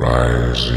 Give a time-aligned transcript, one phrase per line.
[0.00, 0.76] Rising.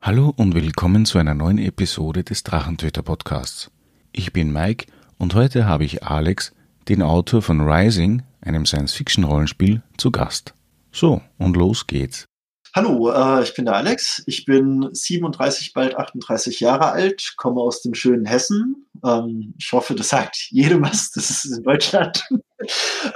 [0.00, 3.72] Hallo und willkommen zu einer neuen Episode des Drachentöter Podcasts.
[4.12, 4.86] Ich bin Mike
[5.18, 6.52] und heute habe ich Alex,
[6.88, 10.54] den Autor von Rising, einem Science-Fiction-Rollenspiel, zu Gast.
[10.92, 12.29] So, und los geht's.
[12.72, 14.22] Hallo, äh, ich bin der Alex.
[14.26, 18.86] Ich bin 37, bald 38 Jahre alt, komme aus dem schönen Hessen.
[19.04, 21.10] Ähm, ich hoffe, das sagt jedem was.
[21.10, 22.24] Das ist in Deutschland.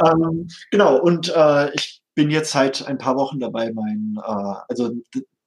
[0.04, 4.90] ähm, genau, und äh, ich bin jetzt seit ein paar Wochen dabei, mein, äh, also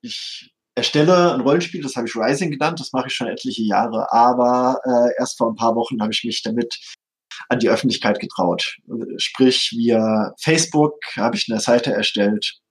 [0.02, 4.12] ich erstelle ein Rollenspiel, das habe ich Rising genannt, das mache ich schon etliche Jahre,
[4.14, 6.80] aber äh, erst vor ein paar Wochen habe ich mich damit
[7.50, 8.78] an die Öffentlichkeit getraut.
[9.18, 12.62] Sprich, via Facebook habe ich eine Seite erstellt,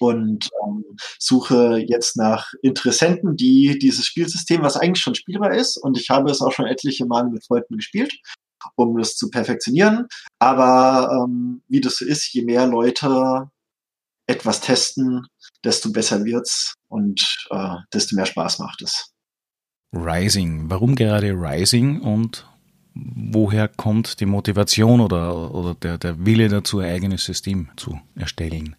[0.00, 0.84] und ähm,
[1.18, 6.30] suche jetzt nach Interessenten, die dieses Spielsystem, was eigentlich schon spielbar ist, und ich habe
[6.30, 8.14] es auch schon etliche Male mit Freunden gespielt,
[8.74, 10.06] um es zu perfektionieren.
[10.38, 13.50] Aber ähm, wie das so ist, je mehr Leute
[14.26, 15.26] etwas testen,
[15.64, 19.12] desto besser wird's und äh, desto mehr Spaß macht es.
[19.92, 20.68] Rising.
[20.68, 22.46] Warum gerade Rising und
[22.94, 28.76] woher kommt die Motivation oder, oder der, der Wille dazu, ein eigenes System zu erstellen?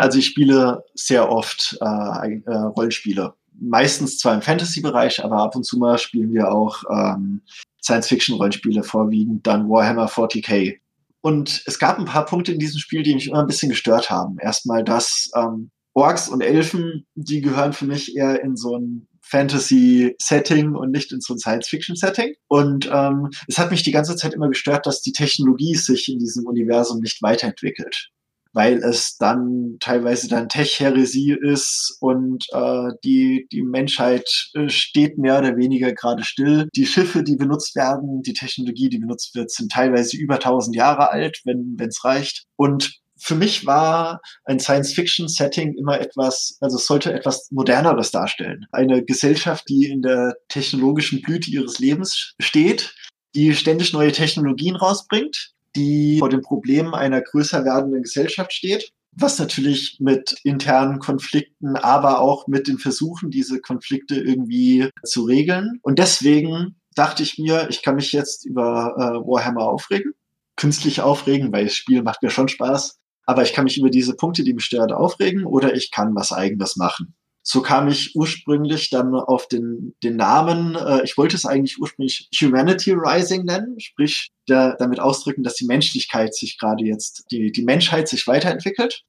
[0.00, 3.34] Also ich spiele sehr oft äh, äh, Rollenspiele.
[3.60, 7.42] Meistens zwar im Fantasy-Bereich, aber ab und zu mal spielen wir auch ähm,
[7.82, 10.78] Science-Fiction-Rollenspiele, vorwiegend dann Warhammer 40k.
[11.20, 14.10] Und es gab ein paar Punkte in diesem Spiel, die mich immer ein bisschen gestört
[14.10, 14.38] haben.
[14.38, 20.74] Erstmal, dass ähm, Orks und Elfen, die gehören für mich eher in so ein Fantasy-Setting
[20.74, 22.34] und nicht in so ein Science-Fiction-Setting.
[22.48, 26.18] Und ähm, es hat mich die ganze Zeit immer gestört, dass die Technologie sich in
[26.18, 28.11] diesem Universum nicht weiterentwickelt
[28.52, 35.38] weil es dann teilweise dann Tech-Heresie ist und äh, die, die Menschheit äh, steht mehr
[35.38, 36.68] oder weniger gerade still.
[36.74, 41.10] Die Schiffe, die benutzt werden, die Technologie, die benutzt wird, sind teilweise über 1000 Jahre
[41.10, 42.44] alt, wenn es reicht.
[42.56, 48.66] Und für mich war ein Science-Fiction-Setting immer etwas, also es sollte etwas Moderneres darstellen.
[48.72, 52.94] Eine Gesellschaft, die in der technologischen Blüte ihres Lebens steht,
[53.34, 59.38] die ständig neue Technologien rausbringt, die vor dem Problem einer größer werdenden Gesellschaft steht, was
[59.38, 65.78] natürlich mit internen Konflikten, aber auch mit den Versuchen, diese Konflikte irgendwie zu regeln.
[65.82, 70.12] Und deswegen dachte ich mir, ich kann mich jetzt über äh, Warhammer aufregen,
[70.56, 72.98] künstlich aufregen, weil das Spiel macht mir schon Spaß.
[73.24, 76.32] Aber ich kann mich über diese Punkte, die mich stören, aufregen oder ich kann was
[76.32, 77.14] eigenes machen.
[77.44, 82.28] So kam ich ursprünglich dann auf den, den Namen, äh, ich wollte es eigentlich ursprünglich
[82.40, 87.64] Humanity Rising nennen, sprich der, damit ausdrücken, dass die Menschlichkeit sich gerade jetzt, die, die
[87.64, 89.02] Menschheit sich weiterentwickelt.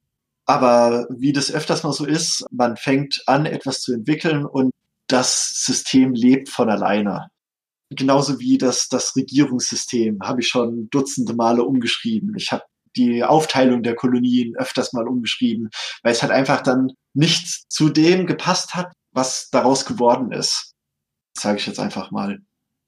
[0.45, 4.71] Aber wie das öfters mal so ist, man fängt an, etwas zu entwickeln und
[5.07, 7.27] das System lebt von alleine.
[7.91, 12.33] Genauso wie das, das Regierungssystem habe ich schon dutzende Male umgeschrieben.
[12.35, 12.63] Ich habe
[12.95, 15.69] die Aufteilung der Kolonien öfters mal umgeschrieben,
[16.01, 20.73] weil es halt einfach dann nicht zu dem gepasst hat, was daraus geworden ist.
[21.37, 22.39] Sage ich jetzt einfach mal.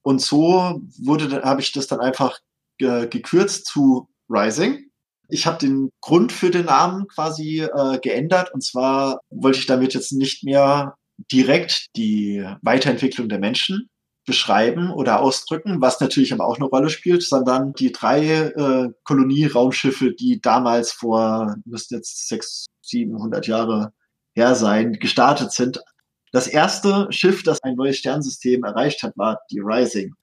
[0.01, 2.39] Und so wurde, habe ich das dann einfach
[2.77, 4.89] ge gekürzt zu Rising.
[5.29, 9.93] Ich habe den Grund für den Namen quasi äh, geändert und zwar wollte ich damit
[9.95, 10.95] jetzt nicht mehr
[11.31, 13.89] direkt die Weiterentwicklung der Menschen
[14.25, 20.13] beschreiben oder ausdrücken, was natürlich aber auch eine Rolle spielt, sondern die drei äh, Kolonie-Raumschiffe,
[20.13, 23.93] die damals vor, müssten jetzt sechs, siebenhundert Jahre
[24.33, 25.81] her sein, gestartet sind.
[26.31, 30.13] Das erste Schiff, das ein neues Sternsystem erreicht hat, war die Rising.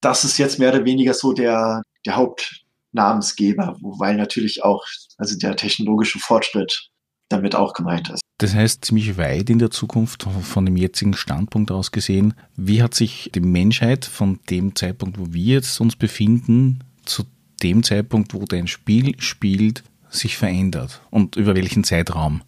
[0.00, 4.84] Das ist jetzt mehr oder weniger so der, der Hauptnamensgeber, weil natürlich auch
[5.16, 6.88] also der technologische Fortschritt
[7.28, 8.20] damit auch gemeint ist.
[8.38, 12.94] Das heißt, ziemlich weit in der Zukunft von dem jetzigen Standpunkt aus gesehen, wie hat
[12.94, 17.22] sich die Menschheit von dem Zeitpunkt, wo wir jetzt uns befinden, zu
[17.62, 22.42] dem Zeitpunkt, wo dein Spiel spielt, sich verändert und über welchen Zeitraum?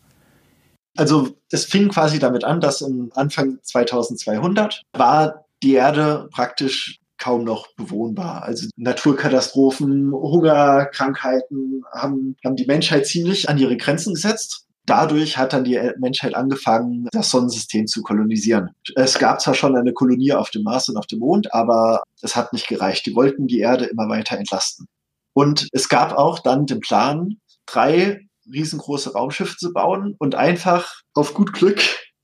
[0.96, 7.44] Also es fing quasi damit an, dass im Anfang 2200 war die Erde praktisch kaum
[7.44, 8.42] noch bewohnbar.
[8.42, 15.52] Also Naturkatastrophen, Hunger, Krankheiten haben, haben die Menschheit ziemlich an ihre Grenzen gesetzt dadurch hat
[15.52, 18.70] dann die Menschheit angefangen, das Sonnensystem zu kolonisieren.
[18.94, 22.36] Es gab zwar schon eine Kolonie auf dem Mars und auf dem Mond, aber es
[22.36, 23.06] hat nicht gereicht.
[23.06, 24.86] Die wollten die Erde immer weiter entlasten.
[25.34, 27.36] Und es gab auch dann den Plan,
[27.66, 31.82] drei riesengroße Raumschiffe zu bauen und einfach auf gut Glück,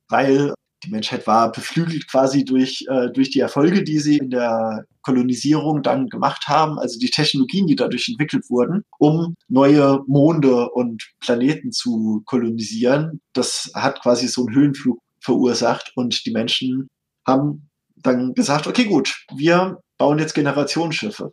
[0.09, 4.85] weil die Menschheit war beflügelt quasi durch, äh, durch die Erfolge, die sie in der
[5.03, 11.03] Kolonisierung dann gemacht haben, also die Technologien, die dadurch entwickelt wurden, um neue Monde und
[11.21, 13.21] Planeten zu kolonisieren.
[13.33, 16.89] Das hat quasi so einen Höhenflug verursacht und die Menschen
[17.27, 21.33] haben dann gesagt, okay, gut, wir bauen jetzt Generationsschiffe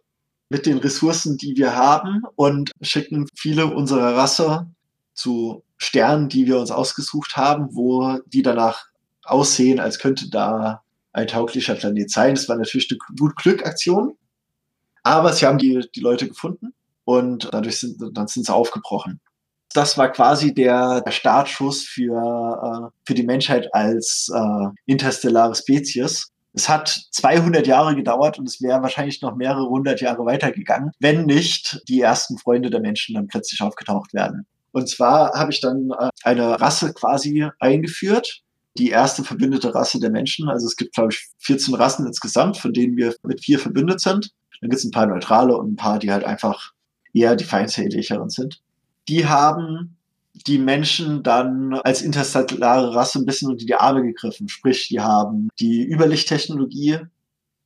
[0.49, 4.67] mit den Ressourcen, die wir haben und schicken viele unserer Rasse
[5.13, 8.85] zu Sternen, die wir uns ausgesucht haben, wo die danach
[9.31, 10.83] aussehen, als könnte da
[11.13, 12.35] ein tauglicher Planet sein.
[12.35, 14.15] Das war natürlich eine gut Glückaktion,
[15.03, 16.73] aber sie haben die, die Leute gefunden
[17.05, 19.19] und dadurch sind, dann sind sie aufgebrochen.
[19.73, 26.29] Das war quasi der, der Startschuss für, äh, für die Menschheit als äh, interstellare Spezies.
[26.53, 31.25] Es hat 200 Jahre gedauert und es wäre wahrscheinlich noch mehrere hundert Jahre weitergegangen, wenn
[31.25, 34.45] nicht die ersten Freunde der Menschen dann plötzlich aufgetaucht werden.
[34.73, 38.41] Und zwar habe ich dann äh, eine Rasse quasi eingeführt,
[38.77, 40.49] die erste verbündete Rasse der Menschen.
[40.49, 44.31] Also es gibt, glaube ich, 14 Rassen insgesamt, von denen wir mit vier verbündet sind.
[44.61, 46.71] Dann gibt es ein paar neutrale und ein paar, die halt einfach
[47.13, 48.61] eher die feindseligeren sind.
[49.07, 49.97] Die haben
[50.47, 54.47] die Menschen dann als interstellare Rasse ein bisschen unter die Arme gegriffen.
[54.47, 56.99] Sprich, die haben die Überlichttechnologie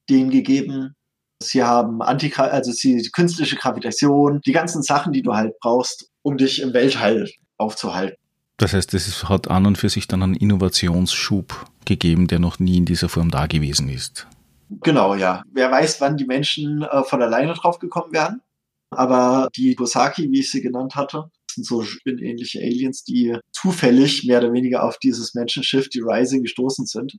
[0.09, 0.95] denen gegeben.
[1.41, 6.09] Sie haben Anti also sie, die künstliche Gravitation, die ganzen Sachen, die du halt brauchst,
[6.21, 8.17] um dich im Weltall aufzuhalten.
[8.57, 12.77] Das heißt, es hat an und für sich dann einen Innovationsschub gegeben, der noch nie
[12.77, 14.27] in dieser Form da gewesen ist.
[14.81, 15.43] Genau, ja.
[15.51, 18.41] Wer weiß, wann die Menschen äh, von alleine drauf gekommen werden.
[18.91, 24.39] Aber die Bosaki, wie ich sie genannt hatte, sind so spinnähnliche Aliens, die zufällig mehr
[24.39, 27.17] oder weniger auf dieses Menschenschiff, die Rising, gestoßen sind,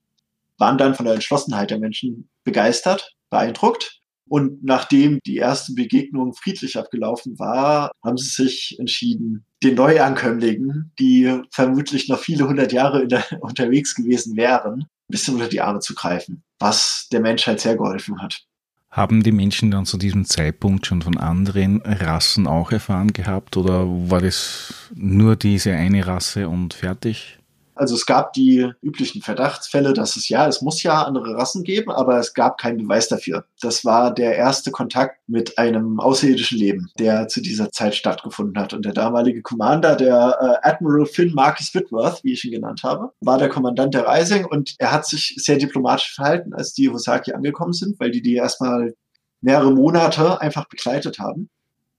[0.59, 4.01] waren dann von der Entschlossenheit der Menschen begeistert, beeindruckt.
[4.29, 11.41] Und nachdem die erste Begegnung friedlich abgelaufen war, haben sie sich entschieden, den Neuankömmlingen, die
[11.51, 15.95] vermutlich noch viele hundert Jahre der, unterwegs gewesen wären, ein bisschen unter die Arme zu
[15.95, 18.43] greifen, was der Menschheit sehr geholfen hat.
[18.91, 23.87] Haben die Menschen dann zu diesem Zeitpunkt schon von anderen Rassen auch erfahren gehabt oder
[23.87, 27.39] war das nur diese eine Rasse und fertig?
[27.77, 31.91] Also es gab die üblichen Verdachtsfälle, dass es ja, es muss ja andere Rassen geben,
[31.91, 33.45] aber es gab keinen Beweis dafür.
[33.61, 38.73] Das war der erste Kontakt mit einem außerirdischen Leben, der zu dieser Zeit stattgefunden hat.
[38.73, 43.13] Und der damalige Commander, der äh, Admiral Finn Marcus Whitworth, wie ich ihn genannt habe,
[43.21, 47.33] war der Kommandant der Rising und er hat sich sehr diplomatisch verhalten, als die Hosaki
[47.33, 48.95] angekommen sind, weil die die erstmal
[49.41, 51.51] mehrere Monate einfach begleitet haben.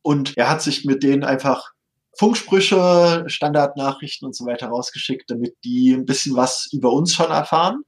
[0.02, 1.74] Und er hat sich mit denen einfach
[2.18, 7.84] Funksprüche, Standardnachrichten und so weiter rausgeschickt, damit die ein bisschen was über uns schon erfahren.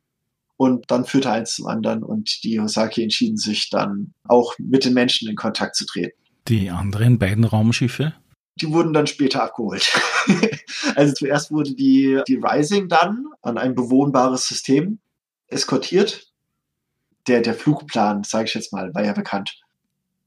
[0.55, 4.93] Und dann führte eins zum anderen und die Hosaki entschieden sich dann auch mit den
[4.93, 6.17] Menschen in Kontakt zu treten.
[6.47, 8.13] Die anderen beiden Raumschiffe?
[8.55, 9.89] Die wurden dann später abgeholt.
[10.95, 14.99] also zuerst wurde die, die Rising dann an ein bewohnbares System
[15.47, 16.27] eskortiert.
[17.27, 19.61] Der, der Flugplan, sage ich jetzt mal, war ja bekannt.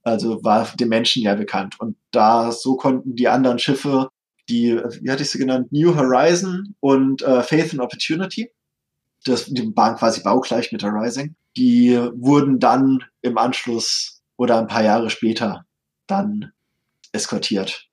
[0.03, 1.79] Also war den Menschen ja bekannt.
[1.79, 4.09] Und da so konnten die anderen Schiffe,
[4.49, 8.51] die, wie hatte ich sie genannt, New Horizon und äh, Faith and Opportunity,
[9.25, 14.83] das, die waren quasi baugleich mit Rising, die wurden dann im Anschluss oder ein paar
[14.83, 15.65] Jahre später
[16.09, 16.53] dann
[17.13, 17.92] eskortiert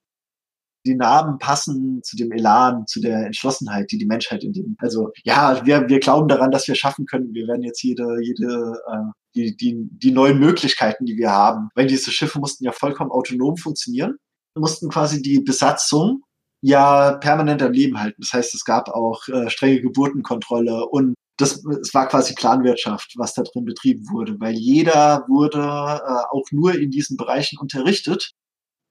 [0.85, 5.11] die Namen passen zu dem Elan, zu der Entschlossenheit, die die Menschheit in dem, also
[5.23, 7.33] ja, wir, wir glauben daran, dass wir schaffen können.
[7.33, 11.87] Wir werden jetzt jede, jede, äh, die, die, die neuen Möglichkeiten, die wir haben, weil
[11.87, 14.17] diese Schiffe mussten ja vollkommen autonom funktionieren,
[14.55, 16.23] mussten quasi die Besatzung
[16.61, 18.21] ja permanent am Leben halten.
[18.21, 23.33] Das heißt, es gab auch äh, strenge Geburtenkontrolle und das, es war quasi Planwirtschaft, was
[23.33, 28.31] da drin betrieben wurde, weil jeder wurde äh, auch nur in diesen Bereichen unterrichtet,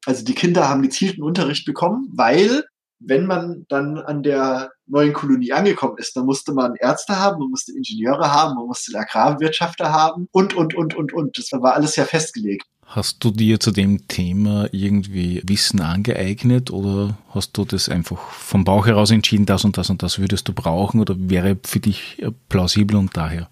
[0.07, 2.65] also die Kinder haben gezielten Unterricht bekommen, weil
[3.01, 7.51] wenn man dann an der neuen Kolonie angekommen ist, dann musste man Ärzte haben, man
[7.51, 11.39] musste Ingenieure haben, man musste Agrarwirtschafter haben und, und, und, und, und.
[11.39, 12.67] Das war alles ja festgelegt.
[12.87, 18.65] Hast du dir zu dem Thema irgendwie Wissen angeeignet oder hast du das einfach vom
[18.65, 22.25] Bauch heraus entschieden, das und das und das würdest du brauchen oder wäre für dich
[22.49, 23.51] plausibel und daher?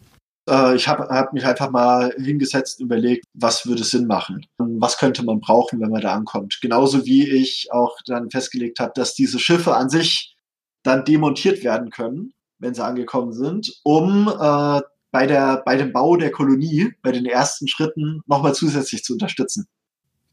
[0.48, 4.46] Äh, ich habe hab mich einfach mal hingesetzt und überlegt, was würde Sinn machen?
[4.58, 6.58] Was könnte man brauchen, wenn man da ankommt?
[6.60, 10.36] Genauso wie ich auch dann festgelegt habe, dass diese Schiffe an sich
[10.82, 16.16] dann demontiert werden können, wenn sie angekommen sind, um äh, bei, der, bei dem Bau
[16.16, 19.66] der Kolonie, bei den ersten Schritten nochmal zusätzlich zu unterstützen.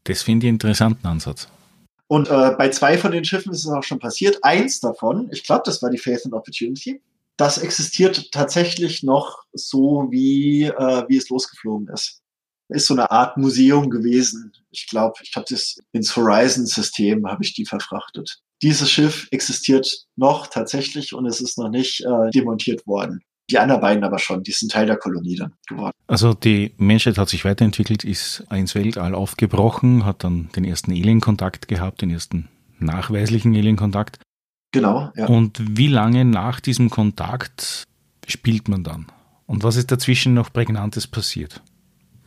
[0.04, 1.48] Das finde ich einen interessanten Ansatz.
[2.06, 4.44] Und äh, bei zwei von den Schiffen ist es auch schon passiert.
[4.44, 7.00] Eins davon, ich glaube, das war die Faith and Opportunity,
[7.36, 12.20] das existiert tatsächlich noch so, wie, äh, wie es losgeflogen ist.
[12.68, 14.52] Ist so eine Art Museum gewesen.
[14.70, 18.40] Ich glaube, ich habe das ins Horizon-System habe ich die verfrachtet.
[18.62, 23.20] Dieses Schiff existiert noch tatsächlich und es ist noch nicht äh, demontiert worden.
[23.50, 25.92] Die anderen beiden aber schon, die sind Teil der Kolonie dann geworden.
[26.06, 31.68] Also die Menschheit hat sich weiterentwickelt, ist ins Weltall aufgebrochen, hat dann den ersten Alien-Kontakt
[31.68, 32.48] gehabt, den ersten
[32.78, 34.18] nachweislichen Alien-Kontakt.
[34.74, 35.26] Genau, ja.
[35.26, 37.84] Und wie lange nach diesem Kontakt
[38.26, 39.06] spielt man dann?
[39.46, 41.62] Und was ist dazwischen noch Prägnantes passiert?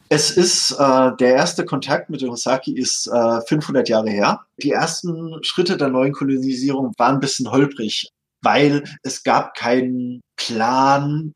[0.08, 4.46] Es ist, äh, der erste Kontakt mit dem Hosaki ist äh, 500 Jahre her.
[4.64, 8.08] Die ersten Schritte der neuen Kolonisierung waren ein bisschen holprig,
[8.42, 11.34] weil es gab keinen Plan,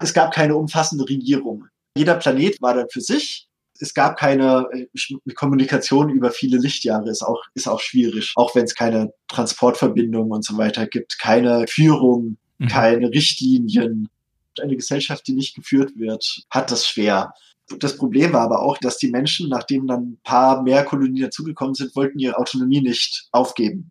[0.00, 1.66] es gab keine umfassende Regierung.
[1.94, 3.43] Jeder Planet war dann für sich.
[3.80, 8.32] Es gab keine äh, Kommunikation über viele Lichtjahre, ist auch, ist auch schwierig.
[8.36, 12.68] Auch wenn es keine Transportverbindungen und so weiter gibt, keine Führung, mhm.
[12.68, 14.08] keine Richtlinien.
[14.60, 17.32] Eine Gesellschaft, die nicht geführt wird, hat das schwer.
[17.78, 21.74] Das Problem war aber auch, dass die Menschen, nachdem dann ein paar mehr Kolonien dazugekommen
[21.74, 23.90] sind, wollten ihre Autonomie nicht aufgeben.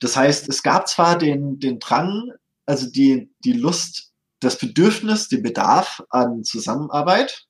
[0.00, 2.30] Das heißt, es gab zwar den, den Drang,
[2.64, 7.47] also die, die Lust, das Bedürfnis, den Bedarf an Zusammenarbeit,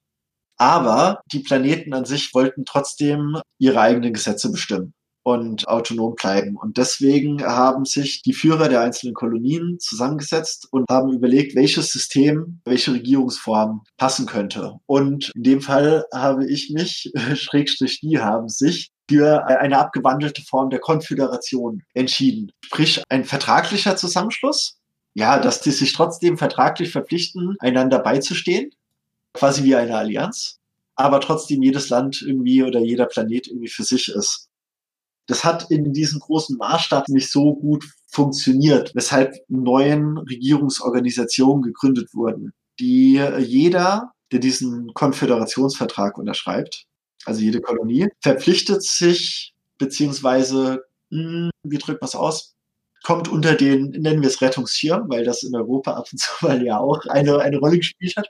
[0.59, 4.93] aber die Planeten an sich wollten trotzdem ihre eigenen Gesetze bestimmen
[5.29, 6.57] und autonom bleiben.
[6.57, 12.61] Und deswegen haben sich die Führer der einzelnen Kolonien zusammengesetzt und haben überlegt, welches System,
[12.65, 14.77] welche Regierungsform passen könnte.
[14.87, 20.71] Und in dem Fall habe ich mich, Schrägstrich, die haben sich für eine abgewandelte Form
[20.71, 22.51] der Konföderation entschieden.
[22.65, 24.77] Sprich, ein vertraglicher Zusammenschluss.
[25.15, 28.71] Ja, dass die sich trotzdem vertraglich verpflichten, einander beizustehen.
[29.33, 30.59] Quasi wie eine Allianz.
[30.95, 34.49] Aber trotzdem jedes Land irgendwie oder jeder Planet irgendwie für sich ist.
[35.29, 42.53] Das hat in diesem großen Maßstab nicht so gut funktioniert, weshalb neuen Regierungsorganisationen gegründet wurden,
[42.81, 46.87] die jeder, der diesen Konföderationsvertrag unterschreibt,
[47.27, 52.55] also jede Kolonie, verpflichtet sich, beziehungsweise, hm, wie drückt man es aus,
[53.09, 56.63] kommt unter den, nennen wir es Rettungsschirm, weil das in Europa ab und zu mal
[56.63, 58.29] ja auch eine, eine Rolle gespielt hat,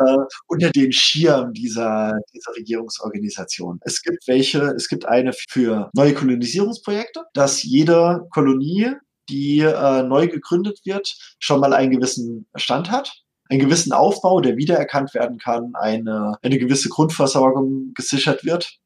[0.00, 0.16] äh,
[0.46, 3.80] unter den Schirm dieser, dieser Regierungsorganisation.
[3.82, 8.92] Es gibt welche, es gibt eine für neue Kolonisierungsprojekte, dass jede Kolonie,
[9.28, 13.12] die äh, neu gegründet wird, schon mal einen gewissen Stand hat
[13.50, 18.78] einen gewissen Aufbau, der wiedererkannt werden kann, eine, eine gewisse Grundversorgung gesichert wird.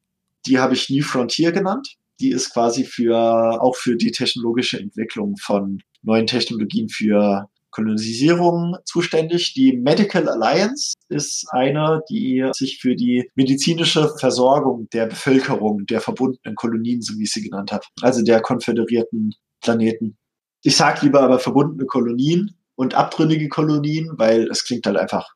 [0.47, 3.17] Die habe ich New Frontier genannt die ist quasi für,
[3.61, 9.53] auch für die technologische Entwicklung von neuen Technologien für Kolonisierung zuständig.
[9.53, 16.55] Die Medical Alliance ist eine, die sich für die medizinische Versorgung der Bevölkerung der verbundenen
[16.55, 20.17] Kolonien, so wie ich sie genannt habe, also der konföderierten Planeten.
[20.63, 25.35] Ich sage lieber aber verbundene Kolonien und abtrünnige Kolonien, weil es klingt halt einfach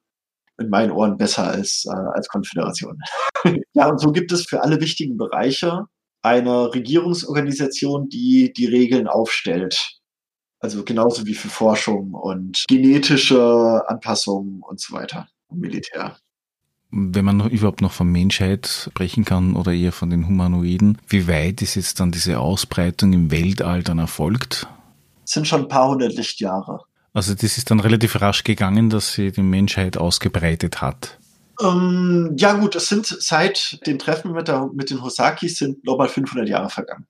[0.60, 2.98] in meinen Ohren besser als, äh, als Konföderation.
[3.74, 5.86] ja, und so gibt es für alle wichtigen Bereiche
[6.24, 10.00] eine Regierungsorganisation, die die Regeln aufstellt.
[10.60, 16.18] Also genauso wie für Forschung und genetische Anpassungen und so weiter und Militär.
[16.90, 21.62] Wenn man überhaupt noch von Menschheit sprechen kann oder eher von den Humanoiden, wie weit
[21.62, 24.68] ist jetzt dann diese Ausbreitung im Weltall dann erfolgt?
[25.26, 26.82] Es sind schon ein paar hundert Lichtjahre.
[27.14, 31.20] Also das ist dann relativ rasch gegangen, dass sie die Menschheit ausgebreitet hat.
[31.62, 36.10] Ähm, ja gut, es sind seit dem Treffen mit, der, mit den Hosakis sind nochmal
[36.10, 37.06] 500 Jahre vergangen.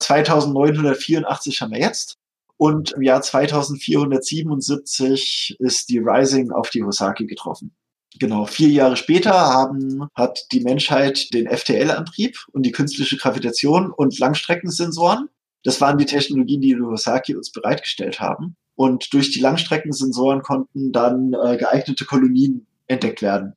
[0.00, 2.18] 2984 haben wir jetzt
[2.56, 7.74] und im Jahr 2477 ist die Rising auf die Hosaki getroffen.
[8.18, 14.18] Genau, vier Jahre später haben, hat die Menschheit den FTL-Antrieb und die künstliche Gravitation und
[14.18, 15.28] Langstreckensensoren.
[15.62, 18.56] Das waren die Technologien, die die Hosaki uns bereitgestellt haben.
[18.74, 23.54] Und durch die Langstreckensensoren konnten dann äh, geeignete Kolonien entdeckt werden.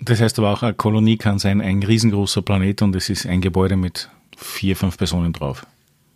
[0.00, 3.40] Das heißt aber auch, eine Kolonie kann sein ein riesengroßer Planet und es ist ein
[3.40, 5.66] Gebäude mit vier, fünf Personen drauf.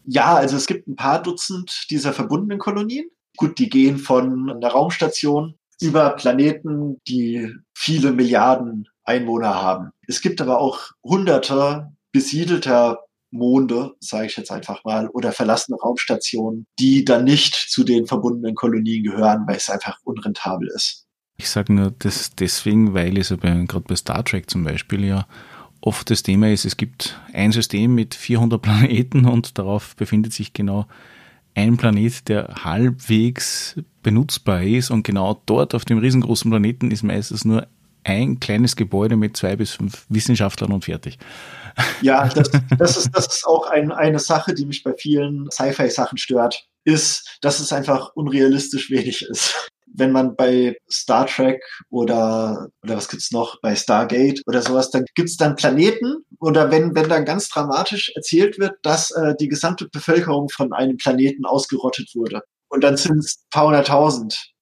[0.05, 3.09] Ja, also es gibt ein paar Dutzend dieser verbundenen Kolonien.
[3.37, 9.91] Gut, die gehen von einer Raumstation über Planeten, die viele Milliarden Einwohner haben.
[10.07, 12.99] Es gibt aber auch hunderte besiedelter
[13.31, 18.55] Monde, sage ich jetzt einfach mal, oder verlassene Raumstationen, die dann nicht zu den verbundenen
[18.55, 21.08] Kolonien gehören, weil es einfach unrentabel ist.
[21.41, 25.27] Ich sage nur das deswegen, weil es ja gerade bei Star Trek zum Beispiel ja
[25.81, 30.53] oft das Thema ist, es gibt ein System mit 400 Planeten und darauf befindet sich
[30.53, 30.87] genau
[31.55, 37.45] ein Planet, der halbwegs benutzbar ist und genau dort auf dem riesengroßen Planeten ist meistens
[37.45, 37.67] nur
[38.05, 41.19] ein kleines Gebäude mit zwei bis fünf Wissenschaftlern und fertig.
[42.03, 46.19] Ja, das, das, ist, das ist auch ein, eine Sache, die mich bei vielen Sci-Fi-Sachen
[46.19, 49.55] stört, ist, dass es einfach unrealistisch wenig ist
[49.99, 55.05] wenn man bei Star Trek oder, oder was gibt's noch, bei Stargate oder sowas, dann
[55.15, 59.89] gibt's dann Planeten oder wenn, wenn dann ganz dramatisch erzählt wird, dass äh, die gesamte
[59.89, 62.43] Bevölkerung von einem Planeten ausgerottet wurde.
[62.69, 64.53] Und dann sind es paar hunderttausend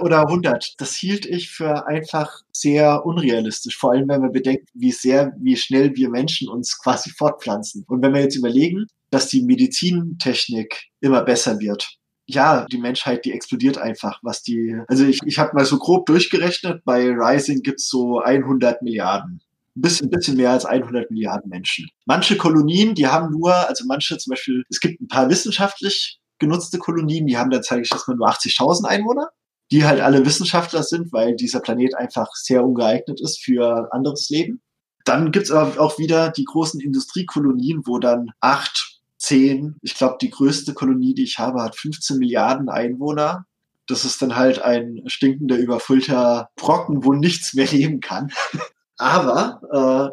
[0.00, 0.74] oder hundert.
[0.78, 3.76] Das hielt ich für einfach sehr unrealistisch.
[3.76, 7.84] Vor allem, wenn wir bedenken, wie sehr, wie schnell wir Menschen uns quasi fortpflanzen.
[7.88, 11.97] Und wenn wir jetzt überlegen, dass die Medizintechnik immer besser wird,
[12.28, 16.04] ja, die Menschheit, die explodiert einfach, was die, also ich, ich habe mal so grob
[16.06, 19.40] durchgerechnet, bei Rising gibt's so 100 Milliarden.
[19.74, 21.88] Ein bisschen, ein bisschen mehr als 100 Milliarden Menschen.
[22.04, 26.78] Manche Kolonien, die haben nur, also manche zum Beispiel, es gibt ein paar wissenschaftlich genutzte
[26.78, 29.30] Kolonien, die haben dann, zeige ich jetzt mal, nur 80.000 Einwohner,
[29.70, 34.60] die halt alle Wissenschaftler sind, weil dieser Planet einfach sehr ungeeignet ist für anderes Leben.
[35.06, 39.76] Dann gibt's aber auch wieder die großen Industriekolonien, wo dann acht 10.
[39.82, 43.44] Ich glaube, die größte Kolonie, die ich habe, hat 15 Milliarden Einwohner.
[43.86, 48.30] Das ist dann halt ein stinkender, überfüllter Brocken, wo nichts mehr leben kann.
[49.00, 49.60] Aber,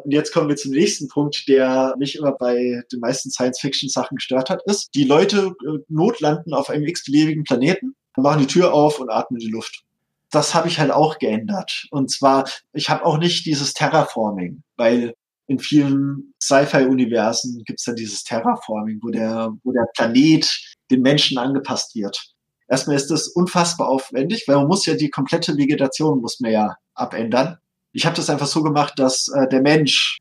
[0.06, 4.48] äh, jetzt kommen wir zum nächsten Punkt, der mich immer bei den meisten Science-Fiction-Sachen gestört
[4.48, 9.10] hat, ist, die Leute äh, notlanden auf einem x-beliebigen Planeten, machen die Tür auf und
[9.10, 9.82] atmen die Luft.
[10.30, 11.86] Das habe ich halt auch geändert.
[11.90, 15.14] Und zwar, ich habe auch nicht dieses Terraforming, weil
[15.46, 21.38] in vielen Sci-Fi-Universen gibt es dann dieses Terraforming, wo der, wo der Planet den Menschen
[21.38, 22.32] angepasst wird.
[22.68, 26.76] Erstmal ist das unfassbar aufwendig, weil man muss ja die komplette Vegetation muss man ja
[26.94, 27.58] abändern.
[27.92, 30.18] Ich habe das einfach so gemacht, dass äh, der Mensch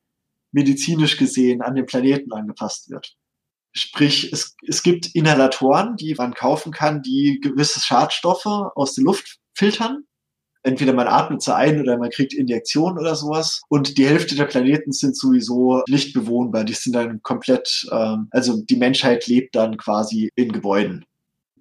[0.51, 3.15] medizinisch gesehen an den Planeten angepasst wird.
[3.73, 9.39] Sprich, es, es gibt Inhalatoren, die man kaufen kann, die gewisse Schadstoffe aus der Luft
[9.53, 10.05] filtern
[10.65, 13.61] entweder man atmet sie ein oder man kriegt Injektionen oder sowas.
[13.69, 16.63] Und die Hälfte der Planeten sind sowieso nicht bewohnbar.
[16.63, 21.05] Die sind dann komplett, ähm, also die Menschheit lebt dann quasi in Gebäuden.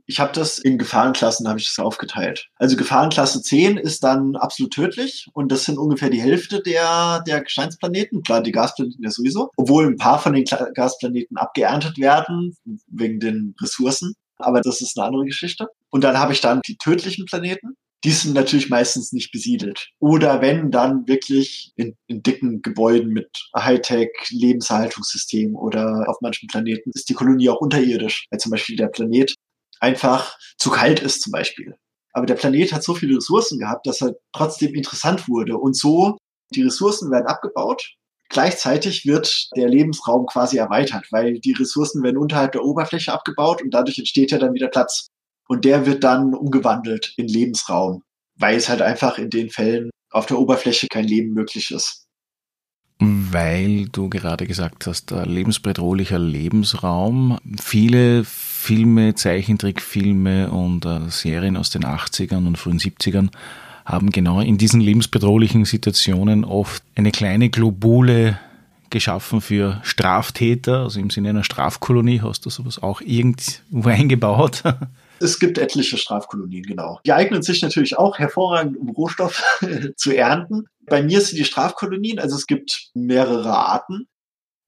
[0.06, 2.48] Ich habe das in Gefahrenklassen, habe ich das aufgeteilt.
[2.56, 7.42] Also Gefahrenklasse 10 ist dann absolut tödlich und das sind ungefähr die Hälfte der, der
[7.42, 8.22] Gesteinsplaneten.
[8.22, 12.54] Klar, die Gasplaneten ja sowieso, obwohl ein paar von den Gasplaneten abgeerntet werden
[12.88, 14.14] wegen den Ressourcen.
[14.36, 15.68] Aber das ist eine andere Geschichte.
[15.90, 19.88] Und dann habe ich dann die tödlichen Planeten die sind natürlich meistens nicht besiedelt.
[19.98, 27.08] Oder wenn, dann wirklich in, in dicken Gebäuden mit Hightech-Lebenserhaltungssystem oder auf manchen Planeten ist
[27.08, 29.34] die Kolonie auch unterirdisch, weil zum Beispiel der Planet
[29.80, 31.74] einfach zu kalt ist zum Beispiel.
[32.12, 35.56] Aber der Planet hat so viele Ressourcen gehabt, dass er trotzdem interessant wurde.
[35.56, 36.18] Und so,
[36.54, 37.94] die Ressourcen werden abgebaut.
[38.28, 43.72] Gleichzeitig wird der Lebensraum quasi erweitert, weil die Ressourcen werden unterhalb der Oberfläche abgebaut und
[43.72, 45.08] dadurch entsteht ja dann wieder Platz.
[45.48, 48.02] Und der wird dann umgewandelt in Lebensraum,
[48.36, 52.06] weil es halt einfach in den Fällen auf der Oberfläche kein Leben möglich ist.
[53.00, 57.38] Weil du gerade gesagt hast, lebensbedrohlicher Lebensraum.
[57.60, 63.30] Viele Filme, Zeichentrickfilme und äh, Serien aus den 80ern und frühen 70ern
[63.84, 68.38] haben genau in diesen lebensbedrohlichen Situationen oft eine kleine Globule
[68.88, 72.22] geschaffen für Straftäter, also im Sinne einer Strafkolonie.
[72.22, 74.62] Hast du sowas auch irgendwo eingebaut?
[75.24, 77.00] Es gibt etliche Strafkolonien, genau.
[77.06, 79.42] Die eignen sich natürlich auch hervorragend, um Rohstoff
[79.96, 80.66] zu ernten.
[80.82, 84.06] Bei mir sind die Strafkolonien, also es gibt mehrere Arten.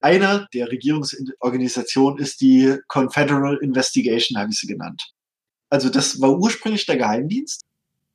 [0.01, 5.11] Eine der Regierungsorganisationen ist die Confederal Investigation, habe ich sie genannt.
[5.69, 7.61] Also das war ursprünglich der Geheimdienst.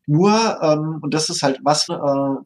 [0.07, 1.95] Nur, ähm, und das ist halt, was äh,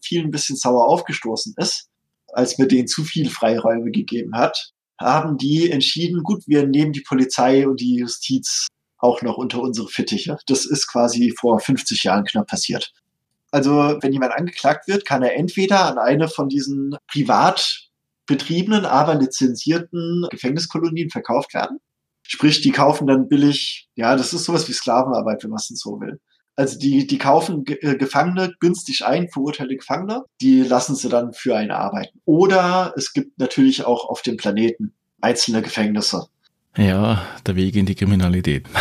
[0.02, 1.88] vielen ein bisschen sauer aufgestoßen ist,
[2.35, 7.00] als mir denen zu viel Freiräume gegeben hat, haben die entschieden, gut, wir nehmen die
[7.00, 8.66] Polizei und die Justiz
[8.98, 10.38] auch noch unter unsere Fittiche.
[10.46, 12.92] Das ist quasi vor 50 Jahren knapp passiert.
[13.50, 17.88] Also wenn jemand angeklagt wird, kann er entweder an eine von diesen privat
[18.26, 21.78] betriebenen, aber lizenzierten Gefängniskolonien verkauft werden.
[22.22, 26.00] Sprich, die kaufen dann billig, ja, das ist sowas wie Sklavenarbeit, wenn man es so
[26.00, 26.20] will.
[26.56, 31.54] Also die, die kaufen äh, Gefangene günstig ein, verurteilte Gefangene, die lassen sie dann für
[31.54, 32.20] einen arbeiten.
[32.24, 36.28] Oder es gibt natürlich auch auf dem Planeten einzelne Gefängnisse.
[36.76, 38.68] Ja, der Weg in die Kriminalität.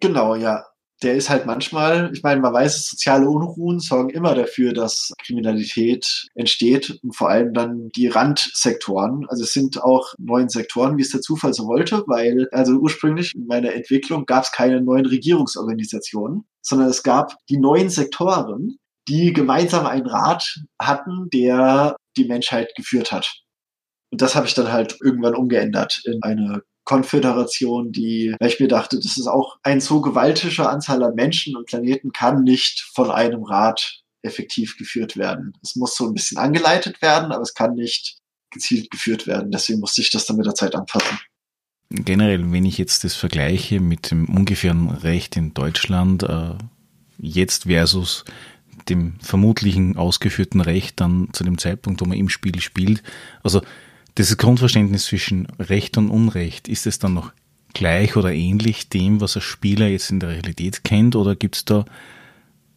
[0.00, 0.66] Genau, ja.
[1.02, 6.28] Der ist halt manchmal, ich meine, man weiß, soziale Unruhen sorgen immer dafür, dass Kriminalität
[6.34, 9.24] entsteht und vor allem dann die Randsektoren.
[9.28, 13.34] Also es sind auch neuen Sektoren, wie es der Zufall so wollte, weil also ursprünglich
[13.34, 18.76] in meiner Entwicklung gab es keine neuen Regierungsorganisationen, sondern es gab die neuen Sektoren,
[19.08, 23.40] die gemeinsam einen Rat hatten, der die Menschheit geführt hat.
[24.12, 28.68] Und das habe ich dann halt irgendwann umgeändert in eine Konföderation, die, weil ich mir
[28.68, 33.10] dachte, das ist auch ein so gewaltiger Anzahl an Menschen und Planeten kann nicht von
[33.10, 35.52] einem Rat effektiv geführt werden.
[35.62, 38.18] Es muss so ein bisschen angeleitet werden, aber es kann nicht
[38.50, 39.50] gezielt geführt werden.
[39.50, 41.18] Deswegen musste ich das dann mit der Zeit anpassen.
[41.90, 46.54] Generell, wenn ich jetzt das vergleiche mit dem ungefähren Recht in Deutschland, äh,
[47.18, 48.24] jetzt versus
[48.88, 53.02] dem vermutlichen ausgeführten Recht dann zu dem Zeitpunkt, wo man im Spiel spielt.
[53.42, 53.62] Also
[54.18, 57.32] dieses Grundverständnis zwischen Recht und Unrecht, ist es dann noch
[57.72, 61.64] gleich oder ähnlich dem, was ein Spieler jetzt in der Realität kennt, oder gibt es
[61.64, 61.84] da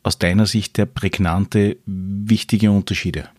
[0.04, 3.30] aus deiner Sicht der prägnante, wichtige Unterschiede?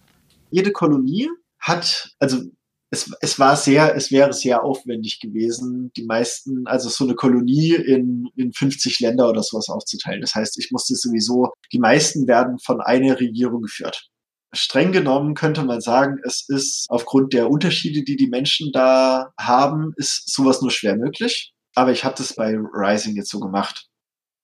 [0.50, 1.28] Jede Kolonie
[1.58, 2.42] hat, also
[2.90, 7.74] es, es war sehr, es wäre sehr aufwendig gewesen, die meisten, also so eine Kolonie
[7.74, 10.20] in, in 50 Länder oder sowas aufzuteilen.
[10.20, 14.10] Das heißt, ich musste sowieso, die meisten werden von einer Regierung geführt.
[14.54, 19.92] Streng genommen könnte man sagen, es ist aufgrund der Unterschiede, die die Menschen da haben,
[19.96, 21.52] ist sowas nur schwer möglich.
[21.74, 23.86] Aber ich habe das bei Rising jetzt so gemacht.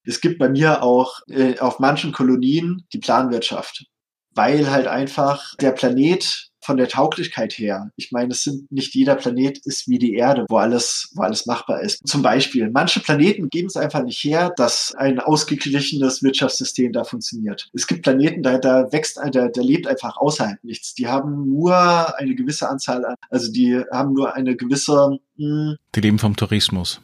[0.03, 3.85] Es gibt bei mir auch äh, auf manchen Kolonien die Planwirtschaft,
[4.33, 9.15] weil halt einfach der Planet von der Tauglichkeit her, ich meine, es sind nicht jeder
[9.15, 12.07] Planet ist wie die Erde, wo alles, wo alles machbar ist.
[12.07, 17.69] Zum Beispiel, manche Planeten geben es einfach nicht her, dass ein ausgeglichenes Wirtschaftssystem da funktioniert.
[17.73, 20.93] Es gibt Planeten, da, da wächst, da, da lebt einfach außerhalb nichts.
[20.93, 25.19] Die haben nur eine gewisse Anzahl an, also die haben nur eine gewisse.
[25.37, 27.01] Mh, hm, die leben vom Tourismus.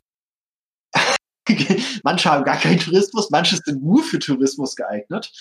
[2.03, 5.31] manche haben gar keinen Tourismus, manche sind nur für Tourismus geeignet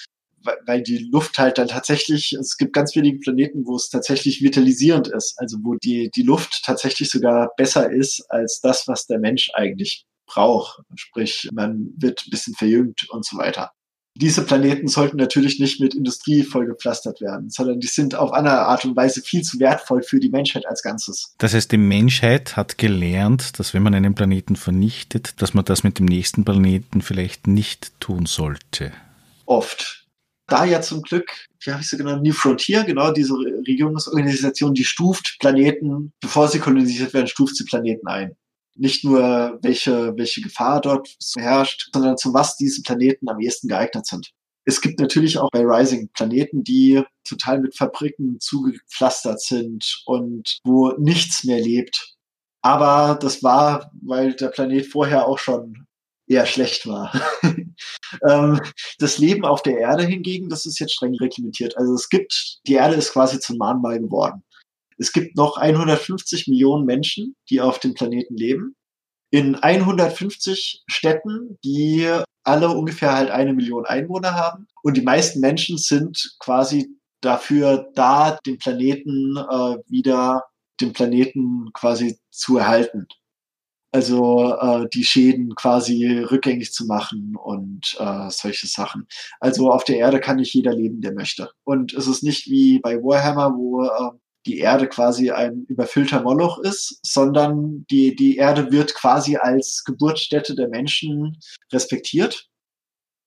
[0.64, 5.08] weil die Luft halt dann tatsächlich, es gibt ganz wenige Planeten, wo es tatsächlich vitalisierend
[5.08, 9.50] ist, also wo die, die Luft tatsächlich sogar besser ist als das, was der Mensch
[9.54, 10.82] eigentlich braucht.
[10.94, 13.70] Sprich, man wird ein bisschen verjüngt und so weiter.
[14.18, 18.86] Diese Planeten sollten natürlich nicht mit Industrie vollgepflastert werden, sondern die sind auf andere Art
[18.86, 21.34] und Weise viel zu wertvoll für die Menschheit als Ganzes.
[21.36, 25.84] Das heißt, die Menschheit hat gelernt, dass wenn man einen Planeten vernichtet, dass man das
[25.84, 28.90] mit dem nächsten Planeten vielleicht nicht tun sollte.
[29.44, 30.05] Oft
[30.46, 31.30] da ja zum Glück,
[31.60, 36.60] wie habe ich sie genannt, New Frontier, genau diese Regierungsorganisation, die stuft Planeten, bevor sie
[36.60, 38.36] kolonisiert werden, stuft sie Planeten ein.
[38.76, 44.06] Nicht nur, welche, welche Gefahr dort herrscht, sondern zu was diese Planeten am ehesten geeignet
[44.06, 44.30] sind.
[44.68, 50.92] Es gibt natürlich auch bei Rising Planeten, die total mit Fabriken zugepflastert sind und wo
[50.98, 52.16] nichts mehr lebt.
[52.62, 55.86] Aber das war, weil der Planet vorher auch schon
[56.26, 57.12] eher schlecht war.
[58.28, 58.60] ähm,
[58.98, 61.76] das Leben auf der Erde hingegen, das ist jetzt streng reglementiert.
[61.76, 64.42] Also es gibt, die Erde ist quasi zum Mahnmal geworden.
[64.98, 68.74] Es gibt noch 150 Millionen Menschen, die auf dem Planeten leben.
[69.30, 72.08] In 150 Städten, die
[72.44, 74.68] alle ungefähr halt eine Million Einwohner haben.
[74.82, 76.88] Und die meisten Menschen sind quasi
[77.20, 80.44] dafür da, den Planeten äh, wieder,
[80.80, 83.06] den Planeten quasi zu erhalten
[83.92, 89.06] also äh, die Schäden quasi rückgängig zu machen und äh, solche Sachen.
[89.40, 91.50] Also auf der Erde kann nicht jeder leben, der möchte.
[91.64, 96.58] Und es ist nicht wie bei Warhammer, wo äh, die Erde quasi ein überfüllter Moloch
[96.58, 101.38] ist, sondern die, die Erde wird quasi als Geburtsstätte der Menschen
[101.72, 102.48] respektiert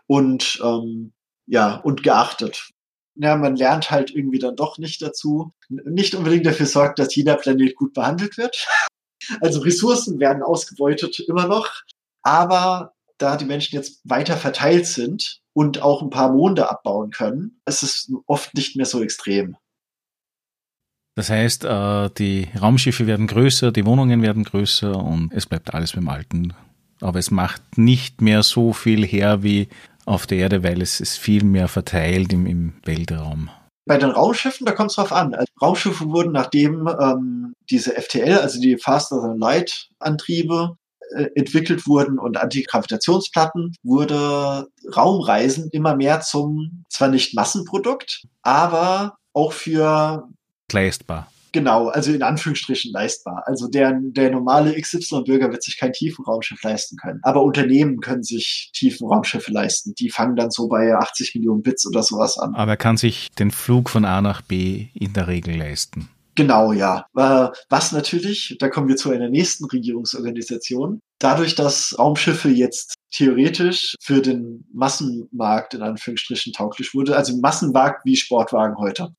[0.08, 1.13] und ähm,
[1.45, 2.69] ja und geachtet.
[3.15, 7.36] Ja, man lernt halt irgendwie dann doch nicht dazu, nicht unbedingt dafür sorgt, dass jeder
[7.36, 8.65] Planet gut behandelt wird.
[9.41, 11.69] Also Ressourcen werden ausgebeutet immer noch,
[12.21, 17.59] aber da die Menschen jetzt weiter verteilt sind und auch ein paar Monde abbauen können,
[17.65, 19.57] ist es oft nicht mehr so extrem.
[21.15, 25.91] Das heißt, äh, die Raumschiffe werden größer, die Wohnungen werden größer und es bleibt alles
[25.91, 26.53] beim Alten.
[27.01, 29.67] Aber es macht nicht mehr so viel her wie
[30.05, 33.49] auf der Erde, weil es ist viel mehr verteilt im, im Weltraum.
[33.89, 35.34] Bei den Raumschiffen, da kommt es drauf an.
[35.34, 40.75] Also Raumschiffe wurden, nachdem ähm, diese FTL, also die Faster Than Light Antriebe,
[41.15, 49.54] äh, entwickelt wurden und Antigravitationsplatten, wurde Raumreisen immer mehr zum, zwar nicht Massenprodukt, aber auch
[49.54, 50.30] für
[50.71, 51.32] leistbar.
[51.51, 53.43] Genau, also in Anführungsstrichen leistbar.
[53.45, 57.19] Also der, der normale XY-Bürger wird sich kein Tiefenraumschiff leisten können.
[57.23, 59.93] Aber Unternehmen können sich Tiefenraumschiffe leisten.
[59.95, 62.53] Die fangen dann so bei 80 Millionen Bits oder sowas an.
[62.55, 66.09] Aber er kann sich den Flug von A nach B in der Regel leisten.
[66.39, 67.05] Genau, ja.
[67.17, 73.95] Äh, was natürlich, da kommen wir zu einer nächsten Regierungsorganisation, dadurch, dass Raumschiffe jetzt theoretisch
[74.01, 79.09] für den Massenmarkt in Anführungsstrichen tauglich wurde, also Massenmarkt wie Sportwagen heute.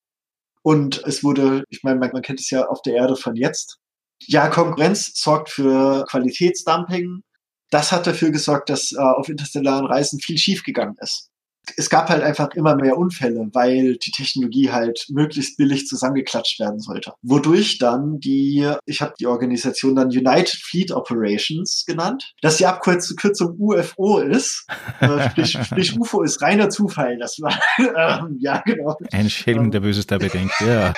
[0.62, 3.78] Und es wurde, ich meine, man, kennt es ja auf der Erde von jetzt.
[4.22, 7.22] Ja, Konkurrenz sorgt für Qualitätsdumping.
[7.70, 11.30] Das hat dafür gesorgt, dass äh, auf interstellaren Reisen viel schiefgegangen ist
[11.76, 16.80] es gab halt einfach immer mehr Unfälle, weil die Technologie halt möglichst billig zusammengeklatscht werden
[16.80, 17.12] sollte.
[17.22, 23.56] Wodurch dann die, ich habe die Organisation dann United Fleet Operations genannt, dass die Abkürzung
[23.59, 24.66] UFO ist.
[25.00, 27.18] Äh, sprich, sprich, UFO ist reiner Zufall.
[27.18, 28.96] Das war, ähm, ja, genau.
[29.12, 30.94] Ein Schelm, der Böses dabei denkt, ja.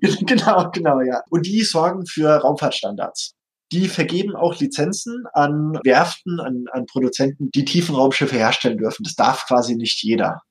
[0.26, 1.22] genau, genau, ja.
[1.30, 3.35] Und die sorgen für Raumfahrtstandards.
[3.72, 9.02] Die vergeben auch Lizenzen an Werften, an, an Produzenten, die Tiefenraumschiffe herstellen dürfen.
[9.02, 10.42] Das darf quasi nicht jeder.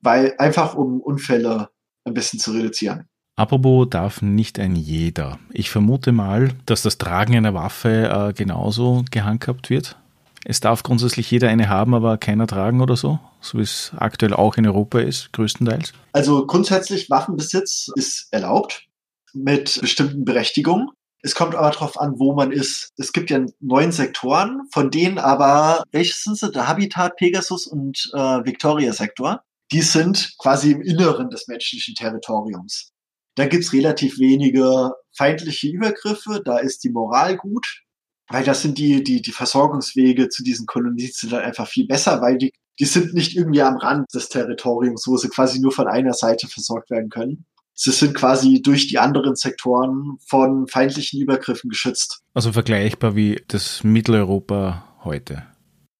[0.00, 1.70] Weil einfach um Unfälle
[2.04, 3.08] ein bisschen zu reduzieren.
[3.34, 5.38] Apropos darf nicht ein jeder.
[5.50, 9.96] Ich vermute mal, dass das Tragen einer Waffe äh, genauso gehandhabt wird.
[10.44, 14.34] Es darf grundsätzlich jeder eine haben, aber keiner tragen oder so, so wie es aktuell
[14.34, 15.92] auch in Europa ist, größtenteils.
[16.12, 18.86] Also grundsätzlich Waffenbesitz ist erlaubt
[19.32, 20.88] mit bestimmten Berechtigungen.
[21.24, 22.92] Es kommt aber darauf an, wo man ist.
[22.96, 26.50] Es gibt ja neun Sektoren, von denen aber, welche sind sie?
[26.50, 29.42] Der Habitat, Pegasus und äh, Victoria-Sektor.
[29.70, 32.90] Die sind quasi im Inneren des menschlichen Territoriums.
[33.36, 37.82] Da gibt's relativ wenige feindliche Übergriffe, da ist die Moral gut,
[38.28, 42.20] weil das sind die, die, die Versorgungswege zu diesen Kolonien sind dann einfach viel besser,
[42.20, 45.86] weil die, die sind nicht irgendwie am Rand des Territoriums, wo sie quasi nur von
[45.86, 47.46] einer Seite versorgt werden können.
[47.74, 52.20] Sie sind quasi durch die anderen Sektoren von feindlichen Übergriffen geschützt.
[52.34, 55.44] Also vergleichbar wie das Mitteleuropa heute.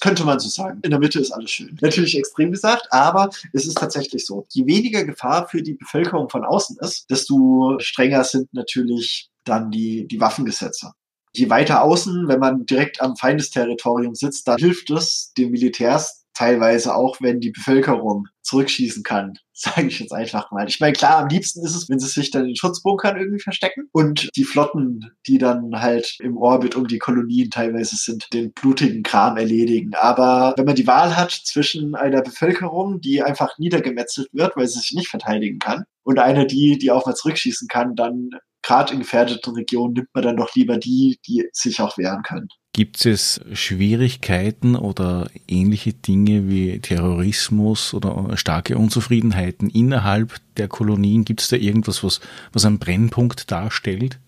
[0.01, 0.81] Könnte man so sagen.
[0.83, 1.79] In der Mitte ist alles schön.
[1.81, 4.47] Natürlich extrem gesagt, aber es ist tatsächlich so.
[4.51, 10.09] Je weniger Gefahr für die Bevölkerung von außen ist, desto strenger sind natürlich dann die,
[10.09, 10.93] die Waffengesetze.
[11.35, 16.95] Je weiter außen, wenn man direkt am Feindesterritorium sitzt, dann hilft es den Militärs teilweise
[16.95, 20.69] auch, wenn die Bevölkerung zurückschießen kann, sage ich jetzt einfach mal.
[20.69, 23.89] Ich meine, klar, am liebsten ist es, wenn sie sich dann in Schutzbunkern irgendwie verstecken
[23.93, 29.03] und die Flotten, die dann halt im Orbit um die Kolonien teilweise sind, den blutigen
[29.03, 29.95] Kram erledigen.
[29.95, 34.81] Aber wenn man die Wahl hat zwischen einer Bevölkerung, die einfach niedergemetzelt wird, weil sie
[34.81, 38.31] sich nicht verteidigen kann, und einer, die, die auch mal zurückschießen kann, dann
[38.63, 42.49] gerade in gefährdeten Regionen nimmt man dann doch lieber die, die sich auch wehren können.
[42.75, 51.27] Gibt es Schwierigkeiten oder ähnliche Dinge wie Terrorismus oder starke Unzufriedenheiten innerhalb der Kolonien?
[51.27, 52.21] Gibt es da irgendwas, was,
[52.53, 54.19] was einen Brennpunkt darstellt?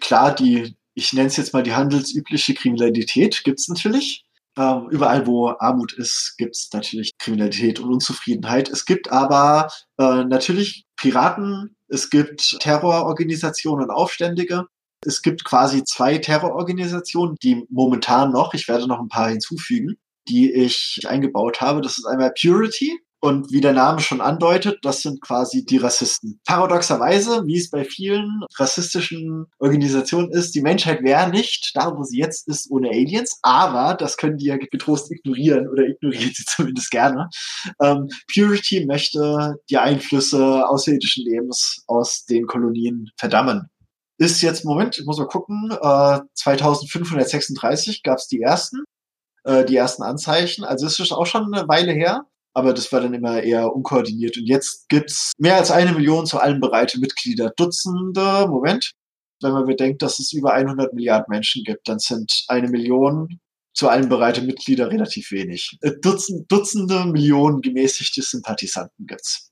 [0.00, 4.24] Klar, die, ich nenne es jetzt mal die handelsübliche Kriminalität, gibt es natürlich.
[4.56, 8.68] Ähm, überall, wo Armut ist, gibt es natürlich Kriminalität und Unzufriedenheit.
[8.68, 14.66] Es gibt aber äh, natürlich Piraten, es gibt Terrororganisationen und Aufständige.
[15.04, 19.96] Es gibt quasi zwei Terrororganisationen, die momentan noch, ich werde noch ein paar hinzufügen,
[20.28, 21.80] die ich eingebaut habe.
[21.80, 22.98] Das ist einmal Purity.
[23.20, 26.38] Und wie der Name schon andeutet, das sind quasi die Rassisten.
[26.46, 32.18] Paradoxerweise, wie es bei vielen rassistischen Organisationen ist, die Menschheit wäre nicht da, wo sie
[32.18, 33.38] jetzt ist, ohne Aliens.
[33.42, 37.28] Aber das können die ja getrost ignorieren oder ignorieren sie zumindest gerne.
[37.82, 43.70] Ähm, Purity möchte die Einflüsse außerirdischen Lebens aus den Kolonien verdammen
[44.18, 48.84] ist jetzt, Moment, ich muss mal gucken, äh, 2536 gab es die ersten,
[49.44, 50.64] äh, die ersten Anzeichen.
[50.64, 54.36] Also es ist auch schon eine Weile her, aber das war dann immer eher unkoordiniert.
[54.38, 57.52] Und jetzt gibt's mehr als eine Million zu allen bereite Mitglieder.
[57.56, 58.92] Dutzende, Moment,
[59.42, 63.40] wenn man bedenkt, dass es über 100 Milliarden Menschen gibt, dann sind eine Million
[63.74, 65.76] zu allen bereite Mitglieder relativ wenig.
[65.82, 69.45] Äh, Dutzend, Dutzende Millionen gemäßigte Sympathisanten gibt's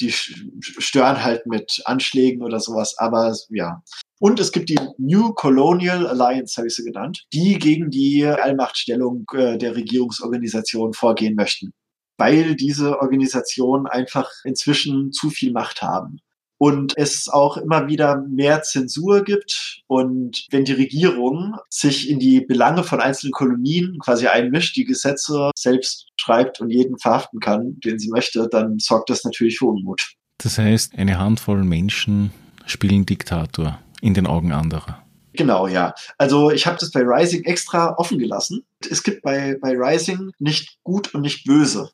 [0.00, 3.82] die stören halt mit Anschlägen oder sowas, aber ja.
[4.18, 9.24] Und es gibt die New Colonial Alliance, habe ich sie genannt, die gegen die Allmachtstellung
[9.32, 11.72] äh, der Regierungsorganisation vorgehen möchten,
[12.18, 16.20] weil diese Organisationen einfach inzwischen zu viel Macht haben
[16.60, 19.80] und es auch immer wieder mehr Zensur gibt.
[19.86, 25.50] Und wenn die Regierung sich in die Belange von einzelnen Kolonien quasi einmischt, die Gesetze
[25.56, 30.12] selbst schreibt und jeden verhaften kann, den sie möchte, dann sorgt das natürlich für Unmut.
[30.36, 32.30] Das heißt, eine Handvoll Menschen
[32.66, 35.02] spielen Diktator in den Augen anderer.
[35.32, 35.94] Genau, ja.
[36.18, 38.66] Also ich habe das bei Rising extra offen gelassen.
[38.90, 41.90] Es gibt bei, bei Rising nicht gut und nicht böse.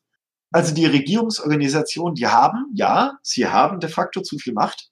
[0.53, 4.89] Also die Regierungsorganisationen, die haben, ja, sie haben de facto zu viel Macht.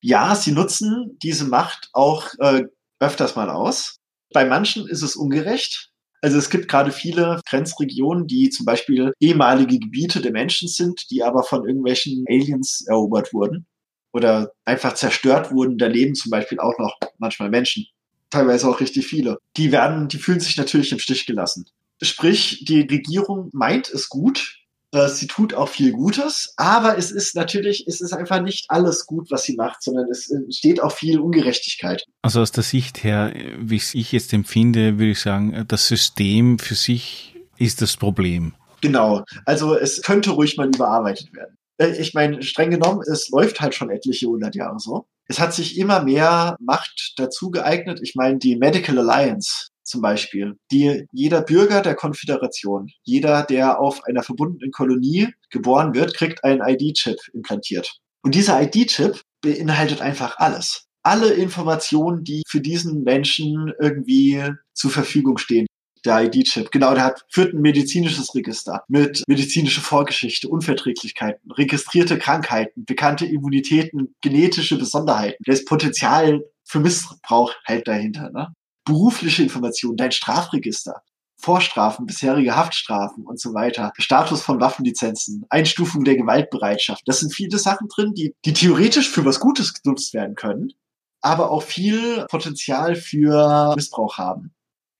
[0.00, 2.64] Ja, sie nutzen diese Macht auch äh,
[3.00, 3.96] öfters mal aus.
[4.32, 5.90] Bei manchen ist es ungerecht.
[6.20, 11.22] Also es gibt gerade viele Grenzregionen, die zum Beispiel ehemalige Gebiete der Menschen sind, die
[11.22, 13.66] aber von irgendwelchen Aliens erobert wurden
[14.12, 15.78] oder einfach zerstört wurden.
[15.78, 17.86] Da leben zum Beispiel auch noch manchmal Menschen,
[18.30, 19.38] teilweise auch richtig viele.
[19.56, 21.66] Die werden, die fühlen sich natürlich im Stich gelassen.
[22.02, 24.57] Sprich, die Regierung meint es gut,
[24.92, 29.30] sie tut auch viel Gutes, aber es ist natürlich, es ist einfach nicht alles gut,
[29.30, 32.04] was sie macht, sondern es entsteht auch viel Ungerechtigkeit.
[32.22, 36.74] Also aus der Sicht her, wie ich jetzt empfinde, würde ich sagen, das System für
[36.74, 38.54] sich ist das Problem.
[38.80, 39.24] Genau.
[39.44, 41.56] Also es könnte ruhig mal überarbeitet werden.
[41.78, 45.06] Äh, ich meine, streng genommen, es läuft halt schon etliche hundert Jahre so.
[45.26, 48.00] Es hat sich immer mehr Macht dazu geeignet.
[48.02, 54.04] Ich meine, die Medical Alliance, zum Beispiel, die jeder Bürger der Konföderation, jeder, der auf
[54.04, 57.98] einer verbundenen Kolonie geboren wird, kriegt einen ID-Chip implantiert.
[58.22, 60.86] Und dieser ID-Chip beinhaltet einfach alles.
[61.02, 64.42] Alle Informationen, die für diesen Menschen irgendwie
[64.74, 65.66] zur Verfügung stehen.
[66.04, 72.84] Der ID-Chip, genau, der hat, führt ein medizinisches Register mit medizinischer Vorgeschichte, Unverträglichkeiten, registrierte Krankheiten,
[72.84, 75.42] bekannte Immunitäten, genetische Besonderheiten.
[75.44, 78.30] Das Potenzial für Missbrauch halt dahinter.
[78.30, 78.48] Ne?
[78.88, 81.02] Berufliche Informationen, dein Strafregister,
[81.40, 87.02] Vorstrafen, bisherige Haftstrafen und so weiter, Status von Waffenlizenzen, Einstufung der Gewaltbereitschaft.
[87.06, 90.72] Das sind viele Sachen drin, die, die theoretisch für was Gutes genutzt werden können,
[91.20, 94.52] aber auch viel Potenzial für Missbrauch haben.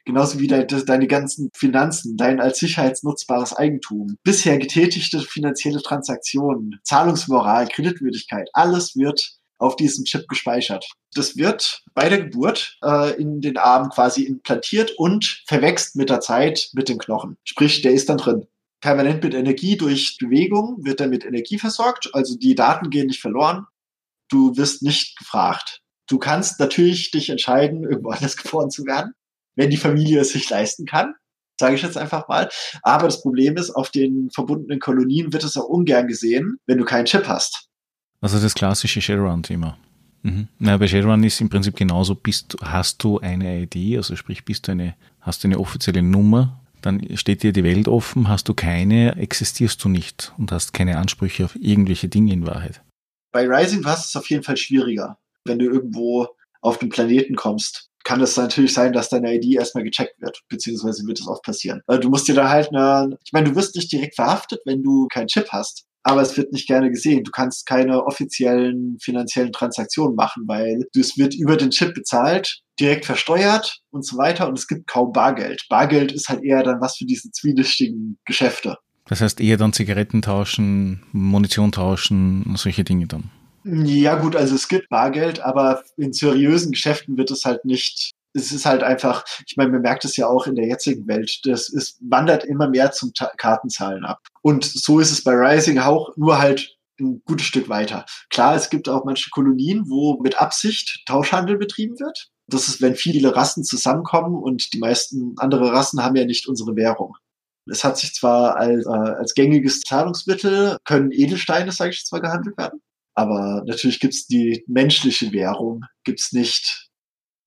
[0.04, 7.68] Genauso wie de deine ganzen Finanzen, dein als sicherheitsnutzbares Eigentum, bisher getätigte finanzielle Transaktionen, Zahlungsmoral,
[7.68, 10.88] Kreditwürdigkeit, alles wird auf diesem Chip gespeichert.
[11.14, 16.20] Das wird bei der Geburt äh, in den Arm quasi implantiert und verwächst mit der
[16.20, 17.36] Zeit mit den Knochen.
[17.44, 18.46] Sprich, der ist dann drin.
[18.80, 23.20] Permanent mit Energie durch Bewegung wird er mit Energie versorgt, also die Daten gehen nicht
[23.20, 23.66] verloren.
[24.30, 25.80] Du wirst nicht gefragt.
[26.08, 29.12] Du kannst natürlich dich entscheiden, irgendwo anders geboren zu werden,
[29.56, 31.14] wenn die Familie es sich leisten kann,
[31.58, 32.48] sage ich jetzt einfach mal.
[32.82, 36.84] Aber das Problem ist, auf den verbundenen Kolonien wird es auch ungern gesehen, wenn du
[36.84, 37.67] keinen Chip hast.
[38.20, 39.78] Also das klassische Shadowrun-Thema.
[40.22, 40.48] Mhm.
[40.58, 44.66] Na, bei Shadowrun ist im Prinzip genauso, bist, hast du eine ID, also sprich, bist
[44.66, 48.54] du eine, hast du eine offizielle Nummer, dann steht dir die Welt offen, hast du
[48.54, 52.82] keine, existierst du nicht und hast keine Ansprüche auf irgendwelche Dinge in Wahrheit.
[53.32, 56.26] Bei Rising war es auf jeden Fall schwieriger, wenn du irgendwo
[56.60, 57.88] auf den Planeten kommst.
[58.04, 61.82] Kann es natürlich sein, dass deine ID erstmal gecheckt wird, beziehungsweise wird es oft passieren.
[61.86, 65.06] Du musst dir da halt eine, ich meine, du wirst nicht direkt verhaftet, wenn du
[65.08, 67.22] keinen Chip hast aber es wird nicht gerne gesehen.
[67.22, 73.04] Du kannst keine offiziellen finanziellen Transaktionen machen, weil es wird über den Chip bezahlt, direkt
[73.04, 75.66] versteuert und so weiter und es gibt kaum Bargeld.
[75.68, 78.78] Bargeld ist halt eher dann was für diese zwielichtigen Geschäfte.
[79.04, 83.30] Das heißt eher dann Zigaretten tauschen, Munition tauschen, solche Dinge dann.
[83.64, 88.52] Ja gut, also es gibt Bargeld, aber in seriösen Geschäften wird es halt nicht es
[88.52, 91.68] ist halt einfach, ich meine, man merkt es ja auch in der jetzigen Welt, das
[91.68, 94.20] ist, wandert immer mehr zum Ta Kartenzahlen ab.
[94.42, 98.04] Und so ist es bei Rising auch, nur halt ein gutes Stück weiter.
[98.30, 102.28] Klar, es gibt auch manche Kolonien, wo mit Absicht Tauschhandel betrieben wird.
[102.48, 106.74] Das ist, wenn viele Rassen zusammenkommen und die meisten andere Rassen haben ja nicht unsere
[106.76, 107.14] Währung.
[107.70, 112.20] Es hat sich zwar als, äh, als gängiges Zahlungsmittel, können Edelsteine, sage ich jetzt mal,
[112.20, 112.80] gehandelt werden.
[113.14, 116.87] Aber natürlich gibt's die menschliche Währung, gibt's nicht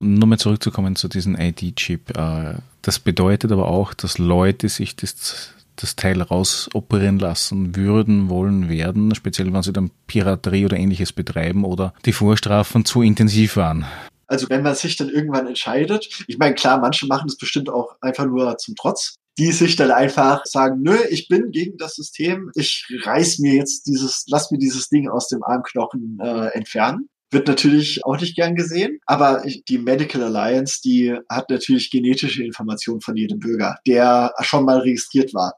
[0.04, 2.18] Nochmal zurückzukommen zu diesem ID-Chip.
[2.18, 8.68] Äh, das bedeutet aber auch, dass Leute sich das, das Teil rausoperieren lassen würden, wollen,
[8.68, 13.86] werden, speziell wenn sie dann Piraterie oder ähnliches betreiben oder die Vorstrafen zu intensiv waren.
[14.26, 17.96] Also wenn man sich dann irgendwann entscheidet, ich meine, klar, manche machen das bestimmt auch
[18.02, 22.50] einfach nur zum Trotz, die sich dann einfach sagen, nö, ich bin gegen das System,
[22.56, 27.48] ich reiß mir jetzt dieses, lass mir dieses Ding aus dem Armknochen äh, entfernen wird
[27.48, 33.16] natürlich auch nicht gern gesehen, aber die Medical Alliance, die hat natürlich genetische Informationen von
[33.16, 35.54] jedem Bürger, der schon mal registriert war.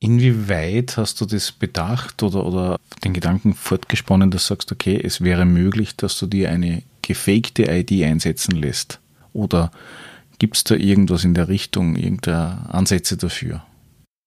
[0.00, 5.22] Inwieweit hast du das bedacht oder, oder den Gedanken fortgesponnen, dass du sagst, okay, es
[5.22, 9.00] wäre möglich, dass du dir eine gefakte ID einsetzen lässt?
[9.32, 9.70] Oder
[10.38, 13.64] gibt es da irgendwas in der Richtung, irgendeine Ansätze dafür?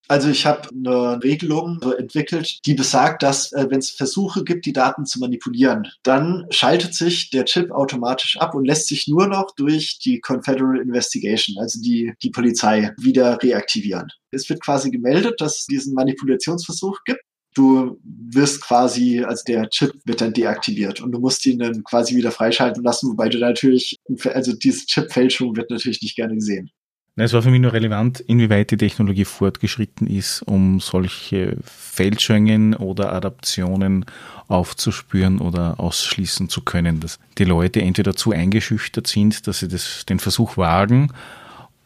[0.10, 4.74] Also ich habe eine Regelung entwickelt, die besagt, dass äh, wenn es Versuche gibt, die
[4.74, 9.54] Daten zu manipulieren, dann schaltet sich der Chip automatisch ab und lässt sich nur noch
[9.56, 14.08] durch die Confederal Investigation, also die, die Polizei, wieder reaktivieren.
[14.32, 17.22] Es wird quasi gemeldet, dass es diesen Manipulationsversuch gibt.
[17.54, 22.16] Du wirst quasi, also der Chip wird dann deaktiviert und du musst ihn dann quasi
[22.16, 26.70] wieder freischalten lassen, wobei du natürlich, also diese Chip-Fälschung wird natürlich nicht gerne gesehen.
[27.20, 33.12] Es war für mich nur relevant, inwieweit die Technologie fortgeschritten ist, um solche Fälschungen oder
[33.12, 34.06] Adaptionen
[34.48, 40.06] aufzuspüren oder ausschließen zu können, dass die Leute entweder zu eingeschüchtert sind, dass sie das,
[40.06, 41.12] den Versuch wagen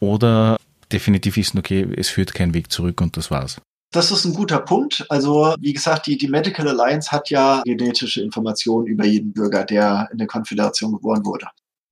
[0.00, 0.58] oder
[0.92, 3.56] definitiv wissen, okay, es führt kein Weg zurück und das war's.
[3.90, 5.06] Das ist ein guter Punkt.
[5.08, 10.10] Also, wie gesagt, die, die Medical Alliance hat ja genetische Informationen über jeden Bürger, der
[10.12, 11.46] in der Konföderation geboren wurde.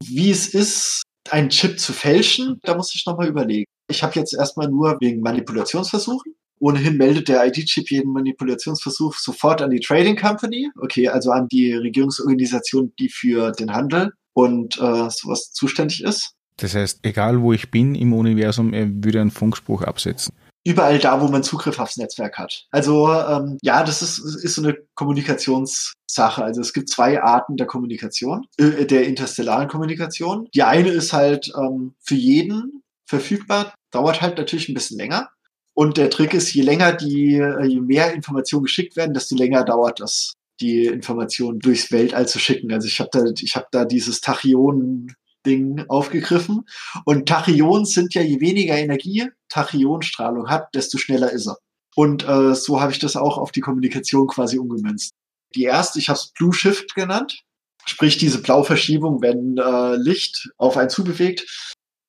[0.05, 3.66] Wie es ist, einen Chip zu fälschen, da muss ich nochmal überlegen.
[3.88, 6.35] Ich habe jetzt erstmal nur wegen Manipulationsversuchen.
[6.59, 11.73] Ohnehin meldet der ID-Chip jeden Manipulationsversuch sofort an die Trading Company, okay, also an die
[11.73, 16.33] Regierungsorganisation, die für den Handel und äh, sowas zuständig ist.
[16.59, 21.20] Das heißt, egal wo ich bin im Universum, er würde einen Funkspruch absetzen überall da,
[21.20, 22.66] wo man Zugriff aufs Netzwerk hat.
[22.70, 26.44] Also ähm, ja, das ist, ist so eine Kommunikationssache.
[26.44, 30.49] Also es gibt zwei Arten der Kommunikation, äh, der interstellaren Kommunikation.
[30.55, 35.31] Die eine ist halt ähm, für jeden verfügbar, dauert halt natürlich ein bisschen länger.
[35.75, 39.65] Und der Trick ist, je länger die, äh, je mehr Informationen geschickt werden, desto länger
[39.65, 42.73] dauert das, die Informationen durchs Weltall zu schicken.
[42.73, 45.15] Also ich habe da, ich habe da dieses Tachyonen
[45.47, 46.67] Ding aufgegriffen.
[47.05, 51.57] Und Tachyons sind ja, je weniger Energie Tachyonstrahlung hat, desto schneller ist er.
[51.97, 55.13] Und äh, so habe ich das auch auf die Kommunikation quasi umgemünzt.
[55.55, 57.43] Die erste, ich habe es Blue Shift genannt,
[57.85, 61.45] sprich diese Blauverschiebung, wenn äh, Licht auf einen zubewegt.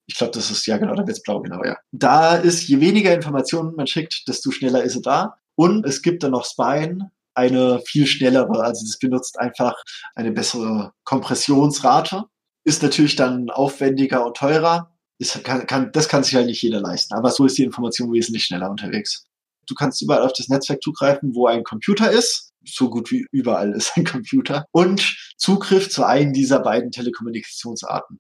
[0.05, 1.77] Ich glaube, das ist ja genau, da wird's blau, genau, ja.
[1.91, 5.35] Da ist, je weniger Informationen man schickt, desto schneller ist er da.
[5.55, 8.63] Und es gibt dann noch Spine, eine viel schnellere.
[8.63, 9.75] Also es benutzt einfach
[10.15, 12.25] eine bessere Kompressionsrate.
[12.63, 14.91] Ist natürlich dann aufwendiger und teurer.
[15.17, 17.13] Ist, kann, kann, das kann sich halt nicht jeder leisten.
[17.13, 19.25] Aber so ist die Information wesentlich schneller unterwegs.
[19.67, 22.51] Du kannst überall auf das Netzwerk zugreifen, wo ein Computer ist.
[22.65, 24.65] So gut wie überall ist ein Computer.
[24.71, 28.19] Und Zugriff zu einem dieser beiden Telekommunikationsarten.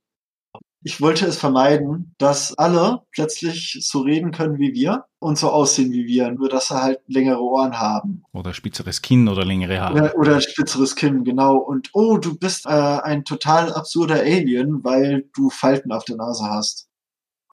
[0.83, 5.91] Ich wollte es vermeiden, dass alle plötzlich so reden können wie wir und so aussehen
[5.91, 8.23] wie wir, nur dass sie halt längere Ohren haben.
[8.33, 9.93] Oder spitzeres Kinn oder längere Haare.
[9.93, 11.57] Oder, oder spitzeres Kinn, genau.
[11.57, 16.45] Und oh, du bist äh, ein total absurder Alien, weil du Falten auf der Nase
[16.45, 16.87] hast.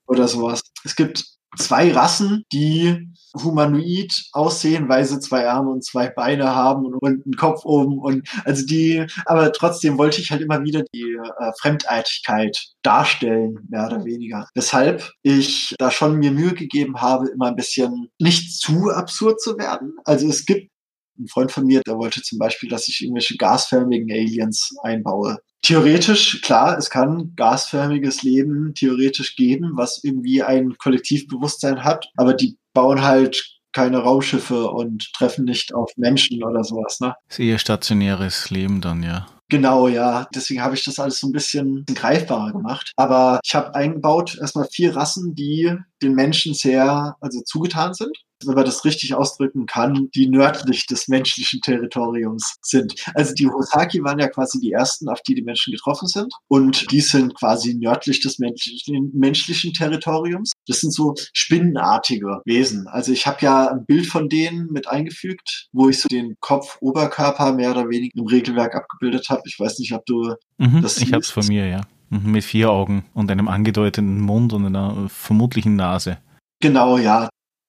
[0.07, 0.63] Oder sowas.
[0.85, 6.87] Es gibt zwei Rassen, die humanoid aussehen, weil sie zwei Arme und zwei Beine haben
[6.87, 11.03] und, einen Kopf oben und also die, aber trotzdem wollte ich halt immer wieder die
[11.03, 14.49] äh, Fremdartigkeit darstellen, mehr oder weniger.
[14.55, 19.59] Weshalb ich da schon mir Mühe gegeben habe, immer ein bisschen nicht zu absurd zu
[19.59, 19.95] werden.
[20.05, 20.71] Also es gibt
[21.19, 25.39] ein Freund von mir, der wollte zum Beispiel, dass ich irgendwelche gasförmigen Aliens einbaue.
[25.63, 32.57] Theoretisch, klar, es kann gasförmiges Leben theoretisch geben, was irgendwie ein Kollektivbewusstsein hat, aber die
[32.73, 37.15] bauen halt keine Raumschiffe und treffen nicht auf Menschen oder sowas, ne?
[37.29, 39.27] Das ist eher stationäres Leben dann, ja.
[39.51, 40.27] Genau, ja.
[40.35, 42.93] Deswegen habe ich das alles so ein bisschen greifbarer gemacht.
[42.97, 48.55] Aber ich habe eingebaut erstmal vier Rassen, die den Menschen sehr also zugetan sind wenn
[48.55, 52.95] man das richtig ausdrücken kann, die nördlich des menschlichen Territoriums sind.
[53.15, 56.33] Also die Hosaki waren ja quasi die ersten, auf die die Menschen getroffen sind.
[56.49, 60.53] Und die sind quasi nördlich des menschlichen, menschlichen Territoriums.
[60.67, 62.87] Das sind so spinnenartige Wesen.
[62.89, 66.79] Also ich habe ja ein Bild von denen mit eingefügt, wo ich so den Kopf,
[66.81, 69.43] Oberkörper mehr oder weniger im Regelwerk abgebildet habe.
[69.47, 71.83] Ich weiß nicht, ob du mhm, das Ich habe es von mir, ja.
[72.11, 76.19] Mhm, mit vier Augen und einem angedeuteten Mund und einer vermutlichen Nase.
[76.61, 77.29] Genau, ja.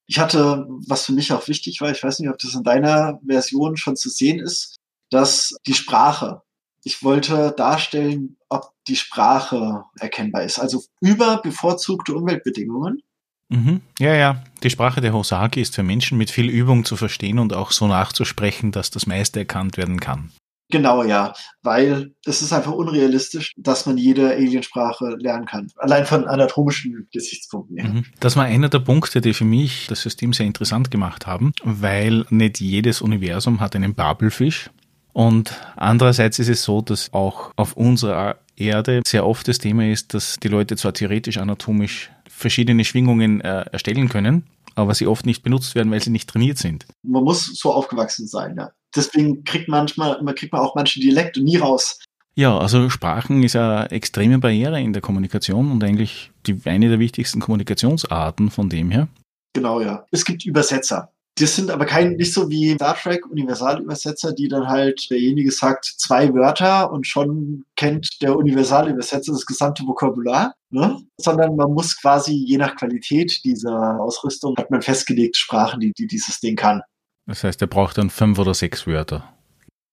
[0.10, 3.20] Ich hatte, was für mich auch wichtig war, ich weiß nicht, ob das in deiner
[3.24, 4.76] Version schon zu sehen ist,
[5.12, 6.42] dass die Sprache,
[6.84, 10.58] ich wollte darstellen, ob die Sprache erkennbar ist.
[10.58, 13.04] Also über bevorzugte Umweltbedingungen.
[13.50, 13.82] Mhm.
[14.00, 14.44] Ja, ja.
[14.64, 17.86] Die Sprache der Hosaki ist für Menschen mit viel Übung zu verstehen und auch so
[17.86, 20.32] nachzusprechen, dass das meiste erkannt werden kann.
[20.72, 25.68] Genau, ja, weil es ist einfach unrealistisch, dass man jede Aliensprache lernen kann.
[25.78, 27.90] Allein von anatomischen Gesichtspunkten her.
[27.90, 28.06] Mhm.
[28.20, 32.26] Das war einer der Punkte, die für mich das System sehr interessant gemacht haben, weil
[32.30, 34.70] nicht jedes Universum hat einen Babelfisch.
[35.12, 40.14] Und andererseits ist es so, dass auch auf unserer Erde sehr oft das Thema ist,
[40.14, 44.46] dass die Leute zwar theoretisch anatomisch verschiedene Schwingungen äh, erstellen können,
[44.76, 46.86] aber sie oft nicht benutzt werden, weil sie nicht trainiert sind.
[47.02, 51.42] Man muss so aufgewachsen sein, ja deswegen kriegt manchmal, man kriegt man auch manche Dialekte
[51.42, 52.00] nie raus.
[52.36, 57.00] Ja, also Sprachen ist eine extreme Barriere in der Kommunikation und eigentlich die, eine der
[57.00, 59.10] wichtigsten Kommunikationsarten von dem her.
[59.54, 60.06] Genau, ja.
[60.12, 61.12] Es gibt Übersetzer.
[61.40, 65.86] Das sind aber kein, nicht so wie Star Trek Universalübersetzer, die dann halt derjenige sagt
[65.86, 70.98] zwei Wörter und schon kennt der Universalübersetzer das gesamte Vokabular, ne?
[71.18, 76.08] sondern man muss quasi je nach Qualität dieser Ausrüstung hat man festgelegte Sprachen, die, die
[76.08, 76.82] dieses Ding kann.
[77.30, 79.34] Das heißt, er braucht dann fünf oder sechs Wörter.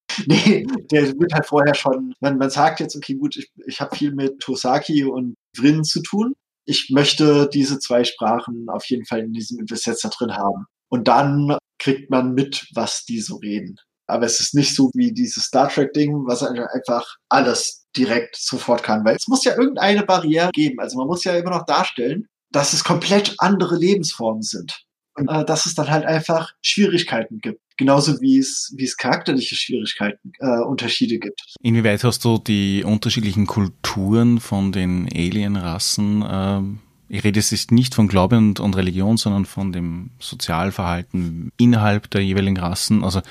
[0.27, 3.95] Nee, der wird halt vorher schon, man, man sagt jetzt, okay, gut, ich, ich habe
[3.95, 6.33] viel mit Tosaki und Vrin zu tun.
[6.65, 10.65] Ich möchte diese zwei Sprachen auf jeden Fall in diesem Übersetzer drin haben.
[10.89, 13.77] Und dann kriegt man mit, was die so reden.
[14.07, 19.05] Aber es ist nicht so wie dieses Star Trek-Ding, was einfach alles direkt sofort kann.
[19.05, 20.81] Weil es muss ja irgendeine Barriere geben.
[20.81, 24.86] Also man muss ja immer noch darstellen, dass es komplett andere Lebensformen sind.
[25.17, 27.61] Äh, dass es dann halt einfach Schwierigkeiten gibt.
[27.77, 31.41] Genauso wie es, wie es charakterliche Schwierigkeiten, äh, Unterschiede gibt.
[31.61, 36.61] Inwieweit hast du die unterschiedlichen Kulturen von den Alienrassen äh
[37.09, 42.25] ich rede jetzt nicht von Glaube und, und, Religion, sondern von dem Sozialverhalten innerhalb der
[42.25, 43.05] jeweiligen Rassen.
[43.05, 43.23] Also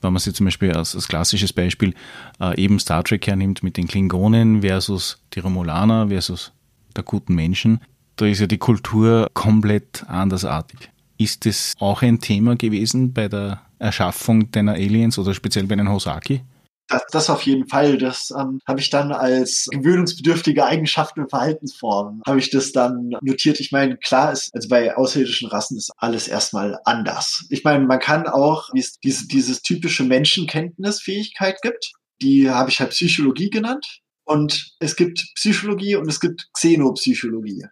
[0.00, 1.94] wenn man sie zum Beispiel als, als klassisches Beispiel
[2.40, 6.50] äh, eben Star Trek hernimmt mit den Klingonen versus die Romulaner versus
[6.96, 7.80] der guten Menschen,
[8.16, 10.90] da ist ja die Kultur komplett andersartig.
[11.20, 15.90] Ist das auch ein Thema gewesen bei der Erschaffung deiner Aliens oder speziell bei den
[15.90, 16.40] Hosaki?
[16.88, 17.98] Das, das auf jeden Fall.
[17.98, 23.60] Das ähm, habe ich dann als gewöhnungsbedürftige Eigenschaften und Verhaltensformen, habe ich das dann notiert.
[23.60, 27.44] Ich meine, klar ist, also bei außerirdischen Rassen ist alles erstmal anders.
[27.50, 31.92] Ich meine, man kann auch, wie es diese, dieses typische Menschenkenntnisfähigkeit gibt,
[32.22, 34.00] die habe ich halt Psychologie genannt.
[34.24, 37.66] Und es gibt Psychologie und es gibt Xenopsychologie.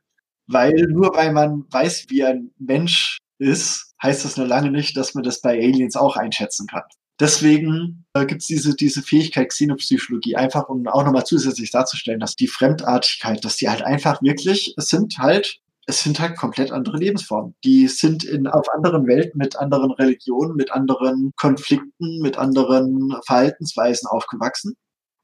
[0.49, 5.15] Weil nur weil man weiß, wie ein Mensch ist, heißt das nur lange nicht, dass
[5.15, 6.83] man das bei Aliens auch einschätzen kann.
[7.21, 12.37] Deswegen äh, gibt es diese, diese Fähigkeit Xenopsychologie, einfach um auch nochmal zusätzlich darzustellen, dass
[12.37, 16.99] die Fremdartigkeit, dass die halt einfach wirklich, es sind halt es sind halt komplett andere
[16.99, 17.55] Lebensformen.
[17.65, 24.07] Die sind in, auf anderen Welten mit anderen Religionen, mit anderen Konflikten, mit anderen Verhaltensweisen
[24.07, 24.75] aufgewachsen.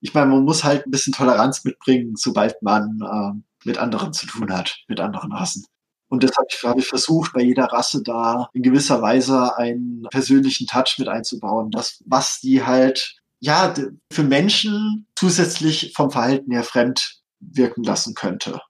[0.00, 4.26] Ich meine, man muss halt ein bisschen Toleranz mitbringen, sobald man äh, mit anderen zu
[4.26, 5.66] tun hat, mit anderen Rassen.
[6.08, 10.96] Und deshalb habe ich versucht, bei jeder Rasse da in gewisser Weise einen persönlichen Touch
[10.98, 11.70] mit einzubauen.
[11.70, 13.74] Das, was die halt, ja,
[14.12, 18.60] für Menschen zusätzlich vom Verhalten her fremd wirken lassen könnte.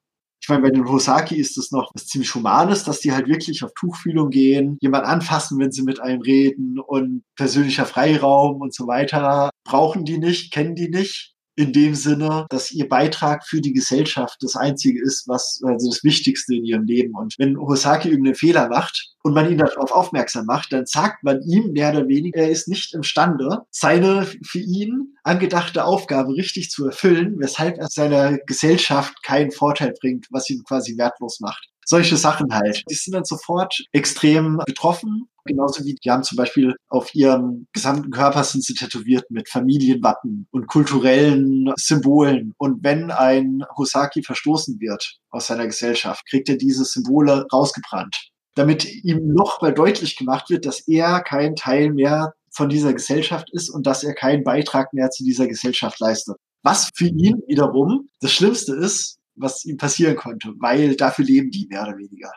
[0.41, 3.65] Ich meine, bei den Hosaki ist es noch was ziemlich Humanes, dass die halt wirklich
[3.65, 8.87] auf Tuchfühlung gehen, jemand anfassen, wenn sie mit einem reden und persönlicher Freiraum und so
[8.87, 9.49] weiter.
[9.65, 14.39] Brauchen die nicht, kennen die nicht in dem Sinne, dass ihr Beitrag für die Gesellschaft
[14.41, 17.15] das einzige ist, was also das Wichtigste in ihrem Leben.
[17.15, 21.41] Und wenn Hosaki irgendeinen Fehler macht und man ihn darauf aufmerksam macht, dann sagt man
[21.43, 26.87] ihm mehr oder weniger, er ist nicht imstande, seine für ihn angedachte Aufgabe richtig zu
[26.87, 32.53] erfüllen, weshalb er seiner Gesellschaft keinen Vorteil bringt, was ihn quasi wertlos macht solche Sachen
[32.55, 32.85] halt.
[32.91, 35.29] Die sind dann sofort extrem betroffen.
[35.45, 40.47] Genauso wie die haben zum Beispiel auf ihrem gesamten Körper sind sie tätowiert mit Familienwappen
[40.51, 42.55] und kulturellen Symbolen.
[42.57, 48.31] Und wenn ein Hosaki verstoßen wird aus seiner Gesellschaft, kriegt er diese Symbole rausgebrannt.
[48.55, 53.51] Damit ihm noch mal deutlich gemacht wird, dass er kein Teil mehr von dieser Gesellschaft
[53.53, 56.37] ist und dass er keinen Beitrag mehr zu dieser Gesellschaft leistet.
[56.63, 61.67] Was für ihn wiederum das Schlimmste ist, was ihm passieren konnte, weil dafür leben die
[61.69, 62.33] mehr oder weniger.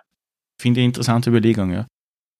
[0.59, 1.87] Finde ich interessante Überlegung, ja.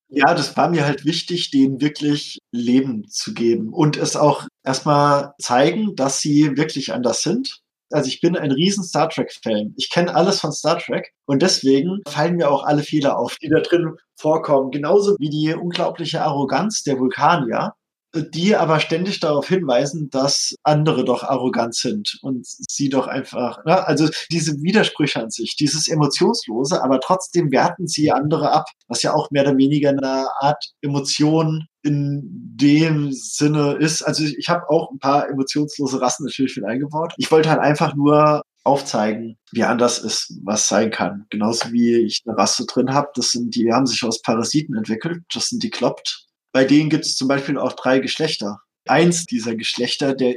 [0.09, 5.33] Ja, das war mir halt wichtig, denen wirklich Leben zu geben und es auch erstmal
[5.39, 7.61] zeigen, dass sie wirklich anders sind.
[7.91, 9.73] Also ich bin ein riesen Star Trek-Fan.
[9.77, 13.49] Ich kenne alles von Star Trek und deswegen fallen mir auch alle Fehler auf, die
[13.49, 14.71] da drin vorkommen.
[14.71, 17.73] Genauso wie die unglaubliche Arroganz der Vulkanier,
[18.21, 23.85] die aber ständig darauf hinweisen, dass andere doch arrogant sind und sie doch einfach, ne?
[23.87, 29.13] also diese Widersprüche an sich, dieses Emotionslose, aber trotzdem werten sie andere ab, was ja
[29.13, 32.21] auch mehr oder weniger eine Art Emotion in
[32.55, 34.01] dem Sinne ist.
[34.01, 37.13] Also ich habe auch ein paar emotionslose Rassen natürlich mit eingebaut.
[37.17, 41.25] Ich wollte halt einfach nur aufzeigen, wie anders es was sein kann.
[41.29, 45.23] Genauso wie ich eine Rasse drin habe, das sind die haben sich aus Parasiten entwickelt,
[45.33, 46.26] das sind die Klopt
[46.57, 48.61] bei denen gibt es zum Beispiel auch drei Geschlechter.
[48.87, 50.33] Eins dieser Geschlechter, der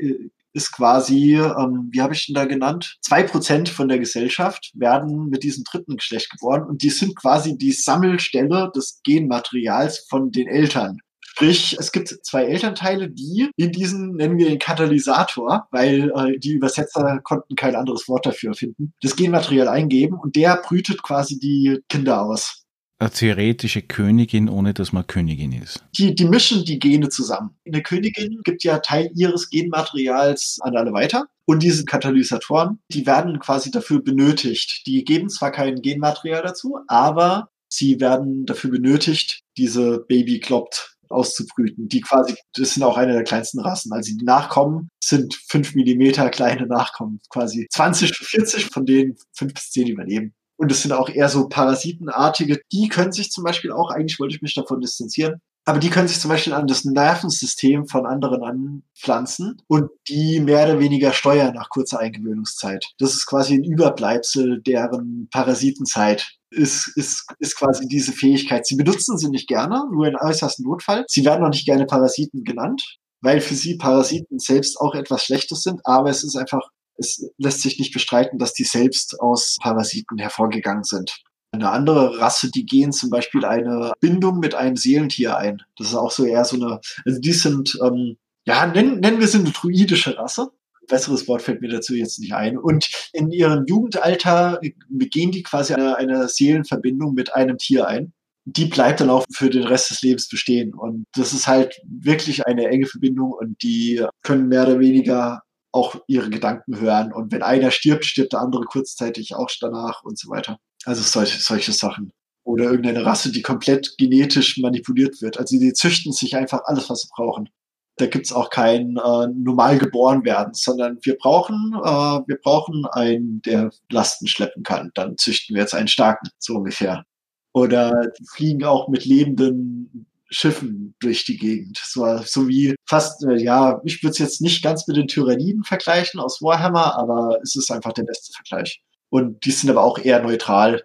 [0.52, 2.98] ist quasi, ähm, wie habe ich ihn da genannt?
[3.00, 7.56] Zwei Prozent von der Gesellschaft werden mit diesem dritten Geschlecht geboren und die sind quasi
[7.56, 10.98] die Sammelstelle des Genmaterials von den Eltern.
[11.22, 16.52] Sprich, es gibt zwei Elternteile, die in diesen, nennen wir den Katalysator, weil äh, die
[16.52, 21.80] Übersetzer konnten kein anderes Wort dafür finden, das Genmaterial eingeben und der brütet quasi die
[21.88, 22.66] Kinder aus
[23.00, 25.82] eine theoretische Königin, ohne dass man Königin ist.
[25.96, 27.56] Die, die mischen die Gene zusammen.
[27.66, 31.26] Eine Königin gibt ja Teil ihres Genmaterials an alle weiter.
[31.46, 34.82] Und diese Katalysatoren, die werden quasi dafür benötigt.
[34.86, 41.88] Die geben zwar kein Genmaterial dazu, aber sie werden dafür benötigt, diese Baby kloppt auszubrüten.
[41.88, 43.92] Die quasi, das sind auch eine der kleinsten Rassen.
[43.92, 49.70] Also die Nachkommen sind fünf Millimeter kleine Nachkommen, quasi 20, 40, von denen fünf bis
[49.70, 50.34] zehn überleben.
[50.60, 52.60] Und es sind auch eher so Parasitenartige.
[52.70, 56.06] Die können sich zum Beispiel auch, eigentlich wollte ich mich davon distanzieren, aber die können
[56.06, 61.54] sich zum Beispiel an das Nervensystem von anderen anpflanzen und die mehr oder weniger steuern
[61.54, 62.84] nach kurzer Eingewöhnungszeit.
[62.98, 66.28] Das ist quasi ein Überbleibsel deren Parasitenzeit.
[66.50, 68.66] Ist, ist, ist quasi diese Fähigkeit.
[68.66, 71.04] Sie benutzen sie nicht gerne, nur in äußersten Notfall.
[71.08, 75.62] Sie werden auch nicht gerne Parasiten genannt, weil für sie Parasiten selbst auch etwas Schlechtes
[75.62, 76.68] sind, aber es ist einfach
[77.00, 81.22] es lässt sich nicht bestreiten, dass die selbst aus Parasiten hervorgegangen sind.
[81.52, 85.62] Eine andere Rasse, die gehen zum Beispiel eine Bindung mit einem Seelentier ein.
[85.76, 89.26] Das ist auch so eher so eine, also die sind, ähm, ja, nennen, nennen wir
[89.26, 90.50] sie eine druidische Rasse.
[90.86, 92.56] besseres Wort fällt mir dazu jetzt nicht ein.
[92.56, 98.12] Und in ihrem Jugendalter begehen die quasi eine, eine Seelenverbindung mit einem Tier ein
[98.44, 100.74] die bleibt dann auch für den Rest des Lebens bestehen.
[100.74, 105.42] Und das ist halt wirklich eine enge Verbindung und die können mehr oder weniger
[105.72, 107.12] auch ihre Gedanken hören.
[107.12, 110.58] Und wenn einer stirbt, stirbt der andere kurzzeitig auch danach und so weiter.
[110.84, 112.12] Also solche, solche Sachen.
[112.44, 115.38] Oder irgendeine Rasse, die komplett genetisch manipuliert wird.
[115.38, 117.48] Also die züchten sich einfach alles, was sie brauchen.
[117.96, 123.42] Da gibt's auch kein äh, normal geboren werden, sondern wir brauchen, äh, wir brauchen einen,
[123.42, 124.90] der Lasten schleppen kann.
[124.94, 127.04] Dann züchten wir jetzt einen starken, so ungefähr.
[127.52, 131.80] Oder die fliegen auch mit lebenden Schiffen durch die Gegend.
[131.84, 135.64] So, so wie fast, äh, ja, ich würde es jetzt nicht ganz mit den Tyranniden
[135.64, 138.80] vergleichen aus Warhammer, aber es ist einfach der beste Vergleich.
[139.10, 140.84] Und die sind aber auch eher neutral,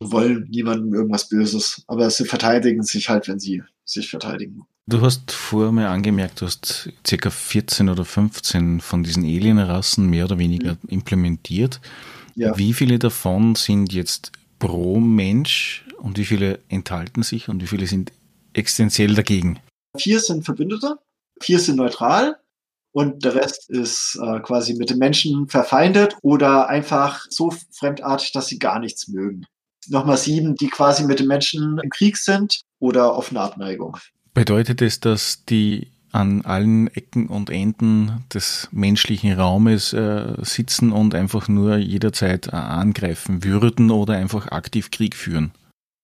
[0.00, 4.62] wollen niemandem irgendwas Böses, aber sie verteidigen sich halt, wenn sie sich verteidigen.
[4.88, 10.26] Du hast vorher mal angemerkt, du hast circa 14 oder 15 von diesen Alienrassen mehr
[10.26, 10.88] oder weniger mhm.
[10.88, 11.80] implementiert.
[12.34, 12.56] Ja.
[12.56, 17.86] Wie viele davon sind jetzt pro Mensch und wie viele enthalten sich und wie viele
[17.86, 18.12] sind
[18.56, 19.60] existenziell dagegen?
[19.96, 20.98] Vier sind Verbündete,
[21.40, 22.36] vier sind neutral
[22.92, 28.46] und der Rest ist äh, quasi mit den Menschen verfeindet oder einfach so fremdartig, dass
[28.46, 29.46] sie gar nichts mögen.
[29.88, 33.98] Nochmal sieben, die quasi mit den Menschen im Krieg sind oder offene Abneigung.
[34.34, 41.14] Bedeutet es, dass die an allen Ecken und Enden des menschlichen Raumes äh, sitzen und
[41.14, 45.52] einfach nur jederzeit äh, angreifen würden oder einfach aktiv Krieg führen?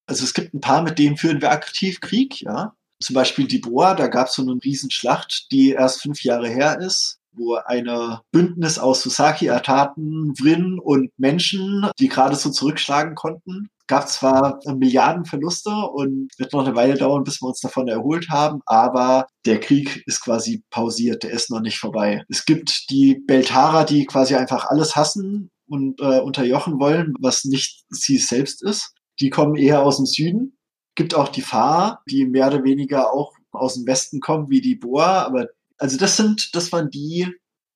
[0.05, 2.73] Also es gibt ein paar, mit denen führen wir aktiv Krieg, ja.
[2.99, 6.79] Zum Beispiel die Boa, da gab es so eine Riesenschlacht, die erst fünf Jahre her
[6.79, 14.07] ist, wo eine Bündnis aus Susaki-Ataten, Vrin und Menschen, die gerade so zurückschlagen konnten, gab
[14.07, 18.61] zwar Milliarden Verluste und wird noch eine Weile dauern, bis wir uns davon erholt haben,
[18.65, 22.23] aber der Krieg ist quasi pausiert, der ist noch nicht vorbei.
[22.29, 27.83] Es gibt die Beltara, die quasi einfach alles hassen und äh, unterjochen wollen, was nicht
[27.89, 28.93] sie selbst ist.
[29.19, 30.57] Die kommen eher aus dem Süden.
[30.95, 34.75] Gibt auch die Far, die mehr oder weniger auch aus dem Westen kommen, wie die
[34.75, 35.47] Boa, aber
[35.77, 37.27] also das sind, das waren die,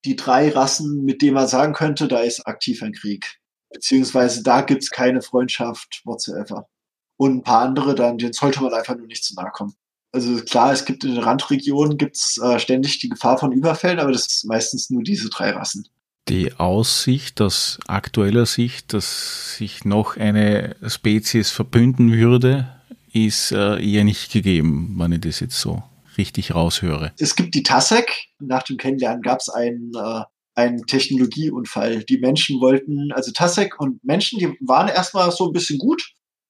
[0.05, 3.39] die drei Rassen, mit denen man sagen könnte, da ist aktiv ein Krieg.
[3.69, 6.69] Beziehungsweise da gibt's keine Freundschaft whatsoever.
[7.17, 9.73] Und ein paar andere, dann, denen sollte man einfach nur nicht zu nahe kommen.
[10.13, 14.11] Also klar, es gibt in den Randregionen gibt's äh, ständig die Gefahr von Überfällen, aber
[14.11, 15.87] das ist meistens nur diese drei Rassen.
[16.29, 22.67] Die Aussicht aus aktueller Sicht, dass sich noch eine Spezies verbünden würde,
[23.13, 25.83] ist äh, eher nicht gegeben, wenn ich das jetzt so
[26.17, 27.13] richtig raushöre.
[27.17, 28.27] Es gibt die TASEC.
[28.39, 30.23] Nach dem Kennenlernen gab es einen äh,
[30.57, 32.03] ein Technologieunfall.
[32.03, 36.01] Die Menschen wollten, also Tasek und Menschen, die waren erstmal so ein bisschen gut,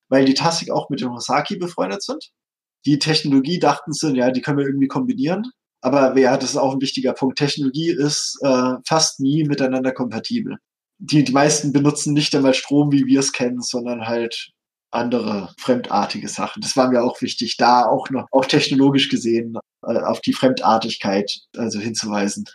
[0.07, 2.31] weil die Tasek auch mit dem Hosaki befreundet sind.
[2.85, 5.51] Die Technologie dachten sie, ja, die können wir irgendwie kombinieren.
[5.81, 7.37] Aber ja, das ist auch ein wichtiger Punkt.
[7.37, 10.57] Technologie ist äh, fast nie miteinander kompatibel.
[10.99, 14.49] Die, die meisten benutzen nicht einmal Strom, wie wir es kennen, sondern halt
[14.89, 16.61] andere fremdartige Sachen.
[16.61, 19.55] Das war mir auch wichtig, da auch noch, auch technologisch gesehen,
[19.85, 22.45] äh, auf die Fremdartigkeit also hinzuweisen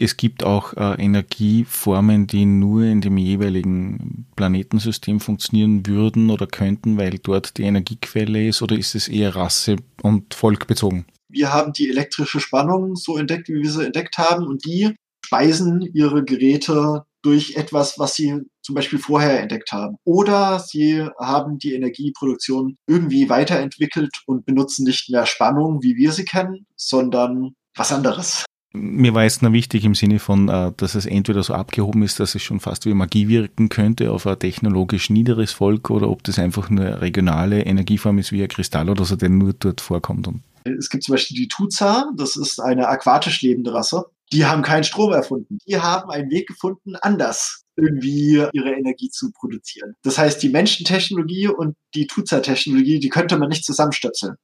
[0.00, 6.96] es gibt auch äh, Energieformen, die nur in dem jeweiligen Planetensystem funktionieren würden oder könnten,
[6.96, 11.04] weil dort die Energiequelle ist, oder ist es eher rasse- und volkbezogen?
[11.32, 15.80] Wir haben die elektrische Spannung so entdeckt, wie wir sie entdeckt haben, und die speisen
[15.94, 19.96] ihre Geräte durch etwas, was sie zum Beispiel vorher entdeckt haben.
[20.04, 26.24] Oder sie haben die Energieproduktion irgendwie weiterentwickelt und benutzen nicht mehr Spannung, wie wir sie
[26.24, 28.44] kennen, sondern was anderes.
[28.74, 32.20] Mir war jetzt nur wichtig im Sinne von, äh, dass es entweder so abgehoben ist,
[32.20, 36.24] dass es schon fast wie Magie wirken könnte auf ein technologisch niederes Volk oder ob
[36.24, 40.26] das einfach eine regionale Energieform ist wie ein Kristall oder so, der nur dort vorkommt.
[40.64, 44.04] Es gibt zum Beispiel die Tuza, das ist eine aquatisch lebende Rasse.
[44.32, 45.58] Die haben keinen Strom erfunden.
[45.66, 49.94] Die haben einen Weg gefunden, anders irgendwie ihre Energie zu produzieren.
[50.02, 54.36] Das heißt, die Menschentechnologie und die Tuza-Technologie, die könnte man nicht zusammenstöpseln.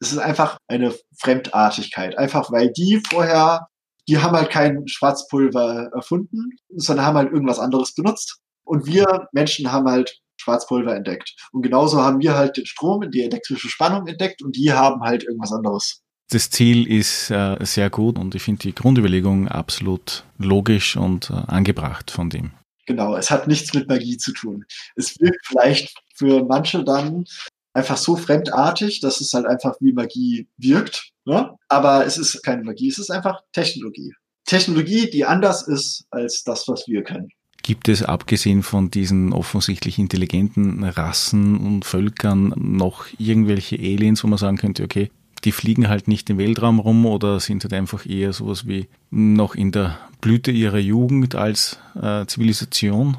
[0.00, 2.18] Es ist einfach eine Fremdartigkeit.
[2.18, 3.68] Einfach weil die vorher
[4.08, 8.40] die haben halt kein Schwarzpulver erfunden, sondern haben halt irgendwas anderes benutzt.
[8.64, 11.34] Und wir Menschen haben halt Schwarzpulver entdeckt.
[11.52, 15.24] Und genauso haben wir halt den Strom, die elektrische Spannung entdeckt und die haben halt
[15.24, 16.00] irgendwas anderes.
[16.30, 21.34] Das Ziel ist äh, sehr gut und ich finde die Grundüberlegung absolut logisch und äh,
[21.34, 22.52] angebracht von dem.
[22.86, 24.64] Genau, es hat nichts mit Magie zu tun.
[24.96, 27.24] Es wirkt vielleicht für manche dann
[27.72, 31.10] einfach so fremdartig, dass es halt einfach wie Magie wirkt.
[31.24, 31.54] Ne?
[31.68, 34.12] Aber es ist keine Magie, es ist einfach Technologie.
[34.46, 37.28] Technologie, die anders ist als das, was wir kennen.
[37.64, 44.36] Gibt es abgesehen von diesen offensichtlich intelligenten Rassen und Völkern noch irgendwelche Aliens, wo man
[44.36, 45.10] sagen könnte, okay,
[45.44, 49.54] die fliegen halt nicht im Weltraum rum oder sind halt einfach eher sowas wie noch
[49.54, 53.16] in der Blüte ihrer Jugend als äh, Zivilisation?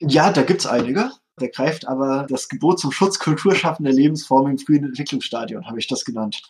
[0.00, 1.12] Ja, da gibt's einige.
[1.40, 6.04] Der greift aber das Gebot zum Schutz kulturschaffender Lebensformen im frühen Entwicklungsstadion, habe ich das
[6.04, 6.42] genannt.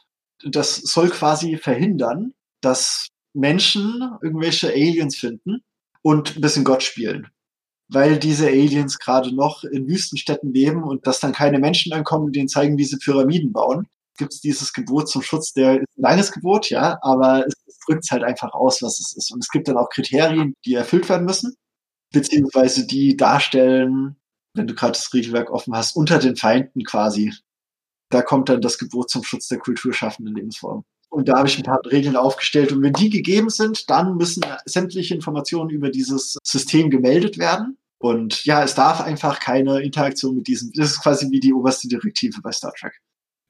[0.42, 2.32] Das soll quasi verhindern,
[2.62, 5.60] dass Menschen irgendwelche Aliens finden
[6.06, 7.26] und ein bisschen Gott spielen.
[7.88, 12.46] Weil diese Aliens gerade noch in Wüstenstädten leben und dass dann keine Menschen ankommen, denen
[12.46, 16.30] zeigen, wie sie Pyramiden bauen, gibt es dieses Gebot zum Schutz, der ist ein langes
[16.30, 19.32] Gebot, ja, aber es, es drückt halt einfach aus, was es ist.
[19.32, 21.56] Und es gibt dann auch Kriterien, die erfüllt werden müssen,
[22.12, 24.14] beziehungsweise die darstellen,
[24.54, 27.34] wenn du gerade das Regelwerk offen hast, unter den Feinden quasi.
[28.10, 30.84] Da kommt dann das Gebot zum Schutz der kulturschaffenden Lebensform.
[31.08, 32.72] Und da habe ich ein paar Regeln aufgestellt.
[32.72, 37.78] Und wenn die gegeben sind, dann müssen sämtliche Informationen über dieses System gemeldet werden.
[37.98, 40.72] Und ja, es darf einfach keine Interaktion mit diesem.
[40.74, 43.00] Das ist quasi wie die oberste Direktive bei Star Trek.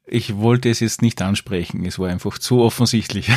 [0.09, 3.29] Ich wollte es jetzt nicht ansprechen, es war einfach zu offensichtlich.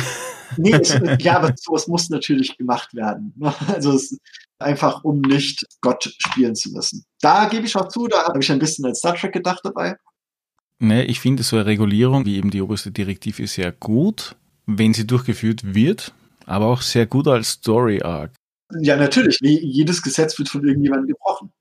[0.56, 0.90] Nee, es,
[1.20, 3.34] ja, aber sowas muss natürlich gemacht werden.
[3.66, 4.16] Also es,
[4.60, 7.04] einfach um nicht Gott spielen zu müssen.
[7.20, 9.96] Da gebe ich auch zu, da habe ich ein bisschen an Star Trek gedacht dabei.
[10.80, 14.34] Ne, ich finde so eine Regulierung, wie eben die oberste Direktive, sehr gut,
[14.66, 16.12] wenn sie durchgeführt wird,
[16.46, 18.32] aber auch sehr gut als Story Arc.
[18.80, 19.38] Ja, natürlich.
[19.40, 21.52] Jedes Gesetz wird von irgendjemandem gebrochen.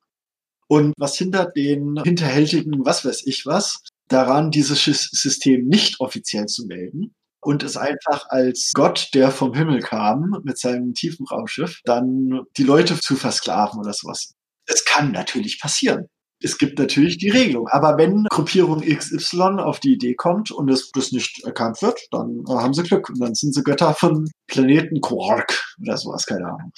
[0.67, 6.65] Und was hindert den hinterhältigen, was weiß ich was, daran, dieses System nicht offiziell zu
[6.65, 7.13] melden?
[7.41, 12.63] und es einfach als Gott, der vom Himmel kam mit seinem tiefen Raumschiff, dann die
[12.63, 14.33] Leute zu versklaven oder sowas.
[14.65, 16.07] Das kann natürlich passieren.
[16.41, 17.67] Es gibt natürlich die Regelung.
[17.67, 22.43] Aber wenn Gruppierung XY auf die Idee kommt und es das nicht erkannt wird, dann
[22.47, 23.09] äh, haben sie Glück.
[23.09, 26.71] Und dann sind sie Götter von Planeten Quark oder sowas, keine Ahnung.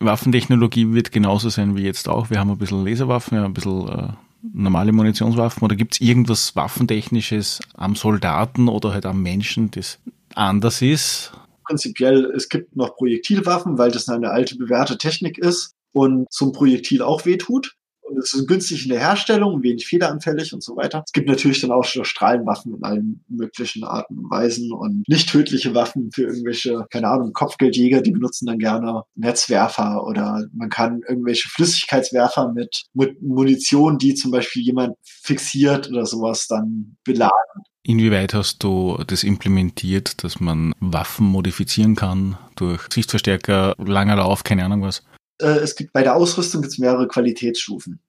[0.00, 2.28] Waffentechnologie wird genauso sein wie jetzt auch.
[2.28, 4.08] Wir haben ein bisschen Laserwaffen, wir haben ein bisschen äh,
[4.52, 9.98] normale Munitionswaffen oder gibt es irgendwas Waffentechnisches am Soldaten oder halt am Menschen, das
[10.34, 11.32] anders ist?
[11.64, 17.02] Prinzipiell, es gibt noch Projektilwaffen, weil das eine alte bewährte Technik ist und zum Projektil
[17.02, 17.74] auch wehtut.
[18.08, 21.02] Und es ist günstig in der Herstellung, wenig federanfällig und so weiter.
[21.06, 25.74] Es gibt natürlich dann auch Strahlenwaffen in allen möglichen Arten und Weisen und nicht tödliche
[25.74, 31.48] Waffen für irgendwelche, keine Ahnung, Kopfgeldjäger, die benutzen dann gerne Netzwerfer oder man kann irgendwelche
[31.48, 37.62] Flüssigkeitswerfer mit, mit Munition, die zum Beispiel jemand fixiert oder sowas dann beladen.
[37.82, 44.64] Inwieweit hast du das implementiert, dass man Waffen modifizieren kann durch Sichtverstärker, langer Lauf, keine
[44.64, 45.04] Ahnung was?
[45.40, 48.00] Äh, es gibt bei der Ausrüstung gibt's mehrere Qualitätsstufen.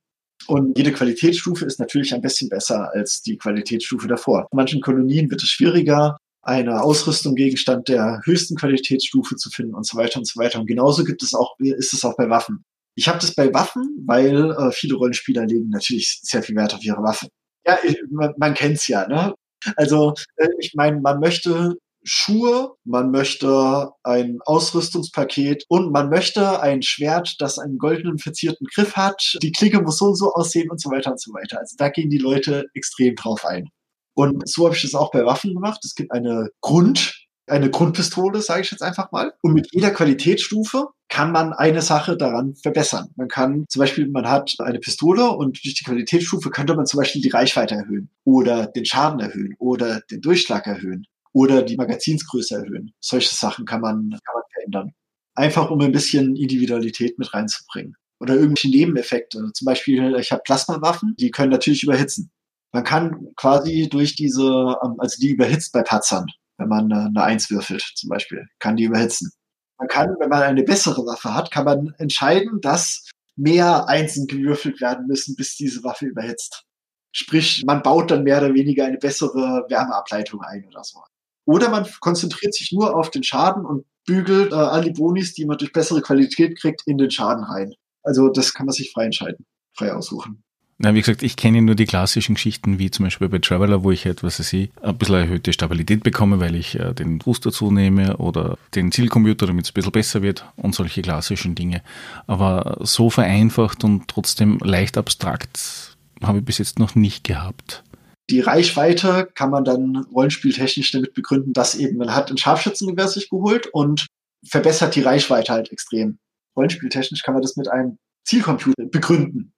[0.48, 4.48] Und jede Qualitätsstufe ist natürlich ein bisschen besser als die Qualitätsstufe davor.
[4.52, 9.86] In manchen Kolonien wird es schwieriger, eine Ausrüstung Gegenstand der höchsten Qualitätsstufe zu finden und
[9.86, 10.60] so weiter und so weiter.
[10.60, 12.64] Und genauso gibt es auch, ist es auch bei Waffen.
[12.96, 16.84] Ich habe das bei Waffen, weil äh, viele Rollenspieler legen natürlich sehr viel Wert auf
[16.84, 17.28] ihre Waffen.
[17.66, 19.36] Ja, ich, man, man kennt's ja, ne?
[19.76, 21.76] Also äh, ich meine, man möchte
[22.08, 28.96] Schuhe, man möchte ein Ausrüstungspaket und man möchte ein Schwert, das einen goldenen verzierten Griff
[28.96, 29.38] hat.
[29.44, 31.60] Die Klinge muss so und so aussehen und so weiter und so weiter.
[31.60, 33.68] Also da gehen die Leute extrem drauf ein.
[34.14, 35.82] Und so habe ich das auch bei Waffen gemacht.
[35.84, 39.34] Es gibt eine Grund, eine Grundpistole, sage ich jetzt einfach mal.
[39.42, 43.10] Und mit jeder Qualitätsstufe kann man eine Sache daran verbessern.
[43.18, 47.00] Man kann zum Beispiel, man hat eine Pistole und durch die Qualitätsstufe könnte man zum
[47.00, 51.06] Beispiel die Reichweite erhöhen oder den Schaden erhöhen oder den Durchschlag erhöhen
[51.38, 52.94] oder die Magazinsgröße erhöhen.
[53.00, 54.92] Solche Sachen kann man, kann man verändern.
[55.36, 57.96] Einfach um ein bisschen Individualität mit reinzubringen.
[58.20, 59.52] Oder irgendwelche Nebeneffekte.
[59.54, 62.32] Zum Beispiel, ich habe Plasmawaffen, die können natürlich überhitzen.
[62.74, 64.42] Man kann quasi durch diese,
[64.84, 66.26] ähm, also die überhitzt bei Patzern,
[66.58, 69.32] wenn man eine Eins würfelt zum Beispiel, kann die überhitzen.
[69.78, 74.82] Man kann, wenn man eine bessere Waffe hat, kann man entscheiden, dass mehr Einsen gewürfelt
[74.82, 76.64] werden müssen, bis diese Waffe überhitzt.
[77.12, 81.00] Sprich, man baut dann mehr oder weniger eine bessere Wärmeableitung ein oder so.
[81.48, 85.58] Oder man konzentriert sich nur auf den Schaden und bügelt äh, alle Bonis, die man
[85.58, 87.74] durch bessere Qualität kriegt, in den Schaden rein.
[88.04, 90.44] Also das kann man sich frei entscheiden, frei aussuchen.
[90.78, 93.92] Na, wie gesagt, ich kenne nur die klassischen Geschichten, wie zum Beispiel bei Traveler, wo
[93.92, 98.18] ich etwas halt, ich, ein bisschen erhöhte Stabilität bekomme, weil ich äh, den Booster zunehme
[98.18, 101.82] oder den Zielcomputer, damit es ein bisschen besser wird und solche klassischen Dinge.
[102.28, 107.84] Aber so vereinfacht und trotzdem leicht abstrakt habe ich bis jetzt noch nicht gehabt.
[108.30, 113.30] Die Reichweite kann man dann rollenspieltechnisch damit begründen, dass eben man hat ein Scharfschützengewehr sich
[113.30, 114.08] geholt und
[114.46, 116.20] verbessert die Reichweite halt extrem.
[116.58, 119.54] Rollenspieltechnisch kann man das mit einem Zielcomputer begründen.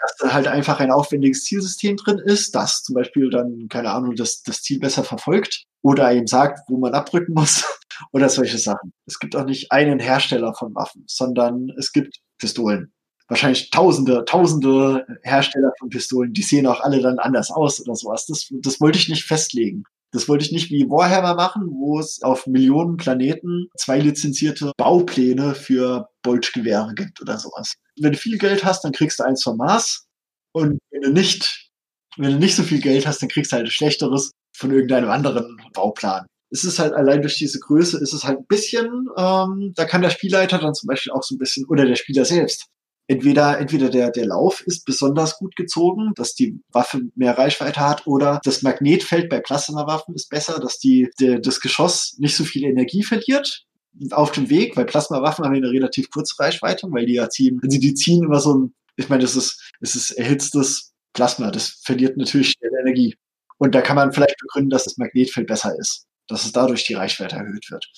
[0.00, 4.14] Dass da halt einfach ein aufwendiges Zielsystem drin ist, das zum Beispiel dann, keine Ahnung,
[4.14, 7.64] das, das Ziel besser verfolgt oder eben sagt, wo man abrücken muss
[8.12, 8.92] oder solche Sachen.
[9.06, 12.92] Es gibt auch nicht einen Hersteller von Waffen, sondern es gibt Pistolen
[13.28, 18.26] wahrscheinlich tausende, tausende Hersteller von Pistolen, die sehen auch alle dann anders aus oder sowas.
[18.26, 19.84] Das, das wollte ich nicht festlegen.
[20.10, 25.54] Das wollte ich nicht wie Warhammer machen, wo es auf Millionen Planeten zwei lizenzierte Baupläne
[25.54, 27.74] für Boltgewehre gibt oder sowas.
[28.00, 30.06] Wenn du viel Geld hast, dann kriegst du eins vom Mars.
[30.52, 31.70] Und wenn du nicht,
[32.16, 35.10] wenn du nicht so viel Geld hast, dann kriegst du halt ein schlechteres von irgendeinem
[35.10, 36.26] anderen Bauplan.
[36.50, 40.00] Es ist halt allein durch diese Größe ist es halt ein bisschen, ähm, da kann
[40.00, 42.68] der Spielleiter dann zum Beispiel auch so ein bisschen, oder der Spieler selbst,
[43.08, 48.06] entweder, entweder der, der Lauf ist besonders gut gezogen, dass die Waffe mehr Reichweite hat,
[48.06, 52.64] oder das Magnetfeld bei Plasmawaffen ist besser, dass die, der, das Geschoss nicht so viel
[52.64, 53.64] Energie verliert
[54.12, 57.78] auf dem Weg, weil Plasmawaffen haben eine relativ kurze Reichweite, weil die ja ziehen, also
[57.78, 62.16] die ziehen immer so ein, ich meine, das ist, das ist erhitztes Plasma, das verliert
[62.16, 63.16] natürlich schnell Energie.
[63.56, 66.94] Und da kann man vielleicht begründen, dass das Magnetfeld besser ist, dass es dadurch die
[66.94, 67.90] Reichweite erhöht wird.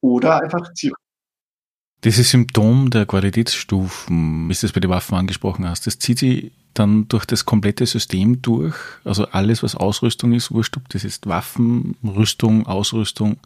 [0.00, 0.92] Oder einfach Ziel
[2.04, 6.52] dieses Symptom der Qualitätsstufen, wie du es bei den Waffen angesprochen hast, das zieht sich
[6.74, 8.76] dann durch das komplette System durch.
[9.04, 13.40] Also alles, was Ausrüstung ist, wurscht, ob das ist Waffen, Rüstung, Ausrüstung.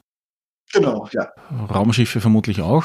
[0.73, 1.31] Genau, ja.
[1.51, 2.85] Raumschiffe vermutlich auch.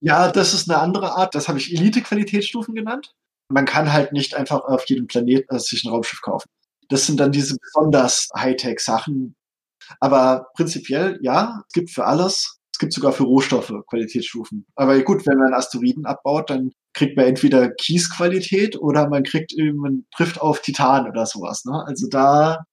[0.00, 1.34] Ja, das ist eine andere Art.
[1.34, 3.12] Das habe ich Elite-Qualitätsstufen genannt.
[3.48, 6.48] Man kann halt nicht einfach auf jedem Planeten sich ein Raumschiff kaufen.
[6.88, 9.34] Das sind dann diese besonders Hightech-Sachen.
[9.98, 12.59] Aber prinzipiell, ja, es gibt für alles.
[12.80, 14.64] Es gibt sogar für Rohstoffe Qualitätsstufen.
[14.74, 20.06] Aber gut, wenn man Asteroiden abbaut, dann kriegt man entweder Kiesqualität oder man kriegt, man
[20.16, 21.66] trifft auf Titan oder sowas.
[21.66, 21.84] Ne?
[21.86, 22.64] Also da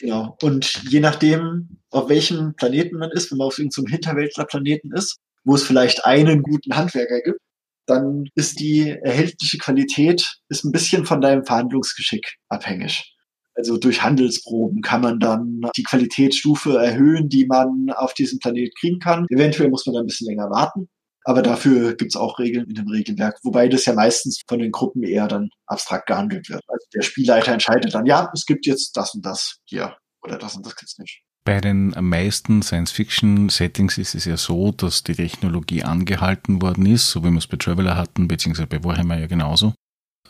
[0.00, 0.36] Genau.
[0.42, 5.54] Und je nachdem, auf welchem Planeten man ist, wenn man auf irgendeinem Hinterwäldlerplaneten ist, wo
[5.54, 7.38] es vielleicht einen guten Handwerker gibt,
[7.86, 13.14] dann ist die erhältliche Qualität ist ein bisschen von deinem Verhandlungsgeschick abhängig.
[13.54, 18.98] Also durch Handelsproben kann man dann die Qualitätsstufe erhöhen, die man auf diesem Planet kriegen
[18.98, 19.26] kann.
[19.28, 20.88] Eventuell muss man dann ein bisschen länger warten.
[21.24, 24.70] Aber dafür gibt es auch Regeln in dem Regelwerk, wobei das ja meistens von den
[24.70, 26.62] Gruppen eher dann abstrakt gehandelt wird.
[26.66, 30.56] Also der Spielleiter entscheidet dann, ja, es gibt jetzt das und das hier oder das
[30.56, 31.22] und das gibt's nicht.
[31.44, 37.24] Bei den meisten Science-Fiction-Settings ist es ja so, dass die Technologie angehalten worden ist, so
[37.24, 39.74] wie wir es bei Traveler hatten, beziehungsweise bei Warhammer ja genauso.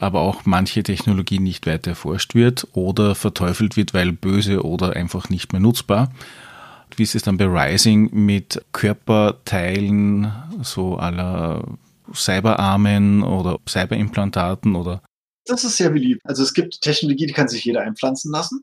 [0.00, 5.28] Aber auch manche Technologie nicht weiter erforscht wird oder verteufelt wird, weil böse oder einfach
[5.28, 6.10] nicht mehr nutzbar.
[6.96, 10.32] Wie ist es dann bei Rising mit Körperteilen,
[10.62, 11.64] so aller
[12.14, 15.02] Cyberarmen oder Cyberimplantaten oder?
[15.44, 16.22] Das ist sehr beliebt.
[16.24, 18.62] Also es gibt Technologie, die kann sich jeder einpflanzen lassen.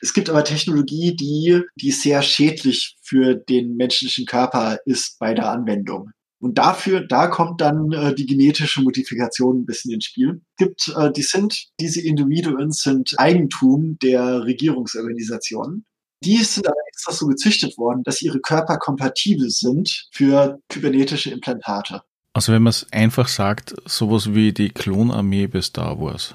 [0.00, 5.50] Es gibt aber Technologie, die, die sehr schädlich für den menschlichen Körper ist bei der
[5.50, 6.10] Anwendung.
[6.38, 10.42] Und dafür, da kommt dann äh, die genetische Modifikation ein bisschen ins Spiel.
[10.50, 15.86] Es gibt, äh, die sind, diese Individuen sind Eigentum der Regierungsorganisationen.
[16.22, 22.02] Die sind aber extra so gezüchtet worden, dass ihre Körper kompatibel sind für kybernetische Implantate.
[22.32, 26.34] Also wenn man es einfach sagt, sowas wie die Klonarmee bei Star Wars.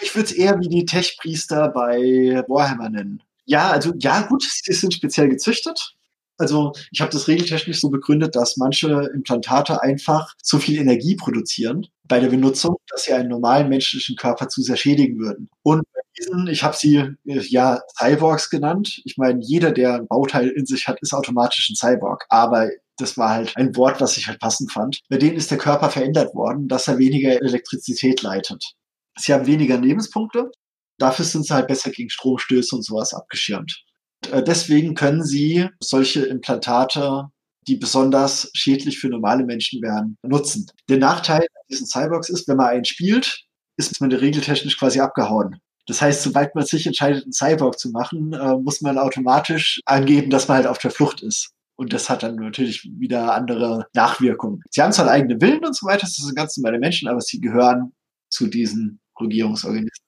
[0.00, 3.22] Ich würde es eher wie die Tech-Priester bei Warhammer nennen.
[3.44, 5.96] Ja, also ja, gut, sie sind speziell gezüchtet.
[6.38, 11.86] Also ich habe das regeltechnisch so begründet, dass manche Implantate einfach so viel Energie produzieren
[12.08, 15.48] bei der Benutzung, dass sie einen normalen menschlichen Körper zu sehr schädigen würden.
[15.62, 19.00] Und bei diesen, ich habe sie ja Cyborgs genannt.
[19.04, 22.24] Ich meine, jeder, der ein Bauteil in sich hat, ist automatisch ein Cyborg.
[22.28, 22.68] Aber
[22.98, 25.00] das war halt ein Wort, was ich halt passend fand.
[25.08, 28.74] Bei denen ist der Körper verändert worden, dass er weniger Elektrizität leitet.
[29.18, 30.50] Sie haben weniger Lebenspunkte.
[30.98, 33.84] Dafür sind sie halt besser gegen Stromstöße und sowas abgeschirmt.
[34.30, 37.26] Äh, deswegen können sie solche Implantate,
[37.68, 40.66] die besonders schädlich für normale Menschen wären, nutzen.
[40.88, 43.44] Der Nachteil an diesen Cyborgs ist, wenn man einen spielt,
[43.76, 45.58] ist man regeltechnisch quasi abgehauen.
[45.86, 50.30] Das heißt, sobald man sich entscheidet, einen Cyborg zu machen, äh, muss man automatisch angeben,
[50.30, 51.50] dass man halt auf der Flucht ist.
[51.76, 54.62] Und das hat dann natürlich wieder andere Nachwirkungen.
[54.70, 57.40] Sie haben zwar eigene Willen und so weiter, das sind ganz normale Menschen, aber sie
[57.40, 57.92] gehören
[58.30, 60.01] zu diesen Regierungsorganisation.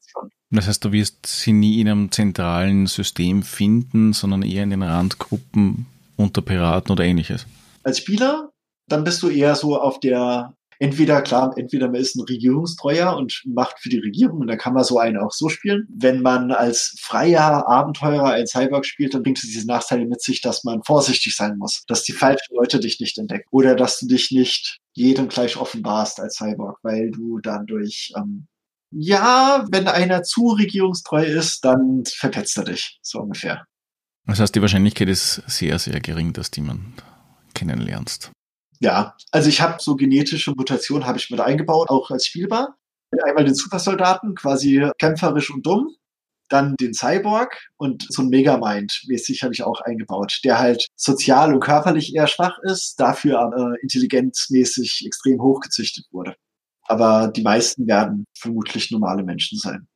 [0.54, 4.82] Das heißt, du wirst sie nie in einem zentralen System finden, sondern eher in den
[4.82, 5.86] Randgruppen
[6.16, 7.46] unter Piraten oder ähnliches.
[7.82, 8.50] Als Spieler,
[8.88, 13.42] dann bist du eher so auf der, entweder klar, entweder man ist ein Regierungstreuer und
[13.46, 15.88] macht für die Regierung und dann kann man so einen auch so spielen.
[15.90, 20.40] Wenn man als freier Abenteurer ein Cyborg spielt, dann bringt es diese Nachteile mit sich,
[20.40, 24.06] dass man vorsichtig sein muss, dass die falschen Leute dich nicht entdecken oder dass du
[24.06, 28.46] dich nicht jedem gleich offenbarst als Cyborg, weil du dann durch ähm,
[28.96, 33.66] ja, wenn einer zu regierungstreu ist, dann verpetzt er dich, so ungefähr.
[34.26, 36.94] Das heißt, die Wahrscheinlichkeit ist sehr, sehr gering, dass du jemanden
[37.54, 38.30] kennenlernst.
[38.80, 42.76] Ja, also ich habe so genetische Mutationen habe ich mit eingebaut, auch als spielbar.
[43.24, 45.94] Einmal den Supersoldaten, quasi kämpferisch und dumm.
[46.50, 51.60] Dann den Cyborg und so ein Megamind-mäßig habe ich auch eingebaut, der halt sozial und
[51.60, 56.36] körperlich eher schwach ist, dafür aber intelligenzmäßig extrem hochgezüchtet wurde.
[56.84, 59.86] Aber die meisten werden vermutlich normale Menschen sein.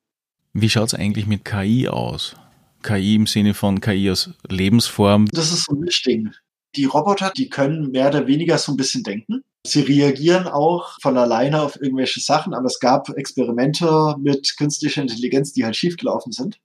[0.52, 2.34] Wie schaut es eigentlich mit KI aus?
[2.82, 5.26] KI im Sinne von KI als Lebensform?
[5.32, 6.30] Das ist so ein Mischding.
[6.76, 9.42] Die Roboter, die können mehr oder weniger so ein bisschen denken.
[9.66, 15.52] Sie reagieren auch von alleine auf irgendwelche Sachen, aber es gab Experimente mit künstlicher Intelligenz,
[15.52, 16.58] die halt schiefgelaufen sind.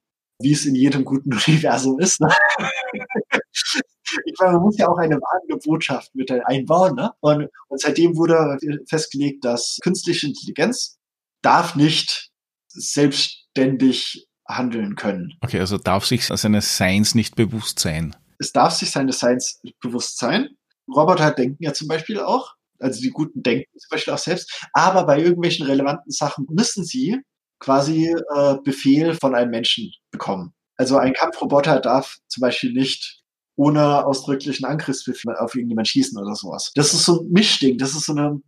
[0.43, 2.21] Wie es in jedem guten Universum ist.
[2.21, 2.29] Ne?
[4.25, 6.95] ich meine, man muss ja auch eine warnende Botschaft mit einbauen.
[6.95, 7.11] Ne?
[7.21, 10.97] Und, und seitdem wurde festgelegt, dass künstliche Intelligenz
[11.41, 12.31] darf nicht
[12.69, 15.33] selbstständig handeln können.
[15.41, 18.15] Okay, also darf sich seines Seins nicht bewusst sein.
[18.39, 20.49] Es darf sich seines Seins bewusst sein.
[20.93, 25.05] Roboter denken ja zum Beispiel auch, also die Guten denken zum Beispiel auch selbst, aber
[25.05, 27.21] bei irgendwelchen relevanten Sachen müssen sie
[27.63, 30.53] quasi äh, Befehl von einem Menschen bekommen.
[30.77, 33.21] Also ein Kampfroboter darf zum Beispiel nicht
[33.55, 36.71] ohne ausdrücklichen Angriffsbefehl auf irgendjemand schießen oder sowas.
[36.75, 38.41] Das ist so ein Mischding, das ist so eine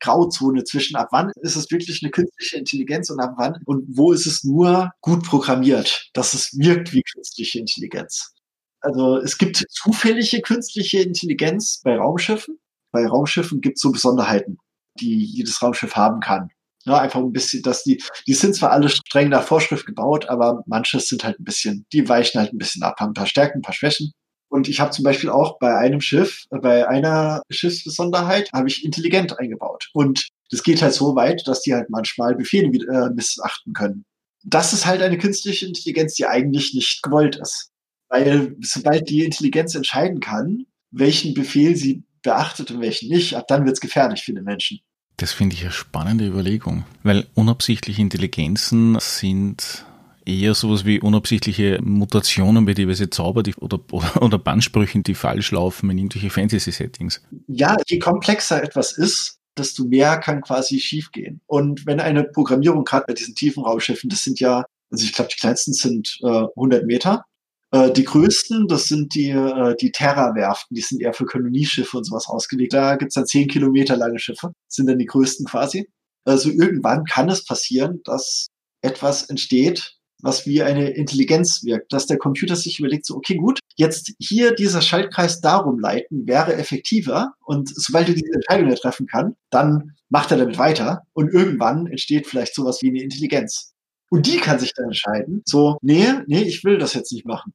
[0.00, 4.12] Grauzone zwischen ab wann ist es wirklich eine künstliche Intelligenz und ab wann und wo
[4.12, 8.34] ist es nur gut programmiert, dass es wirkt wie künstliche Intelligenz.
[8.80, 12.58] Also es gibt zufällige künstliche Intelligenz bei Raumschiffen,
[12.92, 14.58] bei Raumschiffen gibt es so Besonderheiten,
[15.00, 16.50] die jedes Raumschiff haben kann.
[16.88, 20.62] Ja, einfach ein bisschen, dass die, die sind zwar alle streng nach Vorschrift gebaut, aber
[20.64, 23.58] manche sind halt ein bisschen, die weichen halt ein bisschen ab, haben ein paar Stärken,
[23.58, 24.12] ein paar Schwächen.
[24.48, 29.38] Und ich habe zum Beispiel auch bei einem Schiff, bei einer Schiffsbesonderheit, habe ich intelligent
[29.38, 29.90] eingebaut.
[29.92, 34.06] Und das geht halt so weit, dass die halt manchmal Befehle äh, missachten können.
[34.42, 37.70] Das ist halt eine künstliche Intelligenz, die eigentlich nicht gewollt ist.
[38.08, 43.66] Weil sobald die Intelligenz entscheiden kann, welchen Befehl sie beachtet und welchen nicht, ab dann
[43.66, 44.80] wird es gefährlich für den Menschen.
[45.18, 49.84] Das finde ich eine spannende Überlegung, weil unabsichtliche Intelligenzen sind
[50.24, 53.80] eher sowas wie unabsichtliche Mutationen bei diverse Zauber die, oder,
[54.20, 57.20] oder, Bandsprüchen, die falsch laufen in irgendwelche Fantasy-Settings.
[57.48, 61.40] Ja, je komplexer etwas ist, desto mehr kann quasi schiefgehen.
[61.46, 65.30] Und wenn eine Programmierung, gerade bei diesen tiefen Raumschiffen, das sind ja, also ich glaube,
[65.34, 67.24] die kleinsten sind äh, 100 Meter,
[67.72, 72.26] die größten, das sind die, äh, die Terra-Werften, die sind eher für Kolonieschiffe und sowas
[72.26, 72.72] ausgelegt.
[72.72, 75.88] Da gibt's dann zehn Kilometer lange Schiffe, sind dann die größten quasi.
[76.24, 78.48] Also irgendwann kann es passieren, dass
[78.82, 83.60] etwas entsteht, was wie eine Intelligenz wirkt, dass der Computer sich überlegt, so, okay, gut,
[83.76, 89.36] jetzt hier dieser Schaltkreis darum leiten wäre effektiver und sobald er diese Entscheidung treffen kann,
[89.50, 93.74] dann macht er damit weiter und irgendwann entsteht vielleicht sowas wie eine Intelligenz.
[94.10, 97.52] Und die kann sich dann entscheiden, so, nee, nee, ich will das jetzt nicht machen.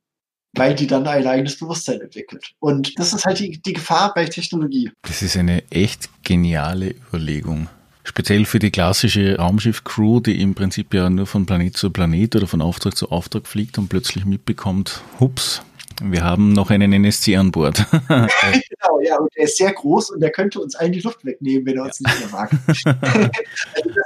[0.55, 2.51] Weil die dann ein eigenes Bewusstsein entwickelt.
[2.59, 4.91] Und das ist halt die, die Gefahr bei Technologie.
[5.01, 7.69] Das ist eine echt geniale Überlegung.
[8.03, 12.47] Speziell für die klassische Raumschiff-Crew, die im Prinzip ja nur von Planet zu Planet oder
[12.47, 15.61] von Auftrag zu Auftrag fliegt und plötzlich mitbekommt, hups,
[16.01, 17.85] wir haben noch einen NSC an Bord.
[18.07, 21.65] genau, ja, und er ist sehr groß und der könnte uns allen die Luft wegnehmen,
[21.65, 22.09] wenn er uns ja.
[22.09, 22.51] nicht mehr mag.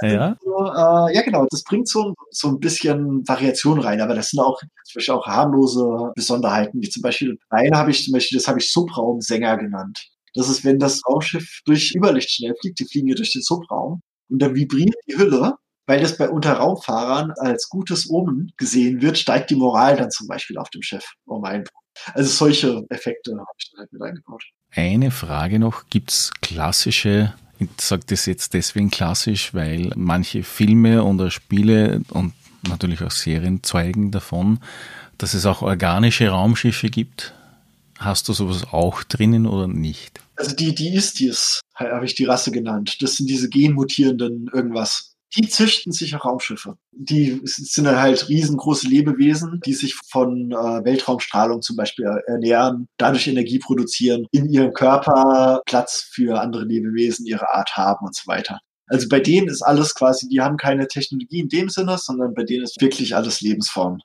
[0.01, 0.37] also ja.
[0.65, 4.59] Äh, ja, genau, das bringt so, so ein bisschen Variation rein, aber das sind auch
[4.85, 8.71] zum auch harmlose Besonderheiten, wie zum Beispiel, eine habe ich zum Beispiel, das habe ich
[8.71, 10.07] Subraumsänger genannt.
[10.33, 14.01] Das ist, wenn das Raumschiff durch Überlicht schnell fliegt, die fliegen ja durch den Subraum
[14.29, 15.55] und dann vibriert die Hülle
[15.87, 20.57] weil das bei Unterraumfahrern als gutes Omen gesehen wird, steigt die Moral dann zum Beispiel
[20.57, 21.63] auf dem Schiff um einen
[22.13, 24.43] Also solche Effekte habe ich dann halt mit eingebaut.
[24.71, 31.31] Eine Frage noch, gibt's klassische ich sage das jetzt deswegen klassisch, weil manche Filme oder
[31.31, 32.33] Spiele und
[32.67, 34.59] natürlich auch Serien zeugen davon,
[35.17, 37.33] dass es auch organische Raumschiffe gibt.
[37.97, 40.21] Hast du sowas auch drinnen oder nicht?
[40.35, 43.01] Also die, die Istis habe ich die Rasse genannt.
[43.01, 46.77] Das sind diese genmutierenden irgendwas die züchten sich Raumschiffe.
[46.91, 53.59] Die sind halt riesengroße Lebewesen, die sich von äh, Weltraumstrahlung zum Beispiel ernähren, dadurch Energie
[53.59, 58.59] produzieren, in ihrem Körper Platz für andere Lebewesen ihre Art haben und so weiter.
[58.87, 62.43] Also bei denen ist alles quasi, die haben keine Technologie in dem Sinne, sondern bei
[62.43, 63.99] denen ist wirklich alles Lebensform.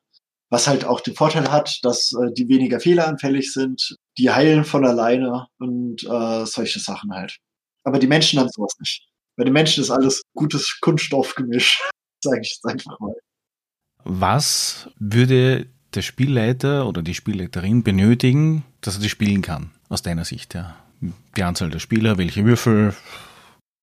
[0.50, 4.84] Was halt auch den Vorteil hat, dass äh, die weniger fehleranfällig sind, die heilen von
[4.84, 7.38] alleine und äh, solche Sachen halt.
[7.84, 9.06] Aber die Menschen haben sowas nicht.
[9.36, 11.80] Bei den Menschen ist alles gutes Kunststoffgemisch,
[12.24, 13.14] sage ich jetzt einfach mal.
[14.04, 20.24] Was würde der Spielleiter oder die Spielleiterin benötigen, dass er das spielen kann, aus deiner
[20.24, 20.54] Sicht?
[20.54, 20.76] Ja?
[21.36, 22.94] Die Anzahl der Spieler, welche Würfel?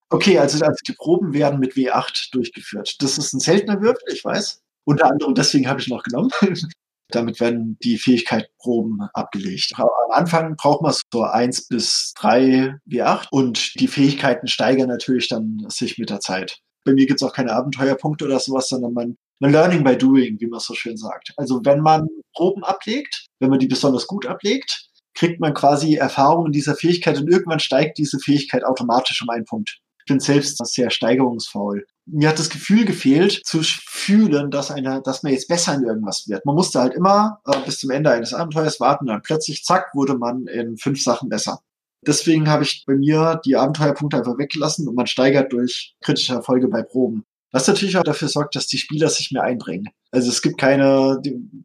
[0.10, 3.02] Okay, also, also die Proben werden mit W8 durchgeführt.
[3.02, 4.62] Das ist ein seltener Würfel, ich weiß.
[4.86, 6.32] Unter anderem deswegen habe ich noch genommen.
[7.12, 9.74] Damit werden die Fähigkeitenproben abgelegt.
[9.76, 15.66] Am Anfang braucht man so eins bis drei W8 und die Fähigkeiten steigern natürlich dann
[15.70, 16.60] sich mit der Zeit.
[16.86, 20.40] Bei mir gibt es auch keine Abenteuerpunkte oder sowas, sondern man, man Learning by Doing,
[20.40, 21.34] wie man so schön sagt.
[21.38, 24.86] Also wenn man Proben ablegt, wenn man die besonders gut ablegt,
[25.16, 29.46] kriegt man quasi Erfahrung in dieser Fähigkeit und irgendwann steigt diese Fähigkeit automatisch um einen
[29.46, 29.80] Punkt
[30.10, 31.86] bin selbst sehr steigerungsfaul.
[32.12, 36.28] Mir hat das Gefühl gefehlt, zu fühlen, dass einer, dass man jetzt besser in irgendwas
[36.28, 36.46] wird.
[36.46, 40.16] Man musste halt immer äh, bis zum Ende eines Abenteuers warten, dann plötzlich, zack, wurde
[40.18, 41.62] man in fünf Sachen besser.
[42.06, 46.68] Deswegen habe ich bei mir die Abenteuerpunkte einfach weggelassen und man steigert durch kritische Erfolge
[46.68, 47.26] bei Proben.
[47.52, 49.90] Was natürlich auch dafür sorgt, dass die Spieler sich mehr einbringen.
[50.12, 51.22] Also es gibt keine,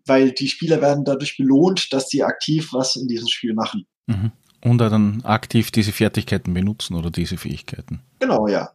[0.06, 3.86] weil die Spieler werden dadurch belohnt, dass sie aktiv was in diesem Spiel machen.
[4.06, 4.32] Mhm.
[4.62, 8.00] Und dann aktiv diese Fertigkeiten benutzen oder diese Fähigkeiten.
[8.18, 8.72] Genau, ja.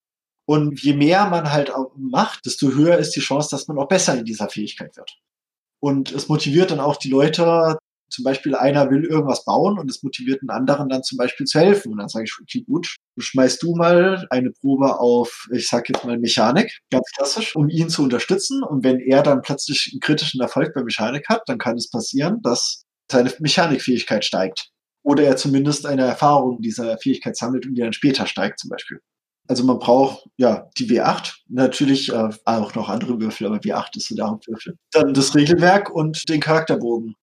[0.50, 3.88] Und je mehr man halt auch macht, desto höher ist die Chance, dass man auch
[3.88, 5.16] besser in dieser Fähigkeit wird.
[5.80, 7.78] Und es motiviert dann auch die Leute,
[8.10, 11.60] zum Beispiel einer will irgendwas bauen und es motiviert einen anderen dann zum Beispiel zu
[11.60, 11.92] helfen.
[11.92, 16.04] Und dann sage ich, okay, gut, schmeißt du mal eine Probe auf, ich sag jetzt
[16.04, 18.64] mal Mechanik, ganz klassisch, um ihn zu unterstützen.
[18.64, 22.42] Und wenn er dann plötzlich einen kritischen Erfolg bei Mechanik hat, dann kann es passieren,
[22.42, 24.72] dass seine Mechanikfähigkeit steigt
[25.04, 29.00] oder er zumindest eine Erfahrung dieser Fähigkeit sammelt und die dann später steigt zum Beispiel.
[29.50, 34.08] Also man braucht ja die W8, natürlich äh, auch noch andere Würfel, aber W8 ist
[34.08, 34.78] so der Hauptwürfel.
[34.92, 37.16] Dann das Regelwerk und den Charakterbogen.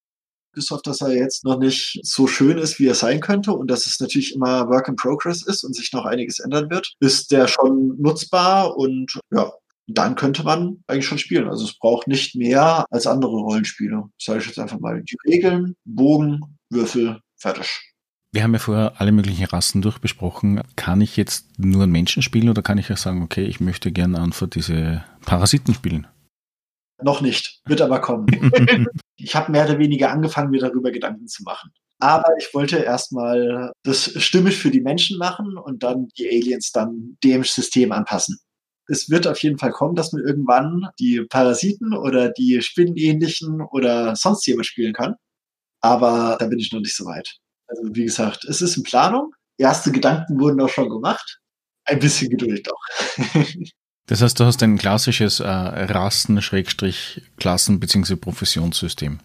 [0.53, 3.71] bis auf dass er jetzt noch nicht so schön ist, wie er sein könnte und
[3.71, 7.31] dass es natürlich immer Work in Progress ist und sich noch einiges ändern wird, ist
[7.31, 9.53] der schon nutzbar und ja,
[9.87, 11.49] dann könnte man eigentlich schon spielen.
[11.49, 14.05] Also es braucht nicht mehr als andere Rollenspiele.
[14.21, 15.03] Sage ich jetzt einfach mal.
[15.03, 17.95] Die Regeln, Bogen, Würfel, fertig.
[18.37, 20.61] Wir haben ja vorher alle möglichen Rassen durchbesprochen.
[20.77, 23.93] Kann ich jetzt nur einen Menschen spielen oder kann ich auch sagen, okay, ich möchte
[23.93, 26.07] gerne einfach diese Parasiten spielen?
[27.03, 28.27] Noch nicht, wird aber kommen.
[29.17, 31.71] ich habe mehr oder weniger angefangen, mir darüber Gedanken zu machen.
[31.99, 37.17] Aber ich wollte erstmal das stimmig für die Menschen machen und dann die Aliens dann
[37.25, 38.37] dem System anpassen.
[38.87, 44.15] Es wird auf jeden Fall kommen, dass man irgendwann die Parasiten oder die Spinnenähnlichen oder
[44.15, 45.15] sonst jemand spielen kann.
[45.81, 47.39] Aber da bin ich noch nicht so weit.
[47.69, 49.35] Also wie gesagt, es ist in Planung.
[49.59, 51.41] Erste Gedanken wurden auch schon gemacht.
[51.85, 52.81] Ein bisschen Geduld doch.
[54.09, 58.15] Das heißt, du hast ein klassisches äh, Rassen-Klassen- bzw.
[58.15, 59.19] Professionssystem.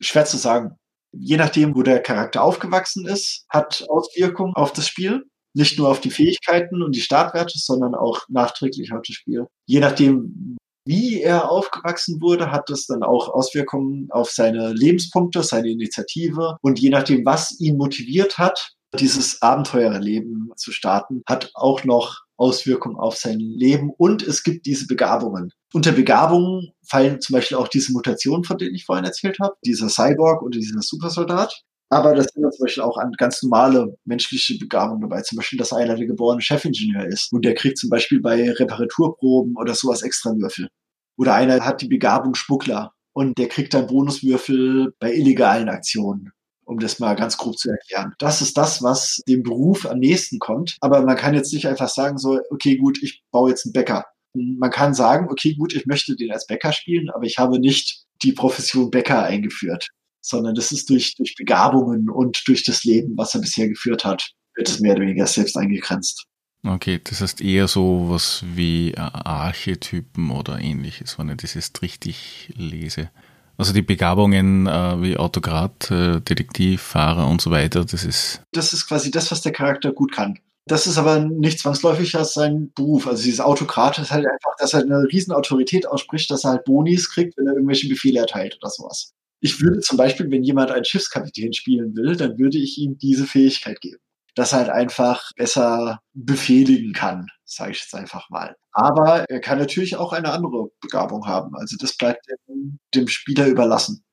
[0.00, 0.76] Schwer zu sagen.
[1.12, 5.24] Je nachdem, wo der Charakter aufgewachsen ist, hat Auswirkungen auf das Spiel.
[5.54, 9.46] Nicht nur auf die Fähigkeiten und die Startwerte, sondern auch nachträglich auf das Spiel.
[9.66, 10.58] Je nachdem,
[10.88, 16.56] wie er aufgewachsen wurde, hat das dann auch Auswirkungen auf seine Lebenspunkte, seine Initiative.
[16.62, 22.96] Und je nachdem, was ihn motiviert hat, dieses Abenteurerleben zu starten, hat auch noch Auswirkungen
[22.96, 25.52] auf sein Leben und es gibt diese Begabungen.
[25.74, 29.90] Unter Begabungen fallen zum Beispiel auch diese Mutationen, von denen ich vorhin erzählt habe, dieser
[29.90, 31.64] Cyborg oder dieser Supersoldat.
[31.90, 35.22] Aber das sind zum Beispiel auch an ganz normale menschliche Begabungen dabei.
[35.22, 39.56] Zum Beispiel, dass einer der geborene Chefingenieur ist und der kriegt zum Beispiel bei Reparaturproben
[39.56, 40.68] oder sowas extra Würfel.
[41.16, 46.32] Oder einer hat die Begabung Schmuggler und der kriegt dann Bonuswürfel bei illegalen Aktionen
[46.68, 48.12] um das mal ganz grob zu erklären.
[48.18, 50.76] Das ist das, was dem Beruf am nächsten kommt.
[50.80, 54.04] Aber man kann jetzt nicht einfach sagen, so, okay, gut, ich baue jetzt einen Bäcker.
[54.34, 58.04] Man kann sagen, okay, gut, ich möchte den als Bäcker spielen, aber ich habe nicht
[58.22, 59.88] die Profession Bäcker eingeführt,
[60.28, 64.32] sondern das ist durch, durch Begabungen und durch das Leben, was er bisher geführt hat,
[64.54, 66.26] wird es mehr oder weniger selbst eingegrenzt.
[66.64, 72.52] Okay, das heißt eher so was wie Archetypen oder ähnliches, wenn ich das jetzt richtig
[72.56, 73.10] lese.
[73.56, 78.42] Also die Begabungen äh, wie Autokrat, äh, Detektiv, Fahrer und so weiter, das ist.
[78.52, 80.38] Das ist quasi das, was der Charakter gut kann.
[80.66, 83.06] Das ist aber nicht zwangsläufig als sein Beruf.
[83.06, 86.64] Also dieses Autokrat ist halt einfach, dass er eine riesen Autorität ausspricht, dass er halt
[86.64, 89.14] Bonis kriegt, wenn er irgendwelche Befehle erteilt oder sowas.
[89.40, 93.26] Ich würde zum Beispiel, wenn jemand einen Schiffskapitän spielen will, dann würde ich ihm diese
[93.26, 94.00] Fähigkeit geben
[94.38, 98.54] das halt einfach besser befehligen kann, sage ich jetzt einfach mal.
[98.72, 101.56] Aber er kann natürlich auch eine andere Begabung haben.
[101.56, 104.04] Also das bleibt dem, dem Spieler überlassen.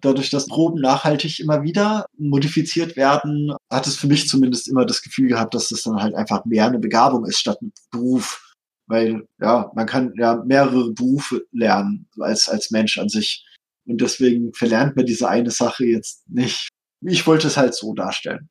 [0.00, 5.02] Dadurch, dass Proben nachhaltig immer wieder modifiziert werden, hat es für mich zumindest immer das
[5.02, 8.42] Gefühl gehabt, dass das dann halt einfach mehr eine Begabung ist statt ein Beruf.
[8.88, 13.45] Weil, ja, man kann ja mehrere Berufe lernen als, als Mensch an sich.
[13.86, 16.68] Und deswegen verlernt man diese eine Sache jetzt nicht.
[17.02, 18.48] Ich wollte es halt so darstellen.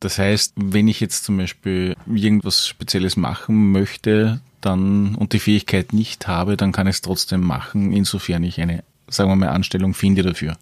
[0.00, 5.92] Das heißt, wenn ich jetzt zum Beispiel irgendwas Spezielles machen möchte, dann und die Fähigkeit
[5.92, 9.94] nicht habe, dann kann ich es trotzdem machen, insofern ich eine, sagen wir mal, Anstellung
[9.94, 10.56] finde dafür.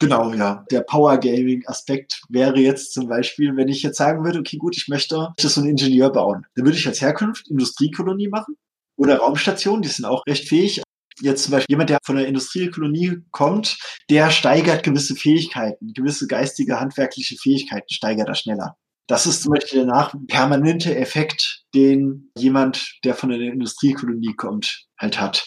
[0.00, 0.64] Genau, ja.
[0.70, 4.76] Der Power Gaming Aspekt wäre jetzt zum Beispiel, wenn ich jetzt sagen würde, okay, gut,
[4.76, 6.44] ich möchte so einen Ingenieur bauen.
[6.56, 8.56] Dann würde ich als Herkunft Industriekolonie machen
[8.96, 10.82] oder Raumstation, die sind auch recht fähig,
[11.20, 13.78] jetzt zum Beispiel jemand, der von der Industriekolonie kommt,
[14.10, 18.76] der steigert gewisse Fähigkeiten, gewisse geistige, handwerkliche Fähigkeiten steigert er schneller.
[19.08, 24.86] Das ist zum Beispiel danach ein permanenter Effekt, den jemand, der von der Industriekolonie kommt,
[24.98, 25.46] halt hat.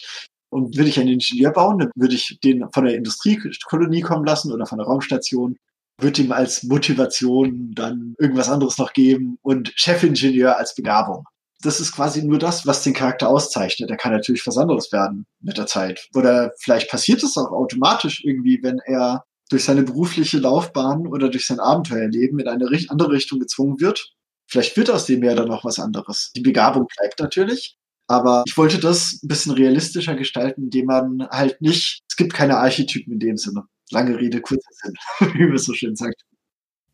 [0.50, 4.52] Und würde ich einen Ingenieur bauen, dann würde ich den von der Industriekolonie kommen lassen
[4.52, 5.56] oder von der Raumstation,
[5.98, 11.24] würde ihm als Motivation dann irgendwas anderes noch geben und Chefingenieur als Begabung
[11.62, 13.90] das ist quasi nur das, was den Charakter auszeichnet.
[13.90, 16.08] Er kann natürlich was anderes werden mit der Zeit.
[16.14, 21.46] Oder vielleicht passiert es auch automatisch irgendwie, wenn er durch seine berufliche Laufbahn oder durch
[21.46, 24.12] sein Abenteuerleben in eine andere Richtung gezwungen wird.
[24.48, 26.32] Vielleicht wird aus dem ja dann noch was anderes.
[26.36, 27.76] Die Begabung bleibt natürlich.
[28.08, 32.58] Aber ich wollte das ein bisschen realistischer gestalten, indem man halt nicht, es gibt keine
[32.58, 33.64] Archetypen in dem Sinne.
[33.90, 34.94] Lange Rede, kurzer Sinn,
[35.34, 36.22] wie man so schön sagt.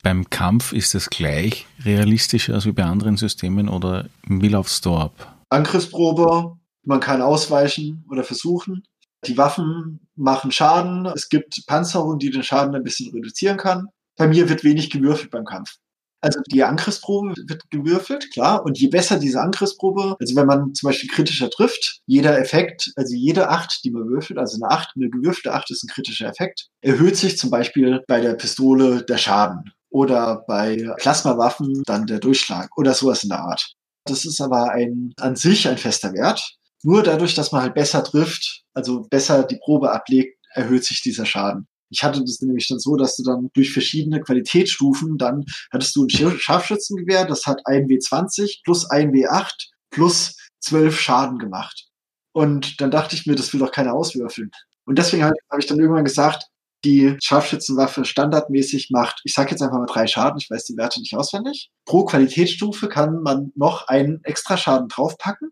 [0.05, 5.37] Beim Kampf ist es gleich realistischer als wie bei anderen Systemen oder läuft's da ab?
[5.49, 8.83] Angriffsprobe, man kann ausweichen oder versuchen.
[9.25, 11.07] Die Waffen machen Schaden.
[11.07, 13.87] Es gibt Panzerung, die den Schaden ein bisschen reduzieren kann.
[14.17, 15.77] Bei mir wird wenig gewürfelt beim Kampf.
[16.21, 18.65] Also die Angriffsprobe wird gewürfelt, klar.
[18.65, 23.15] Und je besser diese Angriffsprobe, also wenn man zum Beispiel kritischer trifft, jeder Effekt, also
[23.15, 26.69] jede Acht, die man würfelt, also eine Acht, eine gewürfelte Acht ist ein kritischer Effekt,
[26.81, 32.71] erhöht sich zum Beispiel bei der Pistole der Schaden oder bei Plasmawaffen dann der Durchschlag
[32.77, 33.75] oder sowas in der Art.
[34.05, 36.57] Das ist aber ein, an sich ein fester Wert.
[36.83, 41.27] Nur dadurch, dass man halt besser trifft, also besser die Probe ablegt, erhöht sich dieser
[41.27, 41.69] Schaden.
[41.91, 46.05] Ich hatte das nämlich dann so, dass du dann durch verschiedene Qualitätsstufen, dann hattest du
[46.05, 49.53] ein Scharfschützengewehr, das hat ein W20 plus ein W8
[49.91, 51.89] plus zwölf Schaden gemacht.
[52.33, 54.51] Und dann dachte ich mir, das will doch keiner auswürfeln.
[54.87, 56.47] Und deswegen habe hab ich dann irgendwann gesagt,
[56.85, 61.01] die Scharfschützenwaffe standardmäßig macht, ich sage jetzt einfach mal drei Schaden, ich weiß die Werte
[61.01, 61.71] nicht auswendig.
[61.85, 65.51] Pro Qualitätsstufe kann man noch einen extra Schaden draufpacken.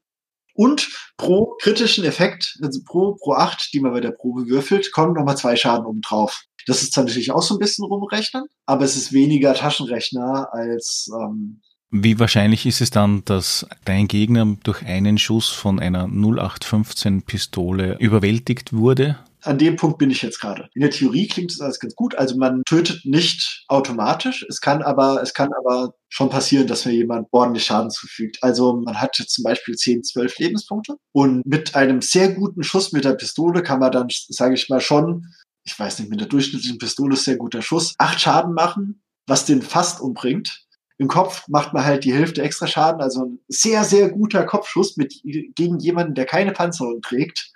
[0.55, 5.15] Und pro kritischen Effekt, also pro, pro acht, die man bei der Probe würfelt, kommen
[5.15, 6.43] nochmal zwei Schaden oben drauf.
[6.67, 11.09] Das ist zwar natürlich auch so ein bisschen rumrechnen, aber es ist weniger Taschenrechner als
[11.15, 11.63] ähm,
[11.93, 17.97] wie wahrscheinlich ist es dann, dass dein Gegner durch einen Schuss von einer 0815 Pistole
[17.99, 19.19] überwältigt wurde?
[19.43, 20.69] An dem Punkt bin ich jetzt gerade.
[20.75, 22.15] In der Theorie klingt es alles ganz gut.
[22.17, 24.45] Also man tötet nicht automatisch.
[24.49, 28.39] Es kann aber, es kann aber schon passieren, dass mir jemand ordentlich Schaden zufügt.
[28.43, 32.93] Also man hat jetzt zum Beispiel 10, 12 Lebenspunkte und mit einem sehr guten Schuss
[32.93, 35.27] mit der Pistole kann man dann, sage ich mal, schon,
[35.65, 39.45] ich weiß nicht, mit der durchschnittlichen Pistole ist sehr guter Schuss, acht Schaden machen, was
[39.45, 40.67] den fast umbringt.
[40.99, 44.99] Im Kopf macht man halt die Hälfte extra Schaden, also ein sehr, sehr guter Kopfschuss
[44.99, 47.53] mit, gegen jemanden, der keine Panzerung trägt,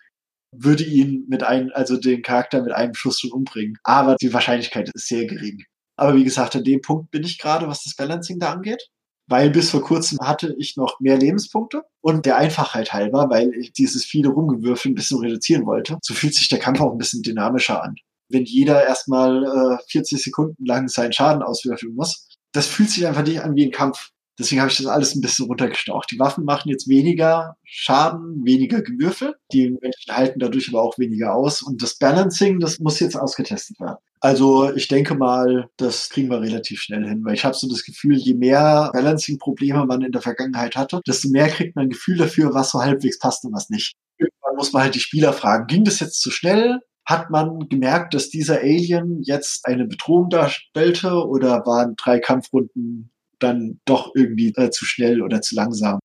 [0.56, 3.76] würde ihn mit einem, also den Charakter mit einem Schuss schon umbringen.
[3.85, 5.62] Aber die Wahrscheinlichkeit ist sehr gering.
[5.97, 8.89] Aber wie gesagt, an dem Punkt bin ich gerade, was das Balancing da angeht.
[9.26, 13.72] Weil bis vor kurzem hatte ich noch mehr Lebenspunkte und der Einfachheit halber, weil ich
[13.72, 17.22] dieses viele Rumgewürfel ein bisschen reduzieren wollte, so fühlt sich der Kampf auch ein bisschen
[17.22, 17.94] dynamischer an.
[18.28, 23.24] Wenn jeder erstmal äh, 40 Sekunden lang seinen Schaden auswürfeln muss, das fühlt sich einfach
[23.24, 24.10] nicht an wie ein Kampf.
[24.39, 26.11] Deswegen habe ich das alles ein bisschen runtergestaucht.
[26.11, 29.35] Die Waffen machen jetzt weniger Schaden, weniger Gewürfel.
[29.52, 31.62] Die Menschen halten dadurch aber auch weniger aus.
[31.62, 33.98] Und das Balancing, das muss jetzt ausgetestet werden.
[34.20, 37.85] Also ich denke mal, das kriegen wir relativ schnell hin, weil ich habe so das
[37.85, 42.16] Gefühl, je mehr Balancing-Probleme man in der Vergangenheit hatte, desto mehr kriegt man ein Gefühl
[42.16, 43.94] dafür, was so halbwegs passt und was nicht.
[44.16, 46.81] Irgendwann muss man halt die Spieler fragen, ging das jetzt zu schnell?
[47.05, 53.81] Hat man gemerkt, dass dieser Alien jetzt eine Bedrohung darstellte oder waren drei Kampfrunden dann
[53.85, 55.98] doch irgendwie äh, zu schnell oder zu langsam?